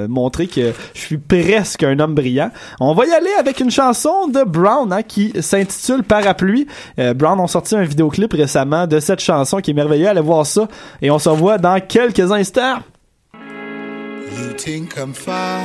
montrer 0.07 0.47
que 0.47 0.71
je 0.93 0.99
suis 0.99 1.17
presque 1.17 1.83
un 1.83 1.99
homme 1.99 2.15
brillant. 2.15 2.49
On 2.79 2.93
va 2.93 3.05
y 3.05 3.11
aller 3.11 3.31
avec 3.39 3.59
une 3.59 3.71
chanson 3.71 4.27
de 4.27 4.43
Brown 4.43 4.91
hein, 4.91 5.01
qui 5.03 5.33
s'intitule 5.41 6.03
Parapluie. 6.03 6.67
Brown 7.15 7.39
ont 7.39 7.47
sorti 7.47 7.75
un 7.75 7.83
vidéoclip 7.83 8.31
récemment 8.33 8.87
de 8.87 8.99
cette 8.99 9.19
chanson 9.19 9.57
qui 9.57 9.71
est 9.71 9.73
merveilleux. 9.73 10.07
Allez 10.07 10.21
voir 10.21 10.45
ça. 10.45 10.67
Et 11.01 11.11
on 11.11 11.19
se 11.19 11.29
revoit 11.29 11.57
dans 11.57 11.79
quelques 11.79 12.04
instants. 12.07 12.87
You 13.33 14.53
think 14.57 14.97
I'm 14.97 15.13
far, 15.13 15.61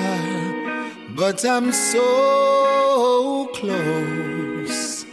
but 1.16 1.44
I'm 1.44 1.72
so 1.72 3.48
close. 3.54 5.04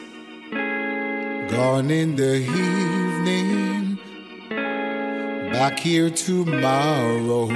Gone 1.50 1.90
in 1.90 2.16
the 2.16 2.36
evening, 2.38 3.98
back 5.52 5.80
here 5.80 6.10
tomorrow. 6.10 7.50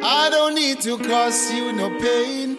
I 0.00 0.30
don't 0.30 0.54
need 0.54 0.80
to 0.82 0.96
cause 0.98 1.52
you 1.52 1.72
no 1.72 1.90
pain. 2.00 2.56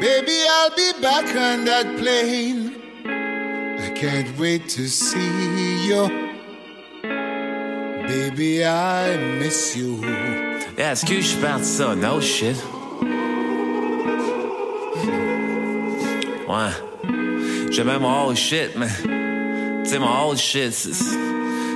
Baby, 0.00 0.44
I'll 0.48 0.74
be 0.74 0.92
back 1.00 1.24
on 1.36 1.64
that 1.66 1.98
plane. 1.98 2.74
I 3.04 3.90
can't 3.94 4.38
wait 4.38 4.68
to 4.70 4.88
see 4.88 5.86
you. 5.86 6.29
Baby, 8.10 8.64
I 8.64 9.16
miss 9.38 9.76
you. 9.76 10.00
Yeah, 10.76 10.90
excuse, 10.90 11.26
je 11.26 11.30
suis 11.30 11.40
parti. 11.40 11.96
No 11.96 12.20
shit. 12.20 12.56
Ouais. 16.48 16.72
J'aimais 17.70 18.00
mon 18.00 18.26
old 18.26 18.36
shit, 18.36 18.76
mais. 18.76 18.88
Tu 19.88 19.98
mon 20.00 20.26
old 20.26 20.38
shit, 20.38 20.72
c'est. 20.72 20.92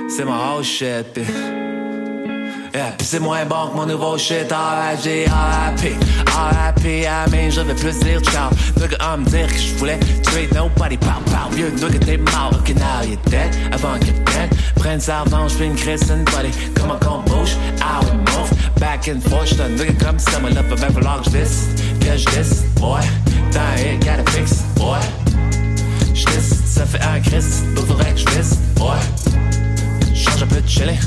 C'est 0.09 0.25
mon 0.25 0.57
old 0.57 0.65
shit, 0.65 1.05
pis. 1.13 1.21
Yeah, 2.75 2.91
pis 2.97 3.05
c'est 3.05 3.21
moins 3.21 3.45
bon 3.45 3.69
que 3.69 3.77
mon 3.77 3.85
nouveau 3.85 4.17
shit. 4.17 4.51
R.I.G. 4.51 5.27
R.I.P. 5.29 5.95
R.I.P. 6.27 7.05
I 7.05 7.31
mean, 7.31 7.49
je 7.49 7.61
vais 7.61 7.73
plus 7.73 7.97
dire 7.99 8.19
ciao. 8.19 8.49
Nigga, 8.75 8.97
à 8.99 9.15
me 9.15 9.23
dire 9.23 9.47
que 9.47 9.57
je 9.57 9.75
voulais 9.75 9.97
tuer 10.23 10.49
nobody. 10.53 10.97
Pow, 10.97 11.21
pow, 11.27 11.49
vieux 11.51 11.69
nigga, 11.69 11.99
t'es 11.99 12.17
mort. 12.17 12.51
Ok, 12.51 12.75
now 12.75 13.01
you're 13.07 13.15
dead. 13.27 13.55
Avant 13.71 13.97
que 13.97 14.11
dead. 14.11 14.49
Prenne 14.75 14.99
sa 14.99 15.21
revanche, 15.21 15.53
puis 15.53 15.67
une 15.67 15.75
crise, 15.75 16.03
une 16.09 16.25
body. 16.25 16.51
Comment 16.75 16.99
qu'on 16.99 17.19
bouge? 17.19 17.55
How 17.79 18.03
we 18.03 18.11
move. 18.35 18.51
Back 18.77 19.07
and 19.07 19.21
forth, 19.29 19.47
j'suis 19.47 19.61
un 19.61 19.69
nigga 19.69 19.93
comme 20.05 20.19
ça. 20.19 20.37
Mais 20.43 20.51
là, 20.51 20.61
peut 20.61 20.75
bien 20.75 20.89
falloir 20.89 21.21
que 21.21 21.29
je 21.29 21.37
dis. 21.37 22.05
Que 22.05 22.17
je 22.17 22.25
dis, 22.25 22.61
boy. 22.81 22.99
Dans 23.53 23.79
it, 23.79 24.03
gotta 24.03 24.29
fix, 24.31 24.65
boy. 24.75 24.99
Je 26.13 26.25
dis, 26.25 26.41
ça 26.65 26.85
fait 26.85 27.01
un 27.01 27.21
Christ. 27.21 27.63
Faudrait 27.87 28.11
que 28.11 28.19
je 28.19 28.25
dise, 28.25 28.59
boy. 28.75 28.97
Change 30.13 30.43
un 30.43 30.47
peu 30.47 30.59
de 30.59 30.67
chili. 30.67 30.99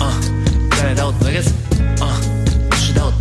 Uh, 0.00 0.39
plein 0.80 0.94
d'autres 0.94 1.24
niggas. 1.24 1.52
Uh, 2.00 2.74
j'suis 2.76 2.92
d'autres. 2.92 3.16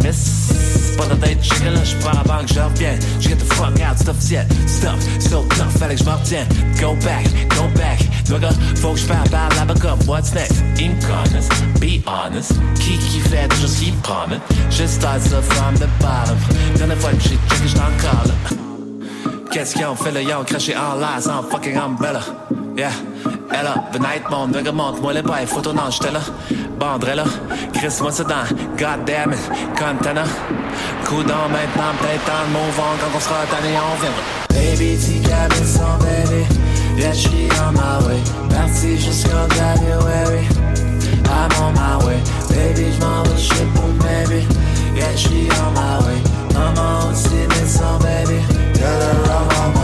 Pas 0.98 1.06
dans 1.06 1.16
tête 1.16 1.38
j'prends 1.42 2.12
la 2.12 2.24
banque, 2.24 2.48
je 2.54 2.60
reviens. 2.60 2.98
The 3.22 3.54
fuck 3.54 3.80
out, 3.80 3.98
stuff 3.98 4.18
yet. 4.30 4.46
So 4.68 5.46
fallait 5.78 5.96
que 5.96 6.04
retienne. 6.04 6.48
Go 6.80 6.96
back, 7.06 7.26
go 7.50 7.68
back. 7.76 8.00
Nigga, 8.30 8.50
faut 8.76 8.94
que 8.94 9.00
j'parle 9.00 9.30
par 9.30 9.50
là 9.50 9.74
comme 9.80 10.00
what's 10.08 10.34
next? 10.34 10.62
Honest, 11.10 11.52
be 11.80 12.02
honest. 12.06 12.54
Qui 12.76 12.98
qui 12.98 13.20
fait 13.20 13.48
toujours 13.48 13.70
ce 13.70 13.80
qu'il 13.80 13.94
promet? 13.96 14.40
Just 14.70 14.96
start 14.96 15.22
so 15.22 15.42
from 15.42 15.76
the 15.76 15.88
bottom. 16.02 16.38
Dernière 16.76 16.98
fois 16.98 17.12
que 17.12 17.22
j'ai 17.22 17.30
checké, 17.30 17.68
j'étais 17.68 17.80
encore. 17.80 18.34
Qu'est-ce 19.52 19.76
qu'ils 19.76 19.86
ont 19.86 19.96
fait 19.96 20.12
là? 20.12 20.22
Ils 20.22 20.34
ont 20.34 20.44
craché 20.44 20.76
en 20.76 20.96
l'air 20.96 21.22
sans 21.22 21.44
fucking 21.44 21.78
umbrella. 21.78 22.22
Yeah, 22.78 22.92
Ella, 23.52 23.84
the 23.92 24.00
night, 24.00 24.30
mon 24.30 24.48
nigga, 24.48 24.72
montre-moi 24.72 25.14
les 25.14 25.22
bails, 25.22 25.48
photo, 25.48 25.74
non, 25.74 25.90
j'étais 25.90 26.12
là. 26.12 26.20
Bandrella, 26.80 27.24
crisse-moi 27.74 28.12
ça 28.12 28.24
dans, 28.24 28.46
god 28.78 29.06
damn 29.06 29.34
it, 29.34 29.40
container. 29.78 30.26
D'en 31.10 31.50
maintenant, 31.50 31.92
peut-être 32.00 32.32
move 32.54 32.80
on, 32.80 32.96
quand 33.02 33.18
on 33.18 33.20
sera 33.20 33.44
tanné, 33.50 33.74
on 33.76 33.96
viendra. 34.00 34.24
Baby, 34.50 34.96
t'y 34.98 35.22
cabines 35.22 35.66
sans 35.66 35.98
baby, 35.98 36.46
yeah, 36.98 37.12
j'suis 37.12 37.50
on 37.68 37.72
my 37.74 38.08
way. 38.08 38.22
Parti 38.50 38.98
jusqu'en 38.98 39.50
January, 39.56 40.48
I'm 41.26 41.50
on 41.62 41.74
my 41.74 42.06
way. 42.06 42.22
Baby, 42.50 42.94
j'm'en 42.94 43.24
vais 43.24 43.38
shit 43.38 43.74
pour 43.74 43.90
maybe, 44.06 44.46
yeah, 44.96 45.16
j'suis 45.16 45.50
on 45.66 45.72
my 45.72 45.98
way. 46.06 46.22
Maman 46.54 47.10
aussi, 47.12 47.48
mais 47.50 47.68
sans 47.68 47.98
baby, 47.98 48.40
her 48.80 49.00
I'm 49.26 49.48
on 49.58 49.74
my 49.74 49.74
way 49.74 49.79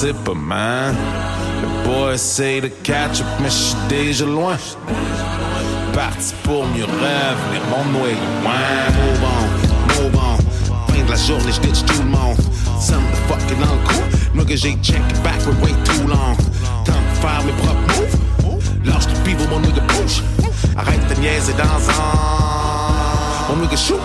Je 0.00 0.06
sais 0.06 0.12
pas, 0.12 0.32
man. 0.32 0.94
Le 1.60 1.84
boy 1.84 2.14
essaye 2.14 2.60
de 2.60 2.68
catch 2.84 3.20
up, 3.20 3.26
mais 3.40 3.50
je 3.50 3.54
suis 3.54 3.76
déjà 3.88 4.24
loin. 4.26 4.56
Parti 5.92 6.34
pour 6.44 6.64
mieux 6.66 6.84
revenir, 6.84 7.62
mon 7.68 7.84
noyau 7.98 8.14
loin. 8.44 8.52
Move 8.94 9.24
on, 9.24 10.02
move 10.02 10.22
on. 10.22 10.92
Fin 10.92 11.04
de 11.04 11.10
la 11.10 11.16
journée, 11.16 11.50
je 11.50 11.60
ditch 11.62 11.84
tout 11.84 12.00
le 12.00 12.10
monde. 12.10 12.36
Some 12.80 13.02
the 13.10 13.16
fucking 13.26 13.58
dans 13.58 13.74
le 13.74 13.88
coup. 13.88 14.36
Nigga, 14.36 14.54
j'ai 14.54 14.78
check 14.84 15.02
back 15.24 15.44
with 15.44 15.60
way 15.64 15.72
too 15.82 16.06
long. 16.06 16.36
Temps 16.84 16.92
de 16.92 17.18
faire 17.20 17.42
mes 17.44 17.52
propres 17.60 17.98
moves. 17.98 18.70
Lâche 18.84 19.08
le 19.08 19.24
pivot, 19.24 19.48
mon 19.50 19.58
nigga 19.58 19.82
push. 19.88 20.22
Arrête 20.76 21.08
de 21.08 21.20
niaiser 21.20 21.54
dans 21.54 21.90
un. 21.90 23.48
Mon 23.48 23.62
nigga 23.62 23.76
shoot. 23.76 23.98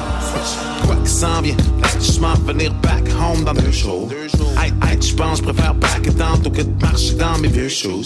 Quoi 0.86 0.96
que 0.96 1.10
s'en 1.10 1.42
vient, 1.42 1.56
laisse 1.82 1.98
doucement 1.98 2.34
venir 2.46 2.74
back 2.82 3.04
home 3.20 3.44
dans 3.44 3.54
deux 3.54 3.72
jours. 3.72 4.10
Aïe, 4.58 4.74
aïe, 4.82 4.98
j'pense, 5.02 5.40
j'préfère 5.40 5.76
back 5.76 6.06
it 6.06 6.16
down 6.18 6.42
que 6.42 6.62
de 6.62 6.82
marcher 6.82 7.14
dans 7.16 7.38
mes 7.40 7.48
vieux 7.48 7.70
shoes. 7.70 8.06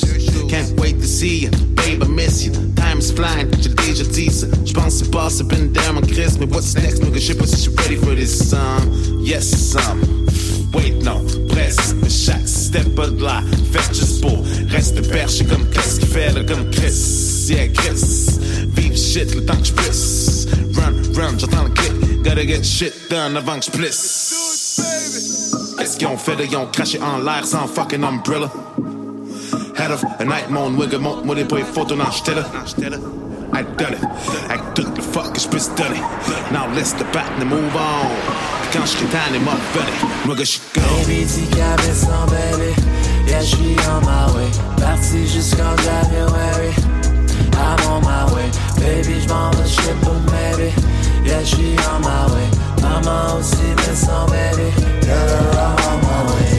Can't 0.50 0.80
wait 0.80 0.94
to 0.94 1.06
see 1.06 1.44
you, 1.44 1.50
babe, 1.76 2.04
I 2.04 2.08
miss 2.08 2.46
you. 2.46 2.52
Time's 2.76 3.12
flying, 3.12 3.48
j'ai 3.62 3.70
déjà 3.70 4.04
dit 4.04 4.30
ça. 4.30 4.48
J'pense 4.66 4.96
c'est 5.00 5.12
pas, 5.12 5.30
c'est 5.30 5.48
been 5.48 5.72
down 5.72 5.96
mon 5.96 6.02
Chris, 6.02 6.38
mais 6.40 6.48
what's 6.48 6.76
next, 6.76 7.04
nigga? 7.04 7.20
J'sais 7.20 7.36
pas 7.36 7.48
si 7.48 7.58
j'suis 7.58 7.76
ready 7.78 7.96
for 7.98 8.16
this, 8.16 8.54
um, 8.54 9.24
yes, 9.24 9.76
um. 9.76 10.00
Wait, 10.74 11.04
non, 11.04 11.24
presque, 11.48 11.96
mais 12.02 12.10
chaque 12.10 12.48
step 12.48 12.94
pas 12.96 13.08
de 13.08 13.24
là. 13.24 13.42
Fais 13.72 13.94
juste 13.94 14.22
beau, 14.22 14.44
reste 14.70 15.02
perché 15.10 15.46
comme 15.46 15.66
qu'est-ce 15.72 16.00
qu'il 16.00 16.10
fait 16.10 16.34
là, 16.34 16.44
comme 16.44 16.70
Chris, 16.72 17.48
yeah, 17.50 17.68
Chris. 17.68 18.40
Vive 18.76 18.98
shit 18.98 19.34
le 19.34 19.44
temps 19.46 19.58
que 19.58 19.66
j'puisse. 19.66 20.47
Run, 20.78 20.94
run, 21.16 21.38
j'entends 21.38 21.64
le 21.64 21.70
clic. 21.72 22.24
Gotta 22.24 22.46
get 22.46 22.64
shit 22.64 22.94
done 23.10 23.38
avant 23.38 23.60
que 23.60 23.66
j'plisse. 23.66 24.78
Qu'est-ce 25.78 25.98
qu'ils 25.98 26.08
ont 26.08 26.18
fait? 26.18 26.36
Ils 26.50 26.56
ont 26.56 26.68
craché 26.68 27.00
en 27.02 27.20
l'air 27.20 27.46
sans 27.46 27.68
fucking 27.68 28.04
umbrella? 28.04 28.52
Head 29.76 29.92
of 29.92 30.04
a 30.20 30.26
night, 30.26 30.50
mon 30.50 30.76
wigger, 30.76 30.98
montre-moi 30.98 31.36
des 31.36 31.46
points 31.46 31.64
photos 31.64 31.98
dans 31.98 32.12
j't'ai 32.12 32.36
là. 32.36 32.44
I 33.54 33.64
done 33.78 33.94
it. 33.94 34.04
I 34.50 34.58
took 34.76 34.94
the 34.94 35.02
fuck, 35.02 35.40
je 35.40 35.48
puisse 35.48 35.70
donner. 35.76 36.02
Now 36.52 36.68
let's 36.76 36.94
the 36.94 37.06
back 37.14 37.30
and 37.40 37.46
move 37.46 37.76
on. 37.76 38.10
Quand 38.74 38.86
j'suis 38.86 39.08
tanné, 39.08 39.40
m'a 39.40 39.56
funny. 39.74 39.92
Nigga, 40.28 40.44
j'suis 40.44 40.62
gone. 40.76 40.84
Baby, 41.08 41.26
tu 41.26 41.56
cabesson, 41.56 42.26
baby. 42.28 42.74
Yeah, 43.28 43.42
j'suis 43.42 43.78
on 43.88 44.02
my 44.02 44.34
way. 44.36 44.50
Parti 44.82 45.28
jusqu'en 45.28 45.76
January. 45.78 46.97
I'm 47.54 47.80
on 47.88 48.02
my 48.04 48.34
way. 48.34 48.50
Baby, 48.80 49.22
j'm'en 49.22 49.52
vais 49.52 49.68
ship 49.68 49.98
maybe. 50.32 50.74
Yeah, 51.24 51.44
she 51.44 51.76
on 51.90 52.02
my 52.02 52.26
way. 52.34 52.48
Maman 52.82 53.38
aussi 53.38 53.68
me 53.76 53.96
sent, 53.96 54.30
baby. 54.32 54.70
Her 55.08 55.52
I'm 55.58 55.90
on 55.90 56.02
my 56.02 56.34
way 56.34 56.57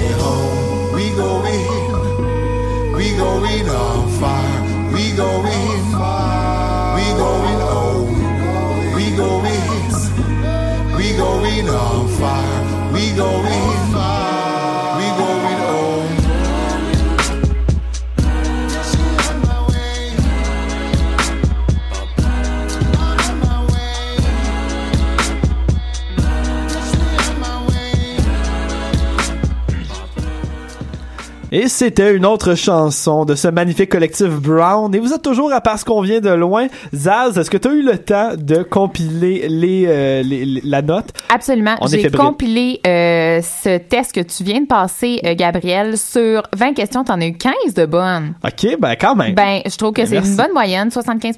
Et 31.68 31.70
c'était 31.70 32.16
une 32.16 32.24
autre 32.24 32.54
chanson 32.54 33.26
de 33.26 33.34
ce 33.34 33.46
magnifique 33.48 33.90
collectif 33.90 34.28
Brown. 34.28 34.94
Et 34.94 34.98
vous 35.00 35.12
êtes 35.12 35.20
toujours 35.20 35.52
à 35.52 35.60
parce 35.60 35.84
qu'on 35.84 36.00
vient 36.00 36.18
de 36.20 36.30
loin. 36.30 36.68
Zaz, 36.94 37.36
est-ce 37.36 37.50
que 37.50 37.58
tu 37.58 37.68
as 37.68 37.72
eu 37.72 37.82
le 37.82 37.98
temps 37.98 38.30
de 38.38 38.62
compiler 38.62 39.48
les, 39.50 39.84
euh, 39.86 40.22
les- 40.22 40.46
les- 40.46 40.62
la 40.64 40.80
note? 40.80 41.10
Absolument. 41.28 41.76
J'ai 41.90 42.10
compilé 42.10 42.80
euh, 42.86 43.42
ce 43.42 43.76
test 43.76 44.14
que 44.14 44.20
tu 44.20 44.44
viens 44.44 44.62
de 44.62 44.66
passer, 44.66 45.20
euh, 45.26 45.34
Gabriel, 45.34 45.98
sur 45.98 46.44
20 46.56 46.72
questions. 46.72 47.04
T'en 47.04 47.20
as 47.20 47.26
eu 47.26 47.34
15 47.36 47.74
de 47.76 47.84
bonnes. 47.84 48.32
OK, 48.42 48.78
ben 48.80 48.94
quand 48.98 49.14
même. 49.14 49.34
Ben, 49.34 49.60
je 49.66 49.76
trouve 49.76 49.92
que 49.92 50.00
Ben, 50.00 50.22
c'est 50.24 50.26
une 50.30 50.36
bonne 50.36 50.54
moyenne, 50.54 50.90
75 50.90 51.36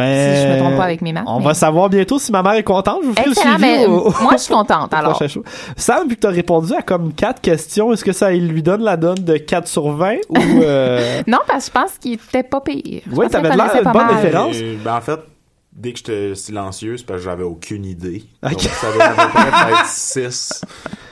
Ben, 0.00 0.36
si 0.36 0.42
je 0.42 0.48
me 0.48 0.58
trompe 0.58 0.76
pas 0.76 0.84
avec 0.84 1.02
mes 1.02 1.12
maths, 1.12 1.24
On 1.26 1.38
mais- 1.38 1.44
va 1.46 1.54
savoir 1.54 1.88
bientôt 1.88 2.18
si 2.18 2.32
ma 2.32 2.42
mère 2.42 2.52
est 2.54 2.62
contente. 2.62 2.98
Je 3.02 3.08
vous 3.08 3.14
le 3.28 3.34
suivi 3.34 3.60
ben, 3.60 3.86
au- 3.90 4.12
moi, 4.22 4.32
je 4.32 4.38
suis 4.38 4.52
contente, 4.54 4.92
alors. 4.94 5.20
Sam, 5.76 6.08
vu 6.08 6.16
que 6.16 6.20
tu 6.20 6.26
as 6.26 6.30
répondu 6.30 6.72
à 6.74 6.82
comme 6.82 7.12
4 7.12 7.40
questions, 7.40 7.92
est-ce 7.92 8.04
que 8.04 8.12
ça 8.12 8.30
lui 8.32 8.62
donne 8.62 8.82
la 8.82 8.96
donne 8.96 9.18
de 9.18 9.36
4 9.36 9.68
sur 9.68 9.90
20 9.92 10.14
ou... 10.28 10.36
euh, 10.62 11.22
Non, 11.26 11.38
parce 11.46 11.68
que 11.70 11.78
je 11.78 11.82
pense 11.82 11.98
qu'il 11.98 12.12
était 12.14 12.42
pas 12.42 12.60
pire. 12.60 13.02
Qu'il 13.02 13.28
t'avais 13.30 13.48
l'air 13.56 13.82
pas 13.82 13.92
bonne 13.92 14.06
mal. 14.06 14.14
référence. 14.16 14.56
Ben, 14.84 14.96
en 14.96 15.00
fait, 15.00 15.20
dès 15.80 15.92
que 15.92 15.98
j'étais 15.98 16.34
silencieux, 16.34 16.96
c'est 16.96 17.06
parce 17.06 17.20
que 17.20 17.24
j'avais 17.24 17.42
aucune 17.42 17.84
idée. 17.84 18.22
Ok. 18.44 18.52
Donc, 18.52 18.60
ça 18.60 18.92
doit 18.92 19.04
à 19.04 19.10
peu 19.26 19.28
près 19.32 19.70
être 19.72 19.86
6. 19.86 20.62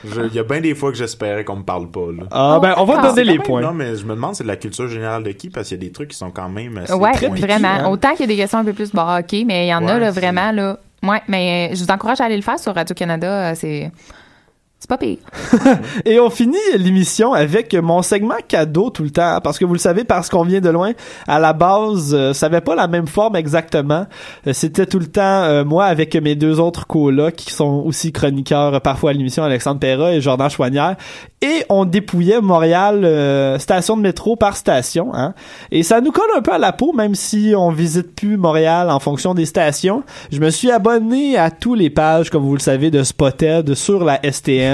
Il 0.03 0.33
y 0.33 0.39
a 0.39 0.43
bien 0.43 0.61
des 0.61 0.75
fois 0.75 0.91
que 0.91 0.97
j'espérais 0.97 1.43
qu'on 1.43 1.57
me 1.57 1.63
parle 1.63 1.89
pas, 1.91 2.07
là. 2.17 2.23
Ah, 2.31 2.59
ben, 2.61 2.73
on 2.77 2.85
va 2.85 2.95
Ah, 2.99 3.01
donner 3.01 3.15
C'est 3.15 3.23
les 3.25 3.33
même- 3.37 3.41
points. 3.45 3.61
Non, 3.61 3.73
mais 3.73 3.95
je 3.95 4.05
me 4.05 4.15
demande, 4.15 4.35
c'est 4.35 4.43
de 4.43 4.47
la 4.47 4.55
culture 4.55 4.87
générale 4.87 5.23
de 5.23 5.31
qui? 5.31 5.49
Parce 5.49 5.67
qu'il 5.67 5.77
y 5.77 5.81
a 5.81 5.85
des 5.85 5.91
trucs 5.91 6.09
qui 6.11 6.17
sont 6.17 6.31
quand 6.31 6.47
même 6.49 6.77
assez 6.77 6.93
Ouais, 6.93 7.11
pointus. 7.19 7.41
vraiment. 7.41 7.67
hein. 7.67 7.89
Autant 7.89 8.11
qu'il 8.11 8.21
y 8.21 8.23
a 8.23 8.27
des 8.27 8.35
questions 8.37 8.59
un 8.59 8.63
peu 8.65 8.73
plus 8.73 8.91
bah, 8.93 9.19
ok, 9.19 9.43
mais 9.45 9.65
il 9.65 9.69
y 9.69 9.73
en 9.73 9.85
a 9.87 9.97
là 9.99 10.11
vraiment 10.11 10.51
là. 10.51 10.77
Ouais, 11.03 11.21
mais 11.27 11.69
euh, 11.71 11.75
je 11.75 11.83
vous 11.83 11.91
encourage 11.91 12.19
à 12.21 12.25
aller 12.25 12.35
le 12.35 12.41
faire 12.41 12.59
sur 12.59 12.75
Radio 12.75 12.93
Canada. 12.93 13.51
euh, 13.51 13.53
C'est 13.55 13.91
c'est 14.79 14.87
pas 14.87 14.97
pire. 14.97 15.17
Et 16.05 16.21
on 16.21 16.29
finit 16.29 16.57
l'émission 16.77 17.33
avec 17.33 17.73
mon 17.73 18.01
segment 18.01 18.37
cadeau 18.47 18.89
tout 18.89 19.03
le 19.03 19.09
temps, 19.09 19.39
parce 19.43 19.59
que 19.59 19.65
vous 19.65 19.73
le 19.73 19.79
savez, 19.79 20.05
parce 20.05 20.29
qu'on 20.29 20.43
vient 20.43 20.61
de 20.61 20.69
loin, 20.69 20.93
à 21.27 21.37
la 21.37 21.51
base, 21.51 22.13
euh, 22.13 22.31
ça 22.31 22.45
avait 22.45 22.61
pas 22.61 22.75
la 22.75 22.87
même 22.87 23.07
forme 23.07 23.35
exactement. 23.35 24.05
Euh, 24.47 24.53
C'était 24.53 24.85
tout 24.85 24.99
le 24.99 25.07
temps 25.07 25.21
euh, 25.21 25.65
moi 25.65 25.85
avec 25.85 26.15
mes 26.15 26.35
deux 26.35 26.61
autres 26.61 26.87
colocs 26.87 27.35
qui 27.35 27.51
sont 27.51 27.83
aussi 27.85 28.13
chroniqueurs 28.13 28.79
parfois 28.79 29.09
à 29.09 29.13
l'émission, 29.13 29.43
Alexandre 29.43 29.81
Perra 29.81 30.13
et 30.13 30.21
Jordan 30.21 30.49
Chouanière, 30.49 30.95
et 31.41 31.65
on 31.67 31.83
dépouillait 31.83 32.39
Montréal 32.39 33.59
station 33.59 33.97
de 33.97 34.01
métro 34.01 34.37
par 34.37 34.55
station. 34.55 35.13
Hein? 35.13 35.33
Et 35.71 35.83
ça 35.83 35.99
nous 35.99 36.11
colle 36.11 36.29
un 36.37 36.41
peu 36.41 36.53
à 36.53 36.57
la 36.57 36.71
peau, 36.71 36.93
même 36.93 37.15
si 37.15 37.53
on 37.55 37.69
visite 37.69 38.15
plus 38.15 38.37
Montréal 38.37 38.89
en 38.89 38.99
fonction 38.99 39.33
des 39.33 39.45
stations. 39.45 40.03
Je 40.31 40.39
me 40.39 40.49
suis 40.49 40.71
abonné 40.71 41.37
à 41.37 41.51
tous 41.51 41.75
les 41.75 41.89
pages, 41.89 42.29
comme 42.29 42.43
vous 42.43 42.55
le 42.55 42.61
savez, 42.61 42.91
de 42.91 43.03
Spotted 43.03 43.73
sur 43.73 44.03
la 44.03 44.19
STM, 44.29 44.68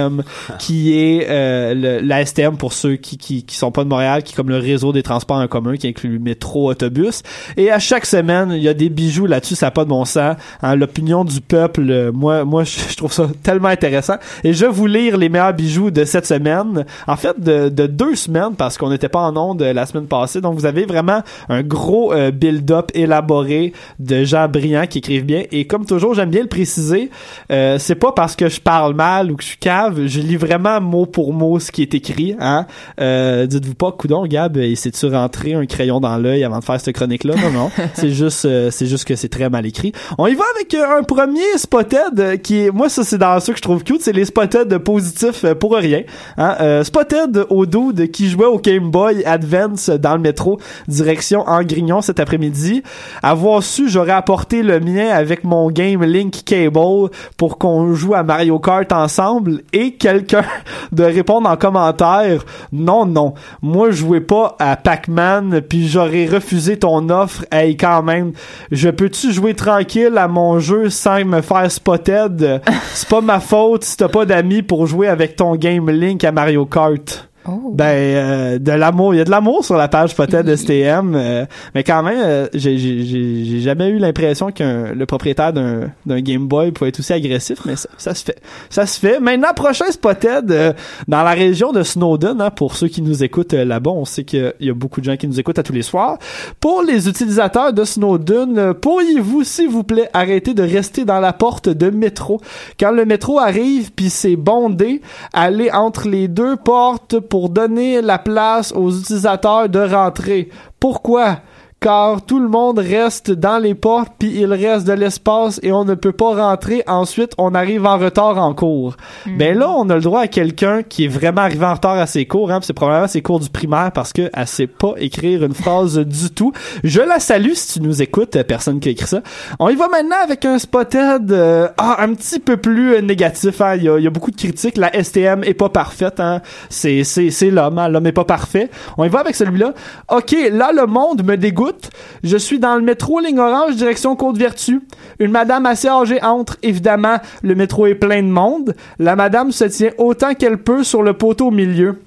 qui 0.59 0.93
est 0.93 1.27
euh, 1.29 2.01
la 2.01 2.25
STM 2.25 2.57
pour 2.57 2.73
ceux 2.73 2.95
qui, 2.95 3.17
qui 3.17 3.43
qui 3.43 3.55
sont 3.55 3.71
pas 3.71 3.83
de 3.83 3.89
Montréal, 3.89 4.23
qui 4.23 4.33
comme 4.33 4.49
le 4.49 4.57
réseau 4.57 4.93
des 4.93 5.03
transports 5.03 5.37
en 5.37 5.47
commun, 5.47 5.75
qui 5.75 5.87
inclut 5.87 6.19
métro, 6.19 6.69
autobus. 6.69 7.21
Et 7.57 7.71
à 7.71 7.79
chaque 7.79 8.05
semaine, 8.05 8.51
il 8.51 8.61
y 8.61 8.69
a 8.69 8.73
des 8.73 8.89
bijoux 8.89 9.25
là-dessus, 9.25 9.55
ça 9.55 9.67
n'a 9.67 9.71
pas 9.71 9.83
de 9.83 9.89
bon 9.89 10.05
sens. 10.05 10.35
Hein, 10.61 10.75
L'opinion 10.75 11.25
du 11.25 11.41
peuple, 11.41 11.89
euh, 11.89 12.11
moi, 12.11 12.45
moi, 12.45 12.63
je, 12.63 12.95
trouve 12.95 13.11
ça 13.11 13.27
tellement 13.43 13.69
intéressant. 13.69 14.15
Et 14.43 14.53
je 14.53 14.65
vais 14.65 14.71
vous 14.71 14.87
lire 14.87 15.17
les 15.17 15.29
meilleurs 15.29 15.53
bijoux 15.53 15.91
de 15.91 16.05
cette 16.05 16.25
semaine. 16.25 16.85
En 17.07 17.15
fait, 17.15 17.39
de, 17.39 17.69
de 17.69 17.87
deux 17.87 18.15
semaines, 18.15 18.55
parce 18.57 18.77
qu'on 18.77 18.89
n'était 18.89 19.09
pas 19.09 19.21
en 19.21 19.35
onde 19.35 19.61
euh, 19.61 19.73
la 19.73 19.85
semaine 19.85 20.07
passée. 20.07 20.41
Donc, 20.41 20.55
vous 20.55 20.65
avez 20.65 20.85
vraiment 20.85 21.21
un 21.49 21.63
gros 21.63 22.13
build-up 22.33 22.91
élaboré 22.93 23.73
de 23.99 24.23
gens 24.23 24.47
brillants 24.47 24.87
qui 24.87 24.99
écrivent 24.99 25.25
bien. 25.25 25.43
Et 25.51 25.65
comme 25.67 25.85
toujours, 25.85 26.13
j'aime 26.13 26.29
bien 26.29 26.41
le 26.41 26.47
préciser, 26.47 27.09
euh, 27.51 27.77
c'est 27.79 27.95
pas 27.95 28.11
parce 28.11 28.35
que 28.35 28.49
je 28.49 28.59
parle 28.59 28.93
mal 28.93 29.31
ou 29.31 29.35
que 29.35 29.43
je 29.43 29.49
suis 29.49 29.57
je 29.93 30.19
lis 30.19 30.35
vraiment 30.35 30.79
mot 30.81 31.05
pour 31.05 31.33
mot 31.33 31.59
ce 31.59 31.71
qui 31.71 31.81
est 31.81 31.93
écrit. 31.93 32.35
Hein? 32.39 32.65
Euh, 32.99 33.45
Dites-vous 33.45 33.75
pas, 33.75 33.91
coudon, 33.91 34.25
Gab, 34.25 34.57
il 34.57 34.77
s'est-tu 34.77 35.07
rentré 35.07 35.53
un 35.53 35.65
crayon 35.65 35.99
dans 35.99 36.17
l'œil 36.17 36.43
avant 36.43 36.59
de 36.59 36.63
faire 36.63 36.79
cette 36.79 36.95
chronique-là? 36.95 37.35
Non, 37.35 37.51
non. 37.51 37.71
c'est 37.93 38.11
juste, 38.11 38.45
euh, 38.45 38.69
c'est 38.71 38.85
juste 38.85 39.05
que 39.05 39.15
c'est 39.15 39.29
très 39.29 39.49
mal 39.49 39.65
écrit. 39.65 39.91
On 40.17 40.27
y 40.27 40.35
va 40.35 40.43
avec 40.55 40.73
euh, 40.73 40.99
un 40.99 41.03
premier 41.03 41.57
spotted 41.57 42.19
euh, 42.19 42.37
qui 42.37 42.65
est, 42.65 42.71
moi, 42.71 42.89
ça, 42.89 43.03
c'est 43.03 43.17
dans 43.17 43.39
ceux 43.39 43.53
que 43.53 43.57
je 43.57 43.63
trouve 43.63 43.83
cute, 43.83 44.01
c'est 44.01 44.13
les 44.13 44.25
spotted 44.25 44.77
positifs 44.79 45.43
euh, 45.43 45.55
pour 45.55 45.75
rien. 45.75 46.01
Hein? 46.37 46.55
Euh, 46.61 46.83
spotted 46.83 47.45
au 47.49 47.65
dude 47.65 48.11
qui 48.11 48.29
jouait 48.29 48.45
au 48.45 48.59
Game 48.59 48.89
Boy 48.91 49.23
Advance 49.25 49.89
dans 49.89 50.15
le 50.15 50.21
métro, 50.21 50.59
direction 50.87 51.43
Angrignon 51.47 52.01
cet 52.01 52.19
après-midi. 52.19 52.83
Avoir 53.23 53.63
su, 53.63 53.89
j'aurais 53.89 54.11
apporté 54.11 54.63
le 54.63 54.79
mien 54.79 55.09
avec 55.09 55.43
mon 55.43 55.69
Game 55.69 56.03
Link 56.03 56.43
Cable 56.45 57.09
pour 57.37 57.57
qu'on 57.57 57.93
joue 57.93 58.13
à 58.13 58.23
Mario 58.23 58.59
Kart 58.59 58.91
ensemble 58.91 59.61
et 59.75 59.91
quelqu'un 59.91 60.45
de 60.93 61.03
répondre 61.03 61.49
en 61.49 61.57
commentaire 61.57 62.45
non 62.71 63.05
non. 63.05 63.33
Moi 63.61 63.91
je 63.91 63.97
jouais 63.97 64.21
pas 64.21 64.55
à 64.57 64.77
Pac-Man 64.77 65.61
puis 65.67 65.87
j'aurais 65.87 66.25
refusé 66.25 66.79
ton 66.79 67.09
offre. 67.09 67.45
Hey 67.51 67.75
quand 67.75 68.01
même. 68.01 68.31
Je 68.71 68.89
peux-tu 68.89 69.33
jouer 69.33 69.53
tranquille 69.53 70.17
à 70.17 70.27
mon 70.27 70.59
jeu 70.59 70.89
sans 70.89 71.23
me 71.25 71.41
faire 71.41 71.69
spotted? 71.69 72.61
C'est 72.93 73.09
pas 73.09 73.21
ma 73.21 73.39
faute 73.39 73.83
si 73.83 73.97
t'as 73.97 74.07
pas 74.07 74.25
d'amis 74.25 74.61
pour 74.61 74.87
jouer 74.87 75.07
avec 75.07 75.35
ton 75.35 75.55
Game 75.55 75.89
Link 75.89 76.23
à 76.23 76.31
Mario 76.31 76.65
Kart 76.65 77.27
Oh. 77.47 77.71
Ben, 77.73 77.85
euh, 77.85 78.59
de 78.59 78.71
l'amour. 78.71 79.13
Il 79.13 79.17
y 79.17 79.21
a 79.21 79.23
de 79.23 79.29
l'amour 79.29 79.63
sur 79.63 79.75
la 79.75 79.87
page 79.87 80.15
peut-être 80.15 80.45
de 80.45 80.55
STM, 80.55 81.13
euh, 81.15 81.45
mais 81.75 81.83
quand 81.83 82.01
même, 82.01 82.19
euh, 82.23 82.47
j'ai- 82.53 83.59
jamais 83.59 83.89
eu 83.89 83.97
l'impression 83.99 84.51
qu'un 84.51 84.93
le 84.93 85.05
propriétaire 85.05 85.53
d'un 85.53 85.91
d'un 86.05 86.21
Game 86.21 86.47
Boy 86.47 86.71
pouvait 86.71 86.89
être 86.89 86.99
aussi 86.99 87.13
agressif, 87.13 87.59
mais 87.65 87.75
ça, 87.75 87.89
ça 87.97 88.13
se 88.15 88.23
fait. 88.23 88.39
Ça 88.69 88.85
se 88.85 88.99
fait. 88.99 89.19
Maintenant, 89.19 89.53
prochain 89.55 89.85
Spotted, 89.91 90.51
euh, 90.51 90.73
dans 91.07 91.23
la 91.23 91.31
région 91.31 91.71
de 91.71 91.83
Snowden, 91.83 92.41
hein, 92.41 92.49
pour 92.49 92.75
ceux 92.75 92.87
qui 92.87 93.01
nous 93.01 93.23
écoutent 93.23 93.53
euh, 93.53 93.65
là-bas, 93.65 93.91
on 93.91 94.05
sait 94.05 94.23
qu'il 94.23 94.53
y 94.59 94.69
a 94.69 94.73
beaucoup 94.73 94.99
de 95.01 95.05
gens 95.05 95.17
qui 95.17 95.27
nous 95.27 95.39
écoutent 95.39 95.59
à 95.59 95.63
tous 95.63 95.73
les 95.73 95.81
soirs. 95.83 96.17
Pour 96.59 96.81
les 96.81 97.07
utilisateurs 97.07 97.73
de 97.73 97.83
Snowden, 97.83 98.57
euh, 98.57 98.73
pourriez-vous, 98.73 99.43
s'il 99.43 99.69
vous 99.69 99.83
plaît, 99.83 100.09
arrêter 100.13 100.53
de 100.53 100.63
rester 100.63 101.05
dans 101.05 101.19
la 101.19 101.33
porte 101.33 101.69
de 101.69 101.89
métro? 101.89 102.41
Quand 102.79 102.91
le 102.91 103.05
métro 103.05 103.39
arrive 103.39 103.91
puis 103.91 104.09
c'est 104.09 104.35
bondé, 104.35 105.01
aller 105.33 105.69
entre 105.71 106.07
les 106.07 106.27
deux 106.27 106.55
portes 106.55 107.19
pour 107.19 107.34
donner 107.49 108.01
la 108.01 108.17
place 108.17 108.71
aux 108.71 108.91
utilisateurs 108.91 109.69
de 109.69 109.79
rentrer. 109.79 110.49
Pourquoi? 110.79 111.37
Car 111.85 112.23
tout 112.25 112.39
le 112.39 112.47
monde 112.47 112.79
reste 112.79 113.29
dans 113.29 113.59
les 113.59 113.75
portes 113.75 114.13
puis 114.17 114.39
il 114.39 114.51
reste 114.51 114.87
de 114.87 114.93
l'espace 114.93 115.59
et 115.61 115.71
on 115.71 115.85
ne 115.85 115.93
peut 115.93 116.13
pas 116.13 116.33
rentrer. 116.33 116.81
Ensuite, 116.87 117.33
on 117.37 117.53
arrive 117.53 117.85
en 117.85 117.99
retard 117.99 118.39
en 118.39 118.55
cours. 118.55 118.97
Ben 119.27 119.55
là, 119.55 119.69
on 119.69 119.87
a 119.91 119.93
le 119.93 120.01
droit 120.01 120.21
à 120.21 120.27
quelqu'un 120.27 120.81
qui 120.81 121.05
est 121.05 121.07
vraiment 121.07 121.41
arrivé 121.41 121.63
en 121.63 121.75
retard 121.75 121.99
à 121.99 122.07
ses 122.07 122.25
cours. 122.25 122.51
Hein, 122.51 122.57
c'est 122.63 122.73
probablement 122.73 123.07
ses 123.07 123.21
cours 123.21 123.39
du 123.39 123.51
primaire 123.51 123.91
parce 123.93 124.13
que 124.13 124.31
elle 124.33 124.47
sait 124.47 124.65
pas 124.65 124.93
écrire 124.97 125.43
une 125.43 125.53
phrase 125.53 125.99
du 125.99 126.31
tout. 126.31 126.53
Je 126.83 127.01
la 127.01 127.19
salue 127.19 127.51
si 127.53 127.73
tu 127.73 127.85
nous 127.85 128.01
écoutes, 128.01 128.41
personne 128.47 128.79
qui 128.79 128.89
a 128.89 128.91
écrit 128.93 129.05
ça. 129.05 129.21
On 129.59 129.69
y 129.69 129.75
va 129.75 129.87
maintenant 129.87 130.17
avec 130.23 130.43
un 130.43 130.57
spotted 130.57 131.31
euh, 131.31 131.67
ah, 131.77 131.97
un 131.99 132.15
petit 132.15 132.39
peu 132.39 132.57
plus 132.57 132.99
négatif. 133.03 133.61
Hein. 133.61 133.75
Il, 133.75 133.83
y 133.83 133.89
a, 133.89 133.99
il 133.99 134.03
y 134.03 134.07
a 134.07 134.09
beaucoup 134.09 134.31
de 134.31 134.37
critiques. 134.37 134.77
La 134.77 134.91
STM 135.03 135.43
est 135.43 135.53
pas 135.53 135.69
parfaite. 135.69 136.19
Hein. 136.19 136.41
C'est, 136.67 137.03
c'est, 137.03 137.29
c'est 137.29 137.51
l'homme. 137.51 137.77
Hein. 137.77 137.89
L'homme 137.89 138.07
est 138.07 138.11
pas 138.11 138.25
parfait. 138.25 138.71
On 138.97 139.03
y 139.03 139.09
va 139.09 139.19
avec 139.19 139.35
celui-là. 139.35 139.75
OK, 140.11 140.35
là, 140.51 140.71
le 140.73 140.87
monde 140.87 141.23
me 141.23 141.37
dégoûte. 141.37 141.74
Je 142.23 142.37
suis 142.37 142.59
dans 142.59 142.75
le 142.75 142.81
métro 142.81 143.19
ligne 143.19 143.39
orange 143.39 143.75
direction 143.75 144.15
Côte-Vertu. 144.15 144.81
Une 145.19 145.31
madame 145.31 145.65
assez 145.65 145.87
âgée 145.87 146.21
entre. 146.23 146.57
Évidemment, 146.63 147.17
le 147.43 147.55
métro 147.55 147.87
est 147.87 147.95
plein 147.95 148.21
de 148.21 148.27
monde. 148.27 148.75
La 148.99 149.15
madame 149.15 149.51
se 149.51 149.65
tient 149.65 149.91
autant 149.97 150.33
qu'elle 150.33 150.57
peut 150.57 150.83
sur 150.83 151.03
le 151.03 151.13
poteau 151.13 151.47
au 151.47 151.51
milieu. 151.51 151.99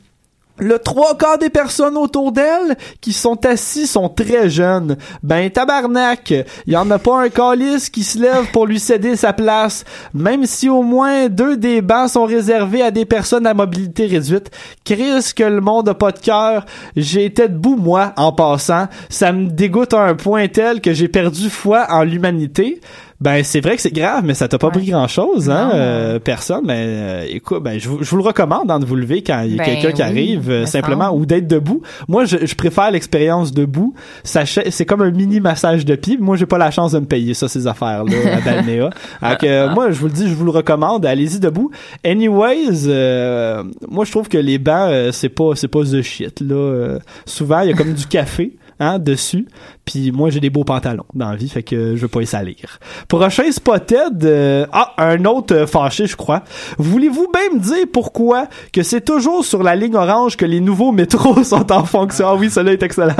Le 0.58 0.78
trois 0.78 1.16
quarts 1.16 1.38
des 1.38 1.50
personnes 1.50 1.96
autour 1.96 2.32
d'elle 2.32 2.76
qui 3.00 3.12
sont 3.12 3.46
assis 3.46 3.86
sont 3.86 4.08
très 4.08 4.50
jeunes. 4.50 4.96
Ben 5.22 5.48
tabarnak, 5.50 6.34
il 6.66 6.72
y 6.72 6.76
en 6.76 6.90
a 6.90 6.98
pas 6.98 7.22
un 7.22 7.28
calice 7.28 7.90
qui 7.90 8.02
se 8.02 8.18
lève 8.18 8.50
pour 8.52 8.66
lui 8.66 8.80
céder 8.80 9.14
sa 9.14 9.32
place, 9.32 9.84
même 10.14 10.46
si 10.46 10.68
au 10.68 10.82
moins 10.82 11.28
deux 11.28 11.56
des 11.56 11.80
bancs 11.80 12.10
sont 12.10 12.24
réservés 12.24 12.82
à 12.82 12.90
des 12.90 13.04
personnes 13.04 13.46
à 13.46 13.54
mobilité 13.54 14.06
réduite. 14.06 14.50
Chris 14.84 15.32
que 15.36 15.44
le 15.44 15.60
monde 15.60 15.88
a 15.88 15.94
pas 15.94 16.12
de 16.12 16.18
cœur. 16.18 16.66
J'ai 16.96 17.26
été 17.26 17.48
debout 17.48 17.76
moi 17.76 18.12
en 18.16 18.32
passant, 18.32 18.88
ça 19.08 19.32
me 19.32 19.48
dégoûte 19.48 19.94
à 19.94 20.02
un 20.02 20.14
point 20.14 20.48
tel 20.48 20.80
que 20.80 20.92
j'ai 20.92 21.08
perdu 21.08 21.50
foi 21.50 21.86
en 21.90 22.02
l'humanité. 22.02 22.80
Ben 23.20 23.42
c'est 23.42 23.60
vrai 23.60 23.74
que 23.74 23.82
c'est 23.82 23.92
grave, 23.92 24.22
mais 24.24 24.34
ça 24.34 24.46
t'a 24.46 24.58
pas 24.58 24.70
pris 24.70 24.86
grand 24.86 25.08
chose, 25.08 25.50
hein, 25.50 25.70
euh, 25.74 26.18
personne. 26.20 26.66
Ben 26.66 26.74
euh, 26.74 27.26
écoute, 27.28 27.62
ben 27.62 27.78
je 27.78 27.88
vous, 27.88 28.02
je 28.02 28.08
vous 28.08 28.16
le 28.16 28.22
recommande 28.22 28.70
hein, 28.70 28.78
de 28.78 28.84
vous 28.84 28.94
lever 28.94 29.22
quand 29.22 29.42
il 29.42 29.56
y 29.56 29.60
a 29.60 29.64
Ben 29.64 29.64
quelqu'un 29.64 29.92
qui 29.92 30.02
arrive, 30.02 30.48
euh, 30.50 30.60
me 30.60 30.66
simplement 30.66 31.10
ou 31.10 31.26
d'être 31.26 31.48
debout. 31.48 31.82
Moi, 32.06 32.26
je, 32.26 32.46
je 32.46 32.54
préfère 32.54 32.92
l'expérience 32.92 33.52
debout. 33.52 33.94
C'est 34.22 34.86
comme 34.86 35.02
un 35.02 35.10
mini 35.10 35.40
massage 35.40 35.84
de 35.84 35.96
pied. 35.96 36.16
Moi, 36.18 36.36
j'ai 36.36 36.46
pas 36.46 36.58
la 36.58 36.70
chance 36.70 36.92
de 36.92 37.00
me 37.00 37.06
payer 37.06 37.34
ça 37.34 37.48
ces 37.48 37.66
affaires 37.66 38.04
là 38.04 38.12
à 38.36 38.40
Balnéa. 38.40 38.90
Donc 39.20 39.44
euh, 39.44 39.68
moi, 39.70 39.90
je 39.90 39.98
vous 39.98 40.06
le 40.06 40.12
dis, 40.12 40.28
je 40.28 40.34
vous 40.34 40.44
le 40.44 40.52
recommande. 40.52 41.04
Allez-y 41.04 41.40
debout. 41.40 41.72
Anyways, 42.04 42.84
euh, 42.86 43.64
moi 43.88 44.04
je 44.04 44.10
trouve 44.10 44.28
que 44.28 44.38
les 44.38 44.58
bancs 44.58 44.90
euh, 44.90 45.12
c'est 45.12 45.28
pas 45.28 45.52
c'est 45.54 45.68
pas 45.68 45.82
the 45.82 46.02
shit 46.02 46.40
là. 46.40 46.54
Euh, 46.54 46.98
souvent, 47.26 47.60
il 47.60 47.70
y 47.70 47.72
a 47.72 47.76
comme 47.76 47.92
du 47.94 48.06
café. 48.06 48.52
Hein, 48.80 49.00
dessus. 49.00 49.48
Puis 49.84 50.12
moi, 50.12 50.30
j'ai 50.30 50.38
des 50.38 50.50
beaux 50.50 50.62
pantalons 50.62 51.06
dans 51.12 51.30
la 51.30 51.36
vie, 51.36 51.48
fait 51.48 51.64
que 51.64 51.96
je 51.96 52.02
veux 52.02 52.08
pas 52.08 52.22
y 52.22 52.26
salir. 52.26 52.78
Prochain 53.08 53.50
spotted, 53.50 54.24
euh, 54.24 54.66
ah, 54.72 54.92
un 54.98 55.24
autre 55.24 55.54
euh, 55.54 55.66
fâché, 55.66 56.06
je 56.06 56.14
crois. 56.14 56.44
Voulez-vous 56.78 57.26
bien 57.32 57.58
me 57.58 57.58
dire 57.58 57.86
pourquoi 57.92 58.46
que 58.72 58.84
c'est 58.84 59.00
toujours 59.00 59.44
sur 59.44 59.64
la 59.64 59.74
ligne 59.74 59.96
orange 59.96 60.36
que 60.36 60.44
les 60.44 60.60
nouveaux 60.60 60.92
métros 60.92 61.42
sont 61.42 61.72
en 61.72 61.84
fonction? 61.84 62.28
Ah 62.28 62.34
oui, 62.36 62.50
cela 62.50 62.72
est 62.72 62.82
excellent. 62.82 63.16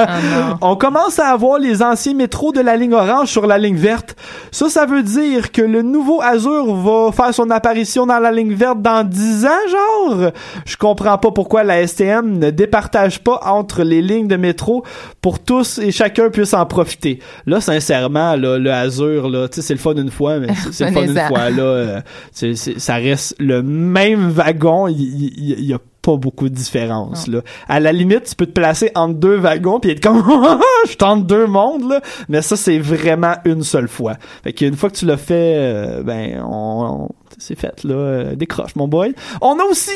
On 0.61 0.76
commence 0.76 1.18
à 1.18 1.28
avoir 1.28 1.59
les 1.59 1.82
anciens 1.82 2.14
métros 2.14 2.52
de 2.52 2.61
la 2.61 2.76
ligne 2.76 2.94
orange 2.94 3.28
sur 3.28 3.46
la 3.46 3.59
ligne 3.59 3.76
verte. 3.76 4.14
Ça, 4.52 4.68
ça 4.68 4.86
veut 4.86 5.02
dire 5.02 5.50
que 5.50 5.62
le 5.62 5.82
nouveau 5.82 6.22
Azur 6.22 6.72
va 6.76 7.11
faire 7.11 7.34
son 7.34 7.50
apparition 7.50 8.06
dans 8.06 8.20
la 8.20 8.30
ligne 8.30 8.54
verte 8.54 8.80
dans 8.80 9.04
10 9.04 9.44
ans, 9.46 9.68
genre? 9.68 10.30
Je 10.66 10.76
comprends 10.76 11.18
pas 11.18 11.32
pourquoi 11.32 11.64
la 11.64 11.84
STM 11.84 12.38
ne 12.38 12.50
départage 12.50 13.24
pas 13.24 13.40
entre 13.44 13.82
les 13.82 14.02
lignes 14.02 14.28
de 14.28 14.36
métro 14.36 14.84
pour 15.20 15.40
tous 15.49 15.78
et 15.78 15.90
chacun 15.90 16.28
puisse 16.30 16.53
en 16.55 16.66
profiter. 16.66 17.18
Là, 17.46 17.61
sincèrement, 17.61 18.36
là, 18.36 18.59
le 18.59 18.70
Azur, 18.70 19.28
là, 19.30 19.49
c'est 19.51 19.70
le 19.70 19.78
fun 19.80 19.94
une 19.96 20.11
fois, 20.11 20.38
mais 20.38 20.49
c'est- 20.55 20.72
c'est 20.72 20.84
le 20.86 20.92
fun 20.92 21.03
une 21.05 21.18
fois, 21.28 21.51
là. 21.51 21.62
euh, 21.62 22.01
ça 22.32 22.94
reste 22.96 23.34
le 23.38 23.62
même 23.62 24.28
wagon. 24.28 24.86
Il 24.88 25.64
y, 25.64 25.72
a 25.72 25.78
pas 26.03 26.16
beaucoup 26.16 26.49
de 26.49 26.55
différence, 26.55 27.26
là. 27.26 27.40
À 27.68 27.80
la 27.80 27.92
limite, 27.92 28.24
tu 28.24 28.34
peux 28.36 28.46
te 28.46 28.53
placer 28.53 28.90
entre 28.94 29.14
deux 29.14 29.36
wagons 29.36 29.80
puis 29.80 29.90
être 29.90 30.01
comme, 30.03 30.22
je 30.88 30.94
tente 30.96 31.26
deux 31.26 31.46
mondes, 31.46 31.88
là. 31.90 32.01
Mais 32.28 32.40
ça, 32.42 32.57
c'est 32.57 32.78
vraiment 32.78 33.34
une 33.44 33.62
seule 33.62 33.88
fois. 33.88 34.14
Fait 34.44 34.53
qu'une 34.53 34.76
fois 34.76 34.90
que 34.90 34.96
tu 34.96 35.07
l'as 35.07 35.16
fait, 35.16 35.55
euh, 35.57 36.03
ben, 36.03 36.40
on, 36.44 37.07
on- 37.07 37.09
c'est 37.39 37.59
fait, 37.59 37.85
là. 37.85 37.95
Euh, 37.95 38.35
décroche, 38.35 38.74
mon 38.76 38.89
boy. 38.89 39.14
On 39.41 39.59
a 39.59 39.64
aussi 39.70 39.91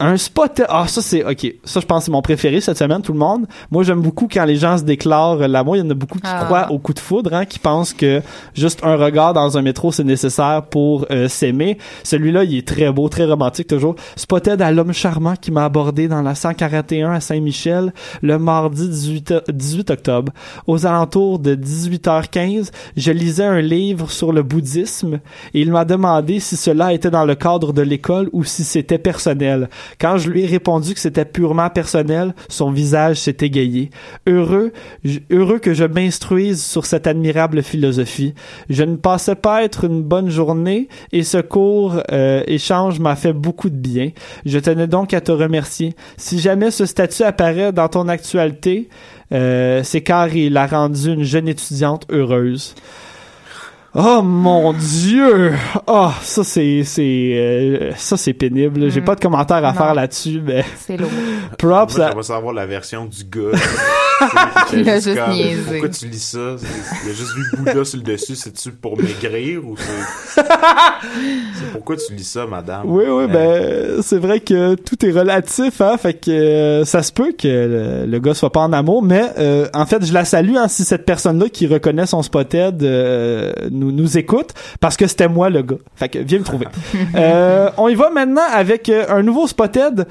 un 0.00 0.16
spot. 0.16 0.62
Ah, 0.68 0.86
ça, 0.88 1.00
c'est, 1.02 1.24
ok. 1.24 1.54
Ça, 1.64 1.78
je 1.80 1.86
pense, 1.86 2.04
c'est 2.06 2.10
mon 2.10 2.20
préféré 2.22 2.60
cette 2.60 2.76
semaine, 2.78 3.00
tout 3.00 3.12
le 3.12 3.18
monde. 3.18 3.46
Moi, 3.70 3.84
j'aime 3.84 4.00
beaucoup 4.00 4.26
quand 4.30 4.44
les 4.44 4.56
gens 4.56 4.76
se 4.76 4.82
déclarent 4.82 5.36
l'amour. 5.46 5.76
Il 5.76 5.80
y 5.80 5.82
en 5.82 5.90
a 5.90 5.94
beaucoup 5.94 6.18
qui 6.18 6.24
Ah. 6.26 6.42
croient 6.46 6.72
au 6.72 6.78
coup 6.80 6.92
de 6.92 6.98
foudre, 6.98 7.32
hein, 7.32 7.44
qui 7.44 7.58
pensent 7.60 7.92
que 7.92 8.20
juste 8.54 8.80
un 8.82 8.96
regard 8.96 9.34
dans 9.34 9.56
un 9.56 9.62
métro, 9.62 9.92
c'est 9.92 10.02
nécessaire 10.04 10.64
pour 10.68 11.06
euh, 11.12 11.28
s'aimer. 11.28 11.78
Celui-là, 12.02 12.42
il 12.44 12.56
est 12.58 12.66
très 12.66 12.90
beau, 12.90 13.08
très 13.08 13.24
romantique 13.24 13.68
toujours. 13.68 13.94
Spotted 14.16 14.60
à 14.62 14.72
l'homme 14.72 14.92
charmant 14.92 15.36
qui 15.36 15.52
m'a 15.52 15.64
abordé 15.64 16.08
dans 16.08 16.22
la 16.22 16.34
141 16.34 17.12
à 17.12 17.20
Saint-Michel 17.20 17.92
le 18.22 18.38
mardi 18.38 18.88
18, 18.88 19.30
o- 19.30 19.52
18 19.52 19.90
octobre. 19.90 20.32
Aux 20.66 20.86
alentours 20.86 21.38
de 21.38 21.54
18h15, 21.54 22.70
je 22.96 23.12
lisais 23.12 23.44
un 23.44 23.60
livre 23.60 24.10
sur 24.10 24.32
le 24.32 24.42
bouddhisme 24.42 25.20
et 25.54 25.60
il 25.60 25.70
m'a 25.70 25.84
demandé 25.84 26.40
si 26.40 26.56
cela 26.64 26.94
était 26.94 27.10
dans 27.10 27.26
le 27.26 27.34
cadre 27.34 27.74
de 27.74 27.82
l'école 27.82 28.30
ou 28.32 28.42
si 28.42 28.64
c'était 28.64 28.96
personnel. 28.96 29.68
Quand 30.00 30.16
je 30.16 30.30
lui 30.30 30.44
ai 30.44 30.46
répondu 30.46 30.94
que 30.94 31.00
c'était 31.00 31.26
purement 31.26 31.68
personnel, 31.68 32.34
son 32.48 32.70
visage 32.70 33.16
s'est 33.16 33.36
égayé. 33.42 33.90
Heureux, 34.26 34.72
heureux 35.30 35.58
que 35.58 35.74
je 35.74 35.84
m'instruise 35.84 36.64
sur 36.64 36.86
cette 36.86 37.06
admirable 37.06 37.62
philosophie. 37.62 38.32
Je 38.70 38.82
ne 38.82 38.96
pensais 38.96 39.34
pas 39.34 39.62
être 39.62 39.84
une 39.84 40.02
bonne 40.02 40.30
journée 40.30 40.88
et 41.12 41.22
ce 41.22 41.36
court 41.36 42.02
euh, 42.12 42.42
échange 42.46 42.98
m'a 42.98 43.14
fait 43.14 43.34
beaucoup 43.34 43.68
de 43.68 43.76
bien. 43.76 44.12
Je 44.46 44.58
tenais 44.58 44.86
donc 44.86 45.12
à 45.12 45.20
te 45.20 45.32
remercier. 45.32 45.94
Si 46.16 46.38
jamais 46.38 46.70
ce 46.70 46.86
statut 46.86 47.24
apparaît 47.24 47.72
dans 47.72 47.88
ton 47.88 48.08
actualité, 48.08 48.88
euh, 49.32 49.82
c'est 49.84 50.00
car 50.00 50.34
il 50.34 50.56
a 50.56 50.66
rendu 50.66 51.12
une 51.12 51.24
jeune 51.24 51.48
étudiante 51.48 52.06
heureuse. 52.10 52.74
Oh 53.96 54.22
mon 54.22 54.72
dieu! 54.72 55.52
Oh, 55.86 56.08
ça 56.20 56.42
c'est 56.42 56.82
c'est 56.82 57.02
euh, 57.36 57.92
ça 57.96 58.16
c'est 58.16 58.32
pénible. 58.32 58.90
J'ai 58.90 59.00
Mm. 59.00 59.04
pas 59.04 59.14
de 59.14 59.20
commentaire 59.20 59.58
à 59.64 59.72
Non. 59.72 59.78
faire 59.78 59.94
là-dessus, 59.94 60.42
mais 60.44 60.64
C'est 60.76 60.96
lourd. 60.96 61.08
props 61.58 61.96
Moi, 61.96 62.04
à- 62.06 62.08
j'aimerais 62.08 62.22
savoir 62.24 62.52
la 62.54 62.66
version 62.66 63.04
du 63.04 63.22
gars. 63.24 63.56
Il 64.72 64.80
Il 64.80 64.88
a 64.88 64.94
juste 65.00 65.20
niaisé. 65.28 65.60
Pourquoi 65.70 65.88
tu 65.90 66.06
lis 66.06 66.22
ça? 66.22 66.56
Il 67.04 67.10
a 67.10 67.12
juste 67.14 67.34
vu 67.36 67.42
Bouddha 67.56 67.84
sur 67.84 67.98
le 67.98 68.02
dessus. 68.04 68.34
C'est-tu 68.36 68.70
pour 68.72 68.96
maigrir 68.96 69.64
ou 69.66 69.76
c'est... 69.76 70.42
c'est 71.54 71.72
pourquoi 71.72 71.96
tu 71.96 72.14
lis 72.14 72.24
ça, 72.24 72.46
madame? 72.46 72.82
Oui, 72.86 73.04
oui, 73.08 73.26
ben 73.26 74.00
c'est 74.02 74.18
vrai 74.18 74.40
que 74.40 74.74
tout 74.76 75.04
est 75.04 75.10
relatif, 75.10 75.80
hein, 75.80 75.96
fait 75.98 76.14
que 76.14 76.30
euh, 76.30 76.84
ça 76.84 77.02
se 77.02 77.12
peut 77.12 77.32
que 77.36 77.46
le, 77.48 78.06
le 78.10 78.18
gars 78.20 78.34
soit 78.34 78.50
pas 78.52 78.60
en 78.60 78.72
amour, 78.72 79.02
mais 79.02 79.24
euh, 79.38 79.68
en 79.74 79.84
fait, 79.84 80.04
je 80.06 80.12
la 80.14 80.24
salue 80.24 80.56
hein, 80.56 80.68
si 80.68 80.84
cette 80.84 81.04
personne-là 81.04 81.48
qui 81.48 81.66
reconnaît 81.66 82.06
son 82.06 82.22
spotted 82.22 82.82
euh, 82.82 83.52
nous 83.84 83.92
nous 83.92 84.18
écoute, 84.18 84.50
parce 84.80 84.96
que 84.96 85.06
c'était 85.06 85.28
moi 85.28 85.50
le 85.50 85.62
gars. 85.62 85.76
Fait 85.96 86.08
que 86.08 86.18
viens 86.18 86.38
me 86.38 86.44
trouver. 86.44 86.66
Euh, 87.16 87.70
on 87.76 87.88
y 87.88 87.94
va 87.94 88.10
maintenant 88.10 88.42
avec 88.52 88.88
euh, 88.88 89.04
un 89.08 89.22
nouveau 89.22 89.46
spotted. 89.46 90.06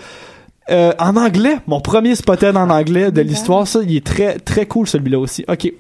euh, 0.70 0.94
en 1.00 1.18
anglais, 1.18 1.58
mon 1.68 1.82
premier 1.82 2.16
spotted 2.16 2.56
en 2.56 2.70
anglais 2.70 3.12
de 3.12 3.22
l'histoire, 3.22 3.68
ça, 3.68 3.80
il 3.84 3.98
est 3.98 4.06
très 4.06 4.40
très 4.40 4.66
cool 4.66 4.88
celui-là 4.88 5.20
aussi. 5.20 5.44
Ok. 5.48 5.72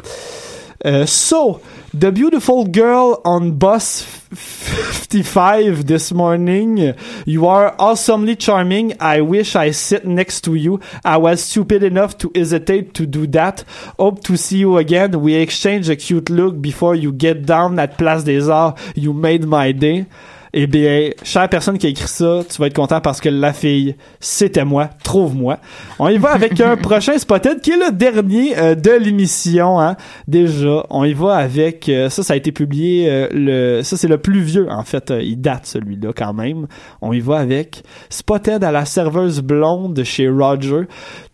Uh, 0.83 1.05
so, 1.05 1.61
the 1.93 2.11
beautiful 2.11 2.65
girl 2.65 3.21
on 3.23 3.57
bus 3.57 4.01
55 4.03 5.87
this 5.87 6.11
morning, 6.11 6.93
you 7.25 7.47
are 7.47 7.73
awesomely 7.79 8.35
charming. 8.35 8.93
I 8.99 9.21
wish 9.21 9.55
I 9.55 9.71
sit 9.71 10.05
next 10.05 10.41
to 10.41 10.55
you. 10.55 10.81
I 11.05 11.15
was 11.17 11.41
stupid 11.41 11.83
enough 11.83 12.17
to 12.17 12.31
hesitate 12.35 12.93
to 12.95 13.05
do 13.05 13.25
that. 13.27 13.63
Hope 13.97 14.25
to 14.25 14.35
see 14.35 14.57
you 14.57 14.77
again. 14.77 15.21
We 15.21 15.35
exchange 15.35 15.87
a 15.87 15.95
cute 15.95 16.29
look 16.29 16.61
before 16.61 16.95
you 16.95 17.13
get 17.13 17.45
down 17.45 17.79
at 17.79 17.97
Place 17.97 18.25
des 18.25 18.51
Arts. 18.51 18.81
You 18.95 19.13
made 19.13 19.45
my 19.45 19.71
day. 19.71 20.07
Eh 20.55 20.67
bien, 20.67 21.09
chère 21.23 21.49
personne 21.49 21.79
qui 21.79 21.87
a 21.87 21.89
écrit 21.89 22.07
ça, 22.07 22.41
tu 22.47 22.61
vas 22.61 22.67
être 22.67 22.75
content 22.75 23.01
parce 23.01 23.19
que 23.19 23.27
la 23.27 23.53
fille, 23.53 23.95
c'était 24.19 24.63
moi. 24.63 24.87
Trouve-moi. 25.03 25.57
On 25.97 26.09
y 26.09 26.19
va 26.19 26.29
avec 26.29 26.61
un 26.61 26.77
prochain 26.77 27.17
Spotted 27.17 27.59
qui 27.59 27.71
est 27.71 27.77
le 27.77 27.91
dernier 27.91 28.55
euh, 28.59 28.75
de 28.75 28.91
l'émission. 28.91 29.79
Hein. 29.79 29.97
Déjà, 30.27 30.85
on 30.91 31.05
y 31.05 31.13
va 31.13 31.37
avec... 31.37 31.89
euh, 31.89 32.07
ça, 32.09 32.21
ça 32.21 32.33
a 32.33 32.35
été 32.35 32.51
publié... 32.51 33.09
euh, 33.09 33.27
le 33.31 33.81
Ça, 33.81 33.97
c'est 33.97 34.07
le 34.07 34.19
plus 34.19 34.41
vieux, 34.41 34.67
en 34.69 34.83
fait. 34.83 35.11
Il 35.19 35.41
date, 35.41 35.65
celui-là, 35.65 36.11
quand 36.15 36.35
même. 36.35 36.67
On 37.01 37.13
y 37.13 37.19
va 37.19 37.37
avec 37.37 37.81
Spotted 38.11 38.63
à 38.63 38.71
la 38.71 38.85
serveuse 38.85 39.41
blonde 39.41 40.03
chez 40.03 40.29
Roger. 40.29 40.81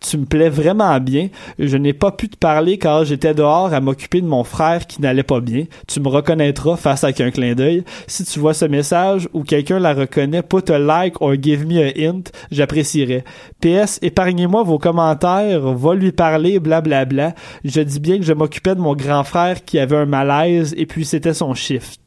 Tu 0.00 0.16
me 0.16 0.24
plais 0.24 0.48
vraiment 0.48 0.98
bien. 0.98 1.28
Je 1.58 1.76
n'ai 1.76 1.92
pas 1.92 2.10
pu 2.10 2.30
te 2.30 2.38
parler 2.38 2.78
car 2.78 3.04
j'étais 3.04 3.34
dehors 3.34 3.74
à 3.74 3.82
m'occuper 3.82 4.22
de 4.22 4.26
mon 4.26 4.44
frère 4.44 4.86
qui 4.86 5.02
n'allait 5.02 5.22
pas 5.24 5.40
bien. 5.40 5.64
Tu 5.86 6.00
me 6.00 6.08
reconnaîtras 6.08 6.76
face 6.76 7.04
avec 7.04 7.20
un 7.20 7.30
clin 7.30 7.52
d'œil. 7.52 7.84
Si 8.06 8.24
tu 8.24 8.38
vois 8.38 8.54
ce 8.54 8.64
message 8.64 9.09
ou 9.32 9.42
quelqu'un 9.42 9.78
la 9.78 9.94
reconnaît, 9.94 10.42
put 10.42 10.70
a 10.70 10.78
like 10.78 11.20
or 11.20 11.34
give 11.34 11.66
me 11.66 11.78
a 11.78 11.92
hint, 11.96 12.24
j'apprécierais. 12.50 13.24
PS, 13.60 13.98
épargnez-moi 14.02 14.62
vos 14.62 14.78
commentaires, 14.78 15.60
va 15.60 15.94
lui 15.94 16.12
parler, 16.12 16.58
blablabla. 16.58 17.34
Je 17.64 17.80
dis 17.80 18.00
bien 18.00 18.18
que 18.18 18.24
je 18.24 18.32
m'occupais 18.32 18.74
de 18.74 18.80
mon 18.80 18.94
grand 18.94 19.24
frère 19.24 19.64
qui 19.64 19.78
avait 19.78 19.96
un 19.96 20.06
malaise 20.06 20.74
et 20.76 20.86
puis 20.86 21.04
c'était 21.04 21.34
son 21.34 21.54
shift. 21.54 22.00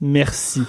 Merci. 0.00 0.62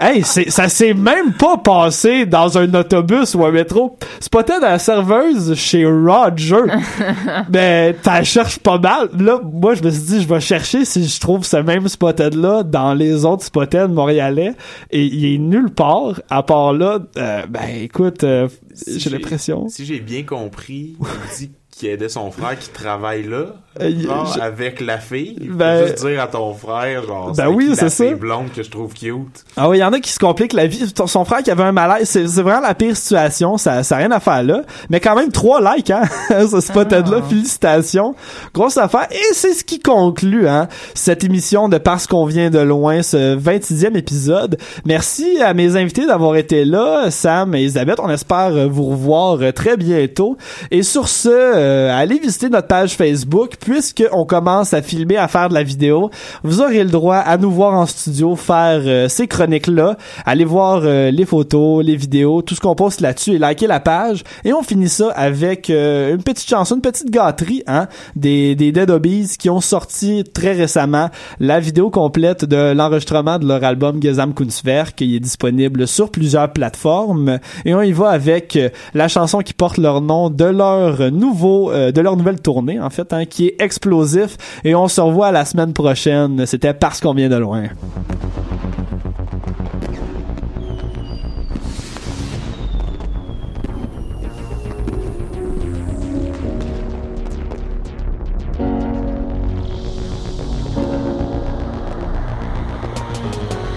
Hey, 0.00 0.22
c'est, 0.24 0.50
ça 0.50 0.68
s'est 0.68 0.94
même 0.94 1.32
pas 1.32 1.56
passé 1.58 2.26
dans 2.26 2.58
un 2.58 2.72
autobus 2.74 3.34
ou 3.34 3.44
un 3.44 3.50
métro. 3.50 3.96
Spotted 4.20 4.62
à 4.62 4.72
la 4.72 4.78
serveuse 4.78 5.54
chez 5.54 5.84
Roger. 5.86 6.62
ben, 7.48 7.94
t'as 8.02 8.22
cherches 8.22 8.58
pas 8.58 8.78
mal. 8.78 9.10
Là, 9.18 9.40
moi, 9.42 9.74
je 9.74 9.82
me 9.82 9.90
suis 9.90 10.02
dit, 10.02 10.22
je 10.22 10.28
vais 10.28 10.40
chercher 10.40 10.84
si 10.84 11.06
je 11.06 11.20
trouve 11.20 11.44
ce 11.44 11.56
même 11.56 11.88
Spotted-là 11.88 12.62
dans 12.62 12.94
les 12.94 13.24
autres 13.24 13.44
Spotted 13.44 13.90
montréalais. 13.90 14.54
Et 14.90 15.04
il 15.04 15.34
est 15.34 15.38
nulle 15.38 15.70
part, 15.70 16.20
à 16.30 16.42
part 16.42 16.72
là. 16.72 16.98
euh, 17.16 17.42
ben, 17.48 17.68
écoute, 17.80 18.24
euh, 18.24 18.48
Si 18.74 19.00
j'ai 19.00 19.10
l'impression. 19.10 19.68
Si 19.68 19.84
j'ai 19.84 20.00
bien 20.00 20.22
compris, 20.22 20.96
il 21.00 21.36
dit 21.38 21.50
qu'il 21.70 21.88
aidait 21.88 22.08
son 22.08 22.30
frère 22.30 22.58
qui 22.58 22.68
travaille 22.70 23.24
là, 23.24 23.54
Euh, 23.80 23.90
je- 24.34 24.40
avec 24.40 24.80
la 24.80 24.98
fille. 24.98 25.36
Il 25.40 25.52
Ben- 25.52 25.86
juste 25.86 26.04
dire 26.06 26.20
à 26.20 26.26
ton 26.26 26.52
frère, 26.52 27.04
genre, 27.06 27.28
Ben 27.28 27.34
c'est 27.34 27.46
oui, 27.46 27.70
c'est 27.74 27.82
la 27.84 27.90
ça. 27.90 28.04
fille 28.04 28.14
blonde 28.14 28.52
que 28.54 28.62
je 28.62 28.70
trouve 28.70 28.92
cute. 28.92 29.44
Ah 29.56 29.68
oui, 29.68 29.78
il 29.78 29.80
y 29.80 29.84
en 29.84 29.92
a 29.92 30.00
qui 30.00 30.10
se 30.12 30.18
compliquent 30.18 30.52
la 30.52 30.66
vie. 30.66 30.92
Son 31.06 31.24
frère 31.24 31.42
qui 31.42 31.50
avait 31.50 31.62
un 31.62 31.72
malaise, 31.72 32.08
c'est 32.08 32.24
vraiment 32.24 32.60
la 32.60 32.74
pire 32.74 32.96
situation. 32.96 33.56
Ça, 33.56 33.82
ça 33.82 33.94
a 33.96 33.98
rien 33.98 34.10
à 34.10 34.20
faire 34.20 34.42
là. 34.42 34.62
Mais 34.90 35.00
quand 35.00 35.16
même, 35.16 35.30
trois 35.32 35.60
likes, 35.74 35.90
hein. 35.90 36.02
ce 36.50 36.60
spotted-là. 36.60 37.22
Félicitations. 37.28 38.14
Grosse 38.54 38.76
affaire. 38.76 39.06
Et 39.10 39.32
c'est 39.34 39.52
ce 39.54 39.64
qui 39.64 39.80
conclut, 39.80 40.46
hein, 40.48 40.68
cette 40.94 41.24
émission 41.24 41.68
de 41.68 41.78
Parce 41.78 42.06
qu'on 42.06 42.26
vient 42.26 42.50
de 42.50 42.58
loin, 42.58 43.02
ce 43.02 43.36
26e 43.36 43.96
épisode. 43.96 44.58
Merci 44.84 45.40
à 45.40 45.54
mes 45.54 45.76
invités 45.76 46.06
d'avoir 46.06 46.36
été 46.36 46.64
là, 46.64 47.10
Sam 47.10 47.54
et 47.54 47.60
Elisabeth. 47.60 47.98
On 48.00 48.10
espère 48.10 48.68
vous 48.68 48.84
revoir 48.84 49.38
euh, 49.40 49.52
très 49.52 49.76
bientôt. 49.76 50.36
Et 50.70 50.82
sur 50.82 51.08
ce, 51.08 51.28
euh, 51.30 51.96
allez 51.96 52.18
visiter 52.18 52.48
notre 52.48 52.68
page 52.68 52.94
Facebook, 52.96 53.56
puisque 53.62 54.04
on 54.12 54.24
commence 54.24 54.74
à 54.74 54.82
filmer, 54.82 55.16
à 55.16 55.28
faire 55.28 55.48
de 55.48 55.54
la 55.54 55.62
vidéo. 55.62 56.10
Vous 56.42 56.60
aurez 56.60 56.82
le 56.82 56.90
droit 56.90 57.16
à 57.16 57.38
nous 57.38 57.50
voir 57.50 57.74
en 57.74 57.86
studio 57.86 58.36
faire 58.36 58.82
euh, 58.84 59.08
ces 59.08 59.28
chroniques-là. 59.28 59.96
Allez 60.26 60.44
voir 60.44 60.82
euh, 60.84 61.10
les 61.10 61.24
photos, 61.24 61.84
les 61.84 61.96
vidéos, 61.96 62.42
tout 62.42 62.54
ce 62.54 62.60
qu'on 62.60 62.74
poste 62.74 63.00
là-dessus 63.00 63.34
et 63.34 63.38
likez 63.38 63.68
la 63.68 63.80
page. 63.80 64.24
Et 64.44 64.52
on 64.52 64.62
finit 64.62 64.88
ça 64.88 65.10
avec 65.12 65.70
euh, 65.70 66.14
une 66.14 66.22
petite 66.22 66.48
chanson, 66.48 66.74
une 66.76 66.82
petite 66.82 67.10
gâterie, 67.10 67.62
hein, 67.66 67.86
des, 68.16 68.54
des 68.56 68.72
Dead 68.72 68.90
Obies 68.90 69.36
qui 69.38 69.48
ont 69.48 69.60
sorti 69.60 70.24
très 70.24 70.52
récemment 70.52 71.08
la 71.38 71.60
vidéo 71.60 71.90
complète 71.90 72.44
de 72.44 72.72
l'enregistrement 72.72 73.38
de 73.38 73.46
leur 73.46 73.62
album 73.62 74.02
Gesam 74.02 74.34
Kunstwerk 74.34 74.96
qui 74.96 75.16
est 75.16 75.20
disponible 75.20 75.86
sur 75.86 76.10
plusieurs 76.10 76.52
plateformes. 76.52 77.38
Et 77.64 77.74
on 77.74 77.82
y 77.82 77.92
va 77.92 78.10
avec 78.10 78.58
la 78.94 79.06
chanson 79.06 79.38
qui 79.38 79.54
porte 79.54 79.78
leur 79.78 80.00
nom 80.00 80.30
de 80.30 80.44
leur 80.44 81.12
nouveau, 81.12 81.72
de 81.72 82.00
leur 82.00 82.16
nouvelle 82.16 82.40
tournée, 82.40 82.80
en 82.80 82.90
fait, 82.90 83.12
hein, 83.12 83.24
qui 83.24 83.46
est 83.46 83.51
explosif. 83.58 84.36
Et 84.64 84.74
on 84.74 84.88
se 84.88 85.00
revoit 85.00 85.32
la 85.32 85.44
semaine 85.44 85.72
prochaine. 85.72 86.46
C'était 86.46 86.74
parce 86.74 87.00
qu'on 87.00 87.14
vient 87.14 87.28
de 87.28 87.36
loin. 87.36 87.64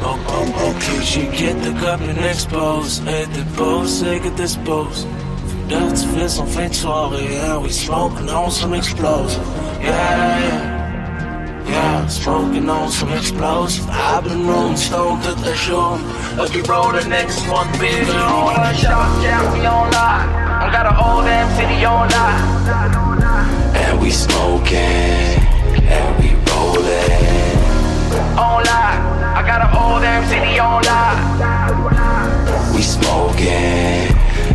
Oh, 0.03 0.15
oh. 0.29 0.73
Et 0.87 1.03
c'est 4.43 5.24
en 5.71 6.45
fin 6.45 6.67
de 6.67 6.73
soirée. 6.73 7.27
Yeah, 7.31 7.57
we 7.57 7.69
smoking 7.69 8.29
on 8.29 8.51
some 8.51 8.73
explosive. 8.73 9.41
Yeah, 9.81 10.39
yeah. 10.39 10.75
Yeah, 11.67 12.07
smoking 12.07 12.69
on 12.69 12.89
some 12.91 13.11
explosive. 13.13 13.87
I've 13.89 14.23
been 14.23 14.47
rolling 14.47 14.77
stone 14.77 15.21
to 15.21 15.33
the 15.35 15.55
show. 15.55 15.97
If 16.37 16.53
we 16.53 16.61
roll 16.61 16.91
the 16.91 17.03
next 17.07 17.47
one, 17.47 17.67
baby. 17.79 18.11
On 18.11 18.59
a 18.59 18.73
shot, 18.75 19.23
yeah, 19.23 19.41
we 19.53 19.65
on 19.65 19.89
lock. 19.91 20.27
I 20.63 20.69
got 20.71 20.85
a 20.85 20.91
whole 20.91 21.23
damn 21.23 21.49
city 21.55 21.85
on 21.85 22.09
lock. 22.09 22.41
And 23.75 23.99
we 23.99 24.11
smoking. 24.11 25.41
And 25.87 26.17
we 26.19 26.35
rolling. 26.51 27.57
On 28.37 28.63
lock. 28.63 28.95
I 29.37 29.43
got 29.45 29.61
a 29.61 29.67
whole 29.67 29.99
damn 29.99 30.23
city 30.29 30.59
on 30.59 30.83
lock. 30.83 31.17
We 32.75 32.81
smoking. 32.81 34.13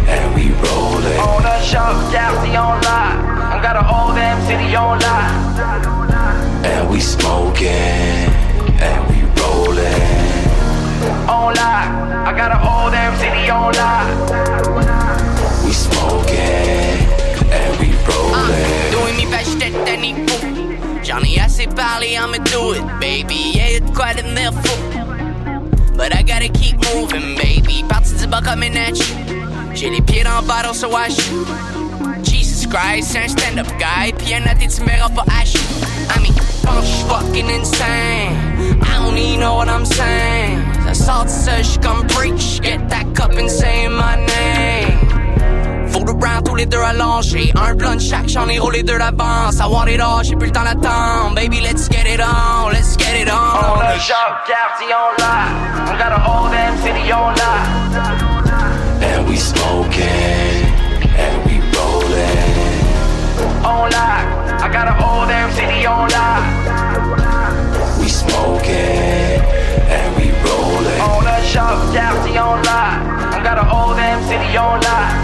And 0.09 0.35
we 0.35 0.53
rolling. 0.53 0.80
On 1.61 1.67
a 1.67 1.69
shot, 1.69 2.11
yeah, 2.11 2.43
we 2.43 2.57
on 2.57 2.81
lock. 2.81 3.21
I 3.53 3.61
got 3.63 3.77
a 3.77 3.83
whole 3.83 4.15
damn 4.15 4.41
city 4.47 4.75
on 4.75 4.99
lock. 4.99 6.65
And 6.65 6.89
we 6.89 7.01
smoking, 7.01 7.69
and 8.81 9.01
we 9.11 9.21
rolling. 9.37 9.85
On 11.29 11.53
lock, 11.53 11.89
I 12.25 12.33
got 12.35 12.51
a 12.51 12.57
whole 12.57 12.91
damn 12.91 13.15
city 13.19 13.51
on 13.51 13.75
lock. 13.75 14.09
We 15.63 15.73
smoking, 15.73 16.97
and 17.53 17.79
we 17.79 17.93
rolling. 18.09 18.91
Doing 18.91 19.17
me 19.19 19.27
best 19.31 19.59
tête 19.61 19.77
any 19.87 20.15
fool. 20.15 21.03
J'en 21.03 21.23
ai 21.23 21.41
assez 21.41 21.67
parlé, 21.67 22.17
I'ma 22.17 22.39
do 22.39 22.73
it, 22.73 22.85
baby. 23.01 23.53
Yeah, 23.55 23.69
y'a 23.69 23.81
de 23.81 23.91
quoi 23.93 24.15
de 24.15 24.23
venir 24.23 24.53
fou. 24.63 25.95
But 25.95 26.15
I 26.15 26.23
gotta 26.23 26.49
keep 26.49 26.79
moving, 26.95 27.37
baby. 27.37 27.85
Parti 27.87 28.15
du 28.15 28.27
bas 28.27 28.41
comme 28.41 28.63
une 28.63 28.79
edge. 28.79 29.03
J'ai 29.75 29.91
les 29.91 30.01
pieds 30.01 30.25
dans 30.25 30.41
le 30.41 30.47
bottle, 30.47 30.75
so 30.75 30.89
I 30.97 31.11
shoot. 31.11 31.47
Jesus 32.25 32.67
Christ, 32.67 33.11
c'est 33.13 33.25
un 33.25 33.29
stand-up 33.29 33.69
guy. 33.79 34.13
Pis 34.13 34.35
athée, 34.35 34.69
tu 34.69 34.83
me 34.83 34.89
verras 34.89 35.09
pas 35.09 35.25
hash. 35.31 35.55
I 35.55 36.21
mean, 36.21 36.35
pense 36.63 37.03
fucking 37.09 37.49
insane. 37.49 38.79
I 38.83 38.99
don't 38.99 39.17
even 39.17 39.41
know 39.41 39.57
what 39.57 39.69
I'm 39.69 39.85
saying. 39.85 40.61
Ça 40.87 40.95
sort 40.95 41.25
de 41.25 41.31
ça, 41.31 41.63
j'suis 41.63 41.79
comme 41.79 42.07
preach. 42.09 42.61
Get 42.63 42.89
that 42.89 43.05
cup 43.15 43.33
and 43.39 43.49
say 43.49 43.89
my 43.89 44.17
name. 44.17 45.89
Faut 45.89 46.05
le 46.05 46.13
round 46.13 46.45
tous 46.45 46.57
les 46.57 46.67
deux 46.67 46.81
allongés. 46.81 47.53
Un 47.55 47.75
blunt 47.75 47.99
chaque, 47.99 48.29
j'en 48.29 48.49
ai 48.49 48.59
roulé 48.59 48.83
deux 48.83 48.99
d'avance. 48.99 49.57
I 49.61 49.67
want 49.69 49.89
it 49.89 50.01
all, 50.01 50.23
j'ai 50.23 50.37
plus 50.37 50.47
le 50.47 50.53
temps 50.53 50.65
d'attendre. 50.65 51.35
Baby, 51.35 51.61
let's 51.61 51.89
get 51.89 52.07
it 52.07 52.21
on, 52.21 52.71
let's 52.71 52.97
get 52.97 53.21
it 53.21 53.29
on. 53.29 53.79
On 53.79 53.81
a 53.81 53.99
shot, 53.99 54.45
Gardy 54.47 54.93
on 54.93 55.15
lock. 55.19 55.89
I 55.89 55.99
got 55.99 56.13
a 56.13 56.21
whole 56.21 56.51
damn 56.51 56.77
city 56.79 57.13
on 57.13 57.35
lock. 57.35 58.30
We 59.31 59.37
smoking, 59.37 60.03
and 61.15 61.47
we 61.47 61.61
rolling. 61.79 62.51
On 63.65 63.89
lock, 63.89 64.27
I 64.61 64.69
got 64.73 64.89
a 64.89 64.93
whole 64.93 65.25
damn 65.25 65.53
city 65.53 65.87
on 65.87 66.11
lock. 66.11 66.43
We 68.01 68.09
smoking, 68.09 69.39
and 69.87 70.17
we 70.17 70.33
rolling. 70.43 71.01
On 71.01 71.25
a 71.25 71.45
shot, 71.47 71.95
Gardy 71.95 72.39
on 72.39 72.61
lock. 72.65 72.99
I 73.33 73.41
got 73.45 73.59
a 73.59 73.63
whole 73.63 73.95
damn 73.95 74.21
city 74.27 74.57
on 74.57 74.81
lock. 74.81 75.15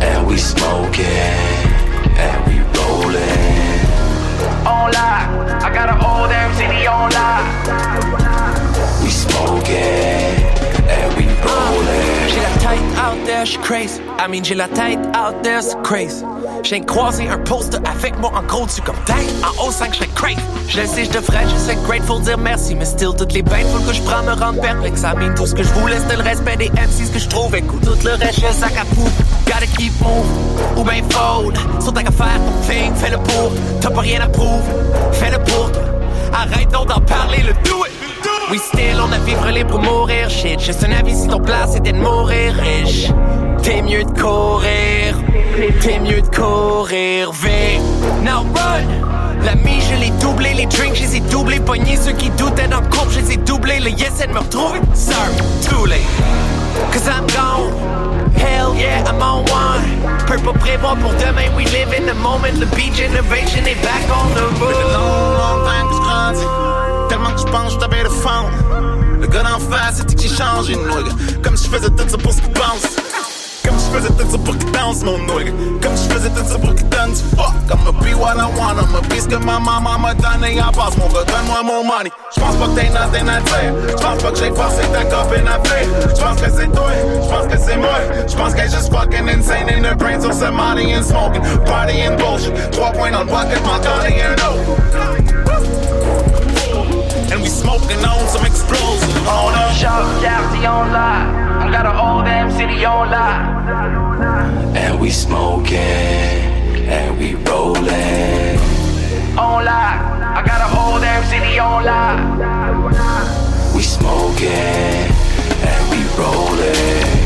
And 0.00 0.24
we 0.24 0.36
smoking, 0.36 1.02
and 2.22 2.38
we 2.46 2.60
rolling. 2.78 3.82
On 4.64 4.92
lock, 4.92 5.26
I 5.60 5.70
got 5.74 5.88
a 5.88 5.96
whole 5.98 6.28
damn 6.28 6.54
city 6.54 6.86
on 6.86 7.10
lock. 7.10 7.42
We 9.02 9.10
smoking, 9.10 9.74
and 10.86 11.16
we 11.16 11.26
rolling. 11.42 12.15
J'ai 12.28 12.40
la 12.40 12.48
tête 12.58 12.80
out 12.98 13.24
there, 13.24 13.44
j'suis 13.44 13.58
crazy. 13.58 14.00
I 14.18 14.28
mean, 14.28 14.42
j'ai 14.42 14.54
la 14.54 14.68
tête 14.68 14.98
out 15.14 15.42
there, 15.42 15.62
c'est 15.62 15.80
crazy. 15.82 16.24
J'ai 16.62 16.80
croisé 16.80 17.28
un 17.28 17.38
poster 17.38 17.78
avec 17.88 18.18
moi 18.18 18.32
en 18.34 18.42
gros 18.42 18.66
dessus 18.66 18.82
comme 18.82 18.96
tête 19.04 19.32
en 19.44 19.64
haut 19.64 19.70
5 19.70 19.94
j'serais 19.94 20.08
crazy. 20.14 20.40
Je 20.68 20.80
le 20.80 20.86
sais, 20.86 21.04
je 21.04 21.10
devrais, 21.10 21.44
je 21.48 21.56
sais 21.56 21.76
grateful 21.86 22.20
dire 22.22 22.38
merci, 22.38 22.74
mais 22.74 22.84
still 22.84 23.10
toutes 23.16 23.32
les 23.32 23.42
bêtes 23.42 23.66
faut 23.72 23.78
que 23.80 23.92
je 23.92 24.02
me 24.02 24.40
rendre 24.40 24.60
perplexe. 24.60 25.02
I 25.02 25.16
mean, 25.16 25.34
tout 25.34 25.46
ce 25.46 25.54
que 25.54 25.62
je 25.62 25.72
voulais 25.74 25.98
c'était 26.00 26.16
le 26.16 26.22
respect 26.22 26.56
des 26.56 26.70
MCs 26.70 27.12
que 27.12 27.18
je 27.18 27.28
trouve. 27.28 27.54
Écoute, 27.54 27.82
tout 27.82 28.04
le 28.04 28.14
reste, 28.14 28.40
je 28.40 28.52
sac 28.52 28.76
à 28.76 28.84
pouf. 28.84 29.12
Gotta 29.46 29.66
keep 29.78 29.92
move, 30.00 30.26
ou 30.76 30.82
ben 30.82 31.02
fold. 31.10 31.56
Sur 31.80 31.92
ta 31.92 32.00
faire 32.00 32.10
ton 32.10 32.68
thing, 32.68 32.94
fais-le 32.96 33.18
pour. 33.18 33.52
T'as 33.80 33.90
pas 33.90 34.00
rien 34.00 34.20
à 34.22 34.28
prouver, 34.28 34.72
fais-le 35.12 35.38
pour 35.38 35.70
toi. 35.70 35.82
Arrête 36.32 36.70
donc 36.72 36.88
d'en 36.88 37.00
parler, 37.00 37.42
le 37.42 37.52
do 37.68 37.84
it. 37.86 37.95
We 38.56 38.94
on 38.98 39.12
a 39.12 39.18
vivre 39.18 39.50
libre 39.50 39.74
ou 39.74 39.78
mourir, 39.78 40.30
shit. 40.30 40.58
Juste 40.60 40.82
un 40.82 40.92
avis 40.92 41.14
si 41.14 41.28
ton 41.28 41.40
place 41.40 41.72
c'était 41.74 41.92
de 41.92 41.98
mourir 41.98 42.54
riche. 42.54 43.08
T'es 43.62 43.82
mieux 43.82 44.02
de 44.02 44.18
courir, 44.18 45.14
t'es 45.82 45.98
mieux 45.98 46.22
de 46.22 46.34
courir 46.34 47.32
vite. 47.32 47.82
Now 48.22 48.46
run! 48.54 49.44
L'ami, 49.44 49.82
je 49.82 49.96
l'ai 49.96 50.10
doublé, 50.22 50.54
les 50.54 50.64
drinks, 50.64 50.94
je 50.94 51.02
les 51.02 51.16
ai 51.16 51.20
doublés. 51.20 51.60
Ceux 52.02 52.12
qui 52.12 52.30
doutaient 52.30 52.66
dans 52.68 52.80
le 52.80 52.86
couple, 52.86 53.12
je 53.12 53.20
les 53.20 53.32
ai 53.32 53.36
doublés. 53.36 53.78
Le 53.78 53.90
yes, 53.90 54.22
elle 54.22 54.30
me 54.30 54.38
retrouve. 54.38 54.80
Sorry, 54.94 55.36
too 55.60 55.84
late. 55.84 56.00
Cause 56.92 57.06
I'm 57.06 57.26
gone. 57.26 57.74
Hell 58.36 58.74
yeah, 58.74 59.04
I'm 59.06 59.20
on 59.20 59.44
one. 59.52 59.84
Pas 60.26 60.52
prévoir 60.54 60.96
pour 60.96 61.12
demain, 61.12 61.54
we 61.54 61.66
live 61.72 61.92
in 61.92 62.06
the 62.06 62.16
moment. 62.22 62.58
Le 62.58 62.64
beat 62.74 62.94
generation 62.94 63.66
est 63.66 63.82
back 63.82 64.02
on 64.08 64.32
the 64.32 64.40
a 64.40 64.58
long, 64.58 64.60
road. 64.60 65.36
long 65.36 65.64
time 65.66 66.75
que 67.36 67.42
je 67.42 67.46
grandis. 67.46 67.46
Tellement 67.46 67.46
que 67.46 67.46
je 67.46 67.46
pense 67.46 67.74
que 67.74 67.80
j'avais 67.80 68.04
de 68.04 68.08
fond. 68.08 69.20
Le 69.20 69.26
gars 69.26 69.42
d'en 69.42 69.58
face, 69.58 69.96
c'était 69.96 70.14
que 70.14 70.22
j'ai 70.22 70.28
changé, 70.28 70.76
nigga. 70.76 71.12
Comme 71.42 71.56
je 71.56 71.64
faisais 71.64 71.90
tout 71.90 72.08
ça 72.08 72.18
pour 72.18 72.32
ce 72.32 72.40
qu'il 72.40 72.52
pense. 72.52 72.86
Comme 73.64 73.74
je 73.74 73.98
faisais 73.98 74.08
tout 74.08 74.30
ça 74.30 74.38
pour 74.38 74.58
qu'il 74.58 74.70
danse, 74.72 75.02
mon 75.02 75.18
nigga. 75.18 75.52
Comme 75.82 75.96
je 75.96 76.14
faisais 76.14 76.30
tout 76.30 76.46
ça 76.46 76.58
pour 76.58 76.74
qu'il 76.74 76.86
du 76.86 77.36
fuck. 77.36 77.54
I'ma 77.70 77.92
be 77.92 78.14
what 78.14 78.36
I 78.36 78.46
want, 78.58 78.78
I'ma 78.78 79.00
be 79.08 79.20
ce 79.20 79.28
que 79.28 79.36
ma 79.36 79.58
maman 79.58 79.98
m'a 79.98 80.14
donné 80.14 80.60
en 80.60 80.72
passe. 80.72 80.96
Mon 80.98 81.08
gars, 81.08 81.24
donne-moi 81.26 81.62
mon 81.62 81.84
money. 81.84 82.10
J'pense 82.34 82.56
pas 82.56 82.66
que 82.66 82.74
t'aies 82.74 82.90
nothing 82.90 83.28
à 83.28 83.40
dire. 83.40 83.74
J'pense 83.98 84.22
pas 84.22 84.30
que 84.30 84.38
j'ai 84.38 84.50
forcé 84.54 84.82
ta 84.92 85.04
copine 85.04 85.48
à 85.48 85.60
faire. 85.68 85.86
J'pense 86.16 86.40
que 86.40 86.50
c'est 86.50 86.68
toi, 86.72 86.90
j'pense 87.22 87.46
que 87.46 87.58
c'est 87.58 87.76
moi. 87.76 87.98
J'pense 88.26 88.54
qu'elle 88.54 88.66
est 88.66 88.74
juste 88.74 88.92
fucking 88.92 89.28
insane 89.28 89.68
in 89.68 89.82
the 89.82 89.96
brain 89.96 90.20
sur 90.20 90.32
ce 90.32 90.50
money 90.50 90.96
and 90.96 91.02
smoking. 91.02 91.42
Party 91.64 92.06
and 92.06 92.16
bullshit. 92.16 92.70
Trois 92.72 92.92
points 92.92 93.10
dans 93.10 93.20
le 93.20 93.26
pocket, 93.26 93.60
m'en 93.64 93.78
donner 93.78 94.22
un 94.22 94.34
autre. 94.34 95.75
And 97.32 97.42
we 97.42 97.48
smoking 97.48 98.04
on 98.04 98.28
some 98.28 98.44
explosions. 98.46 99.12
Hold 99.26 99.54
up. 99.54 99.74
Shop, 99.76 100.04
Jazzy 100.22 100.64
on 100.68 100.92
live. 100.92 101.62
I 101.62 101.70
got 101.70 101.84
a 101.86 101.90
whole 101.90 102.22
damn 102.22 102.50
city 102.52 102.84
on 102.84 103.10
live. 103.10 104.76
And 104.76 105.00
we 105.00 105.10
smoking, 105.10 105.76
and 105.76 107.18
we 107.18 107.34
rolling. 107.34 108.58
On 109.36 109.64
live. 109.64 110.22
I 110.38 110.42
got 110.46 110.60
a 110.60 110.68
whole 110.74 111.00
damn 111.00 111.24
city 111.24 111.58
on 111.58 111.84
live. 111.84 113.74
We 113.74 113.82
smoking, 113.82 114.48
and 115.70 115.90
we 115.90 115.98
rolling. 116.16 117.16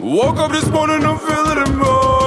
Woke 0.00 0.38
up 0.38 0.52
this 0.52 0.68
morning, 0.68 1.04
I'm 1.04 1.18
feeling 1.18 1.58
immortal. 1.66 2.00
Spark 2.00 2.19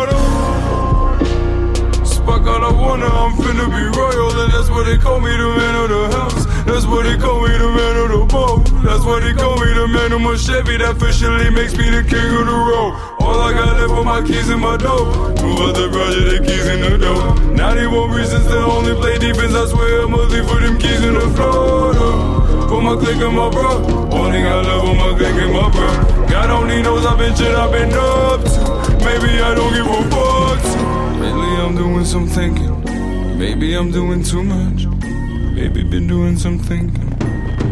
I 2.47 2.71
wanna, 2.71 3.07
I'm 3.07 3.33
finna 3.39 3.67
be 3.71 3.83
royal. 3.97 4.31
And 4.43 4.51
that's 4.51 4.69
what 4.69 4.85
they 4.85 4.97
call 4.97 5.19
me, 5.19 5.31
the 5.31 5.47
man 5.47 5.75
of 5.83 5.87
the 5.89 6.01
house. 6.17 6.45
That's 6.65 6.85
what 6.85 7.03
they 7.03 7.17
call 7.17 7.39
me, 7.41 7.51
the 7.55 7.69
man 7.71 7.95
of 8.03 8.09
the 8.11 8.21
boat. 8.25 8.65
That's 8.83 9.03
what 9.05 9.23
they 9.23 9.33
call 9.33 9.55
me, 9.59 9.71
the 9.73 9.87
man 9.87 10.11
of 10.11 10.21
my 10.21 10.35
Chevy. 10.35 10.77
That 10.77 10.95
officially 10.95 11.49
makes 11.51 11.75
me 11.77 11.89
the 11.89 12.03
king 12.03 12.29
of 12.35 12.45
the 12.47 12.57
road. 12.57 12.91
All 13.23 13.39
I 13.39 13.53
got 13.53 13.79
left 13.79 13.91
are 13.95 14.03
my 14.03 14.21
keys 14.27 14.49
in 14.49 14.59
my 14.59 14.75
dough. 14.77 15.33
Move 15.39 15.59
out 15.59 15.75
the 15.75 15.87
garage, 15.87 16.19
the 16.31 16.39
keys 16.43 16.67
in 16.67 16.81
the 16.81 16.97
door. 16.97 17.35
91 17.55 18.11
reasons 18.11 18.47
to 18.47 18.57
only 18.59 18.95
play 18.95 19.17
defense. 19.17 19.55
I 19.55 19.65
swear 19.67 20.03
I'm 20.03 20.11
leave 20.11 20.47
for 20.47 20.59
them 20.59 20.77
keys 20.79 21.03
in 21.03 21.13
the 21.13 21.27
floor. 21.35 21.93
For 22.67 22.81
my 22.81 22.95
click 22.95 23.21
and 23.23 23.35
my 23.35 23.49
bro. 23.49 23.79
Only 24.11 24.41
got 24.41 24.65
love 24.65 24.83
for 24.83 24.95
my 24.95 25.11
click 25.15 25.35
and 25.35 25.53
my 25.53 25.69
bro. 25.71 26.27
God 26.27 26.49
only 26.49 26.81
knows 26.81 27.05
I've 27.05 27.17
been 27.17 27.35
shit 27.35 27.55
I've 27.55 27.71
been 27.71 27.93
up 27.93 28.41
to. 28.43 29.03
Maybe 29.05 29.39
I 29.39 29.53
don't 29.53 29.71
give 29.71 29.87
a 29.87 30.12
doing 32.03 32.27
some 32.27 32.27
thinking. 32.27 33.37
Maybe 33.37 33.75
I'm 33.75 33.91
doing 33.91 34.23
too 34.23 34.43
much. 34.43 34.85
Maybe 35.55 35.83
been 35.83 36.07
doing 36.07 36.37
some 36.37 36.59
thinking. 36.59 37.09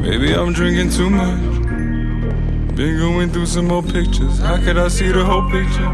Maybe 0.01 0.33
I'm 0.33 0.53
drinking 0.53 0.91
too 0.91 1.09
much. 1.09 2.75
Been 2.75 2.97
going 2.97 3.29
through 3.31 3.47
some 3.47 3.67
more 3.67 3.83
pictures. 3.83 4.39
How 4.39 4.57
could 4.57 4.77
I 4.77 4.87
see 4.87 5.11
the 5.11 5.25
whole 5.25 5.49
picture? 5.49 5.91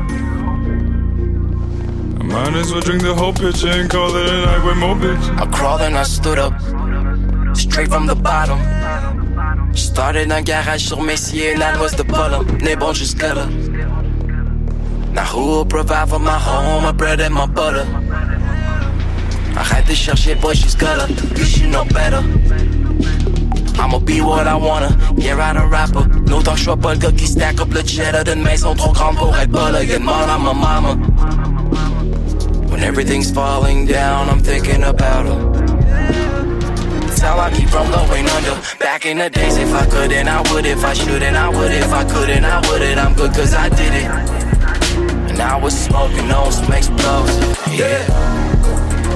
I 2.19 2.23
might 2.23 2.53
as 2.55 2.71
well 2.71 2.81
drink 2.81 3.01
the 3.01 3.15
whole 3.15 3.33
picture 3.33 3.69
and 3.69 3.89
call 3.89 4.15
it 4.15 4.29
a 4.29 4.45
night 4.45 4.63
with 4.63 4.77
more 4.77 4.95
bitches. 4.95 5.39
I 5.39 5.45
crawled 5.57 5.81
and 5.81 5.97
I 5.97 6.03
stood 6.03 6.37
up, 6.37 6.53
straight 7.55 7.89
from 7.89 8.05
the 8.05 8.15
bottom. 8.15 8.59
Started 9.75 10.31
un 10.31 10.43
garage 10.43 10.89
sur 10.89 11.01
Messier 11.01 11.57
that 11.57 11.79
was 11.79 11.93
the 11.93 12.03
bottom. 12.03 12.45
N'est 12.59 12.75
bon 12.75 12.93
jusqu'à 12.93 13.33
là. 13.33 13.47
Now 15.13 15.25
who 15.25 15.47
will 15.47 15.65
provide 15.65 16.09
for 16.09 16.19
my 16.19 16.37
home, 16.37 16.83
my 16.83 16.91
bread 16.91 17.19
and 17.19 17.33
my 17.33 17.47
butter? 17.47 18.06
Arrête 19.57 19.87
de 19.87 19.93
chercher, 19.93 20.35
boy, 20.35 20.55
jusqu'à 20.55 20.95
là. 20.95 21.07
You 21.35 21.45
should 21.45 21.71
know 21.71 21.83
better. 21.85 22.23
I'ma 23.79 23.99
be 23.99 24.21
what 24.21 24.47
I 24.47 24.55
wanna, 24.55 24.89
yeah, 25.17 25.35
I'm 25.35 25.57
a 25.57 25.67
rapper. 25.67 26.03
L'autant 26.27 26.53
que 26.53 26.57
je 26.57 26.63
sois 26.63 26.77
pas 26.77 26.93
le 26.93 26.99
gars 26.99 27.11
qui 27.11 27.27
stack 27.27 27.59
up 27.61 27.73
le 27.73 27.81
cheddar 27.85 28.23
d'une 28.23 28.41
maison 28.41 28.73
trop 28.73 28.91
grande 28.91 29.17
pour 29.17 29.35
être 29.37 29.51
bas 29.51 29.71
là. 29.71 29.85
Get 29.85 29.99
mal 29.99 30.29
à 30.29 30.37
ma 30.37 30.53
mama. 30.53 30.95
When 32.69 32.83
everything's 32.83 33.31
falling 33.31 33.85
down, 33.85 34.29
I'm 34.29 34.41
thinking 34.41 34.83
about 34.83 35.25
her. 35.25 35.67
How 37.27 37.39
I 37.39 37.51
keep 37.51 37.67
from 37.67 37.89
going 37.91 38.25
under. 38.29 38.55
Back 38.79 39.05
in 39.05 39.17
the 39.17 39.29
days, 39.29 39.57
if 39.57 39.73
I 39.73 39.85
could, 39.87 40.11
then 40.11 40.29
I 40.29 40.41
would. 40.49 40.65
If 40.65 40.85
I 40.85 40.93
should, 40.93 41.21
and 41.21 41.35
I 41.35 41.49
would. 41.49 41.73
If 41.73 41.91
I 41.91 42.05
couldn't, 42.05 42.45
I 42.45 42.61
wouldn't. 42.69 42.97
I'm 42.97 43.13
good 43.15 43.33
cause 43.33 43.53
I 43.53 43.67
did 43.67 43.93
it. 43.93 44.05
And 45.29 45.41
I 45.41 45.57
was 45.57 45.77
smoking 45.77 46.31
on 46.31 46.51
some 46.53 46.71
explosive. 46.71 47.57
Yeah. 47.77 48.26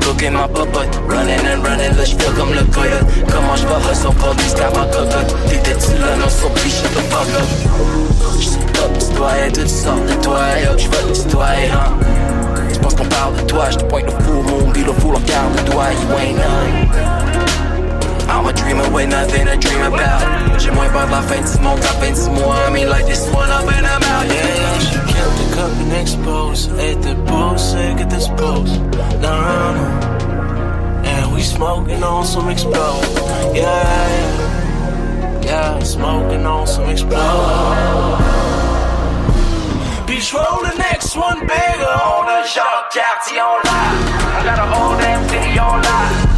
Cooking 0.02 0.34
my 0.34 0.48
butt, 0.48 0.68
running 1.08 1.40
and 1.46 1.64
running, 1.64 1.96
là 1.96 2.04
j'fais 2.04 2.32
comme 2.38 2.54
le 2.54 2.64
coyote. 2.66 3.06
Comment 3.32 3.56
j'vais 3.56 3.92
hustle 3.92 4.14
police 4.16 4.54
car 4.56 4.72
ma 4.74 4.86
cocotte. 4.92 5.36
T'étais-tu 5.48 5.98
là, 6.00 6.16
non, 6.20 6.30
so 6.30 6.50
please 6.50 6.76
shut 6.76 6.92
the 6.92 7.02
fuck 7.10 7.28
up. 7.38 7.48
J'suis 8.40 8.66
top, 8.74 8.92
tu 9.00 9.16
dois 9.16 9.38
être 9.38 9.60
toutes 9.60 9.70
sortes 9.70 10.06
de 10.06 10.14
toi, 10.24 10.40
yo, 10.64 10.78
j'veux 10.78 11.08
le 11.08 11.14
tutoyer, 11.14 11.70
hein. 11.72 11.94
Tu 12.74 12.80
penses 12.80 12.96
qu'on 12.96 13.06
parle 13.06 13.36
de 13.36 13.42
toi, 13.42 13.70
j'te 13.70 13.88
pointe 13.88 14.06
le 14.06 14.12
full 14.24 14.44
moon, 14.44 14.72
puis 14.74 14.84
le 14.84 14.94
full 14.94 15.16
on 15.16 15.20
garde 15.20 15.56
le 15.56 15.72
doigt, 15.72 15.92
you 15.92 16.18
ain't 16.18 16.38
nothing. 16.38 16.90
I'm 18.30 18.48
a 18.48 18.54
dreamer 18.54 18.90
with 18.92 19.10
nothing 19.10 19.46
to 19.46 19.58
dream 19.58 19.82
about. 19.84 20.60
J'ai 20.60 20.72
moins 20.72 20.88
peur 20.90 21.06
de 21.06 21.12
la 21.12 21.22
fin 21.22 21.42
du 21.42 21.64
monde, 21.64 21.80
la 21.80 21.94
fin 22.00 22.12
du 22.12 22.30
mois. 22.40 22.56
I 22.68 22.72
mean, 22.72 22.90
like 22.90 23.06
this 23.06 23.28
one 23.32 23.50
up 23.50 23.68
and 23.68 23.86
I'm 23.86 24.02
out, 24.04 24.26
yeah. 24.28 25.11
Killed 25.22 25.38
the 25.38 25.56
cup 25.56 25.72
and 25.74 25.94
exposed. 25.94 26.72
Ate 26.80 27.02
the 27.04 27.14
bullshit, 27.14 27.98
get 28.00 28.10
this 28.10 28.28
post. 28.30 28.82
Run 29.22 29.76
And 31.06 31.32
we 31.32 31.42
smoking 31.42 32.02
on 32.02 32.26
some 32.26 32.50
explode. 32.50 33.04
Yeah, 33.54 33.62
yeah. 34.16 35.42
Yeah, 35.44 35.80
smoking 35.84 36.44
on 36.44 36.66
some 36.66 36.90
explode. 36.90 38.18
Bitch, 40.08 40.34
roll 40.34 40.64
the 40.64 40.76
next 40.78 41.16
one 41.16 41.42
bigger 41.42 41.96
on 42.10 42.26
the 42.26 42.48
Jacques 42.48 42.92
Cartier 42.92 43.44
on 43.44 43.62
live. 43.64 43.98
I 44.38 44.42
got 44.44 44.58
a 44.58 44.68
whole 44.74 44.98
damn 44.98 45.30
city 45.30 45.60
on 45.60 45.84
live. 45.84 46.31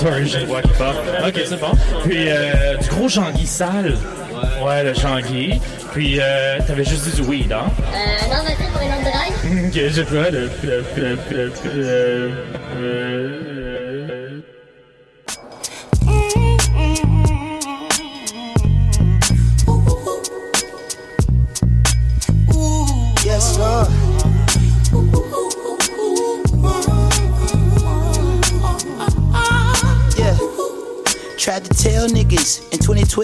Sorry, 0.00 0.46
voix 0.46 0.62
qui 0.62 0.68
part. 0.70 0.94
Ok, 1.26 1.40
c'est 1.46 1.60
bon. 1.60 1.72
Puis, 2.04 2.24
euh, 2.28 2.76
du 2.76 2.88
gros 2.88 3.08
Jean-Guy 3.08 3.46
sale. 3.46 3.96
Ouais, 4.64 4.82
le 4.84 4.94
Jean-Guy. 4.94 5.60
Puis, 5.92 6.18
euh, 6.20 6.58
t'avais 6.66 6.84
juste 6.84 7.08
dit 7.08 7.20
du 7.20 7.28
weed, 7.28 7.52
hein? 7.52 7.64
Euh, 7.92 8.26
non, 8.28 8.42
vas-y 8.42 8.56
pour 8.72 8.80
une 8.82 8.92
autre 8.92 9.02
drive. 9.02 9.66
Ok, 9.66 9.92
j'ai 9.94 10.04
pas 10.04 10.30
le... 10.30 10.50
le- 10.62 10.84
le- 10.96 11.18
le- 11.74 12.32
le- 12.80 13.49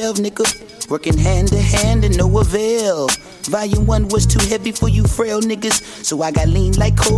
12, 0.06 0.18
nigga. 0.18 0.88
Working 0.88 1.18
hand 1.18 1.48
to 1.48 1.58
hand 1.58 2.04
and 2.04 2.16
no 2.16 2.38
avail. 2.38 3.08
Volume 3.50 3.86
1 3.86 4.08
was 4.08 4.24
too 4.24 4.38
heavy 4.46 4.70
for 4.70 4.88
you 4.88 5.02
frail 5.02 5.40
niggas, 5.40 6.04
so 6.04 6.22
I 6.22 6.30
got 6.30 6.46
lean 6.46 6.74
like 6.74 6.96
cold. 6.96 7.14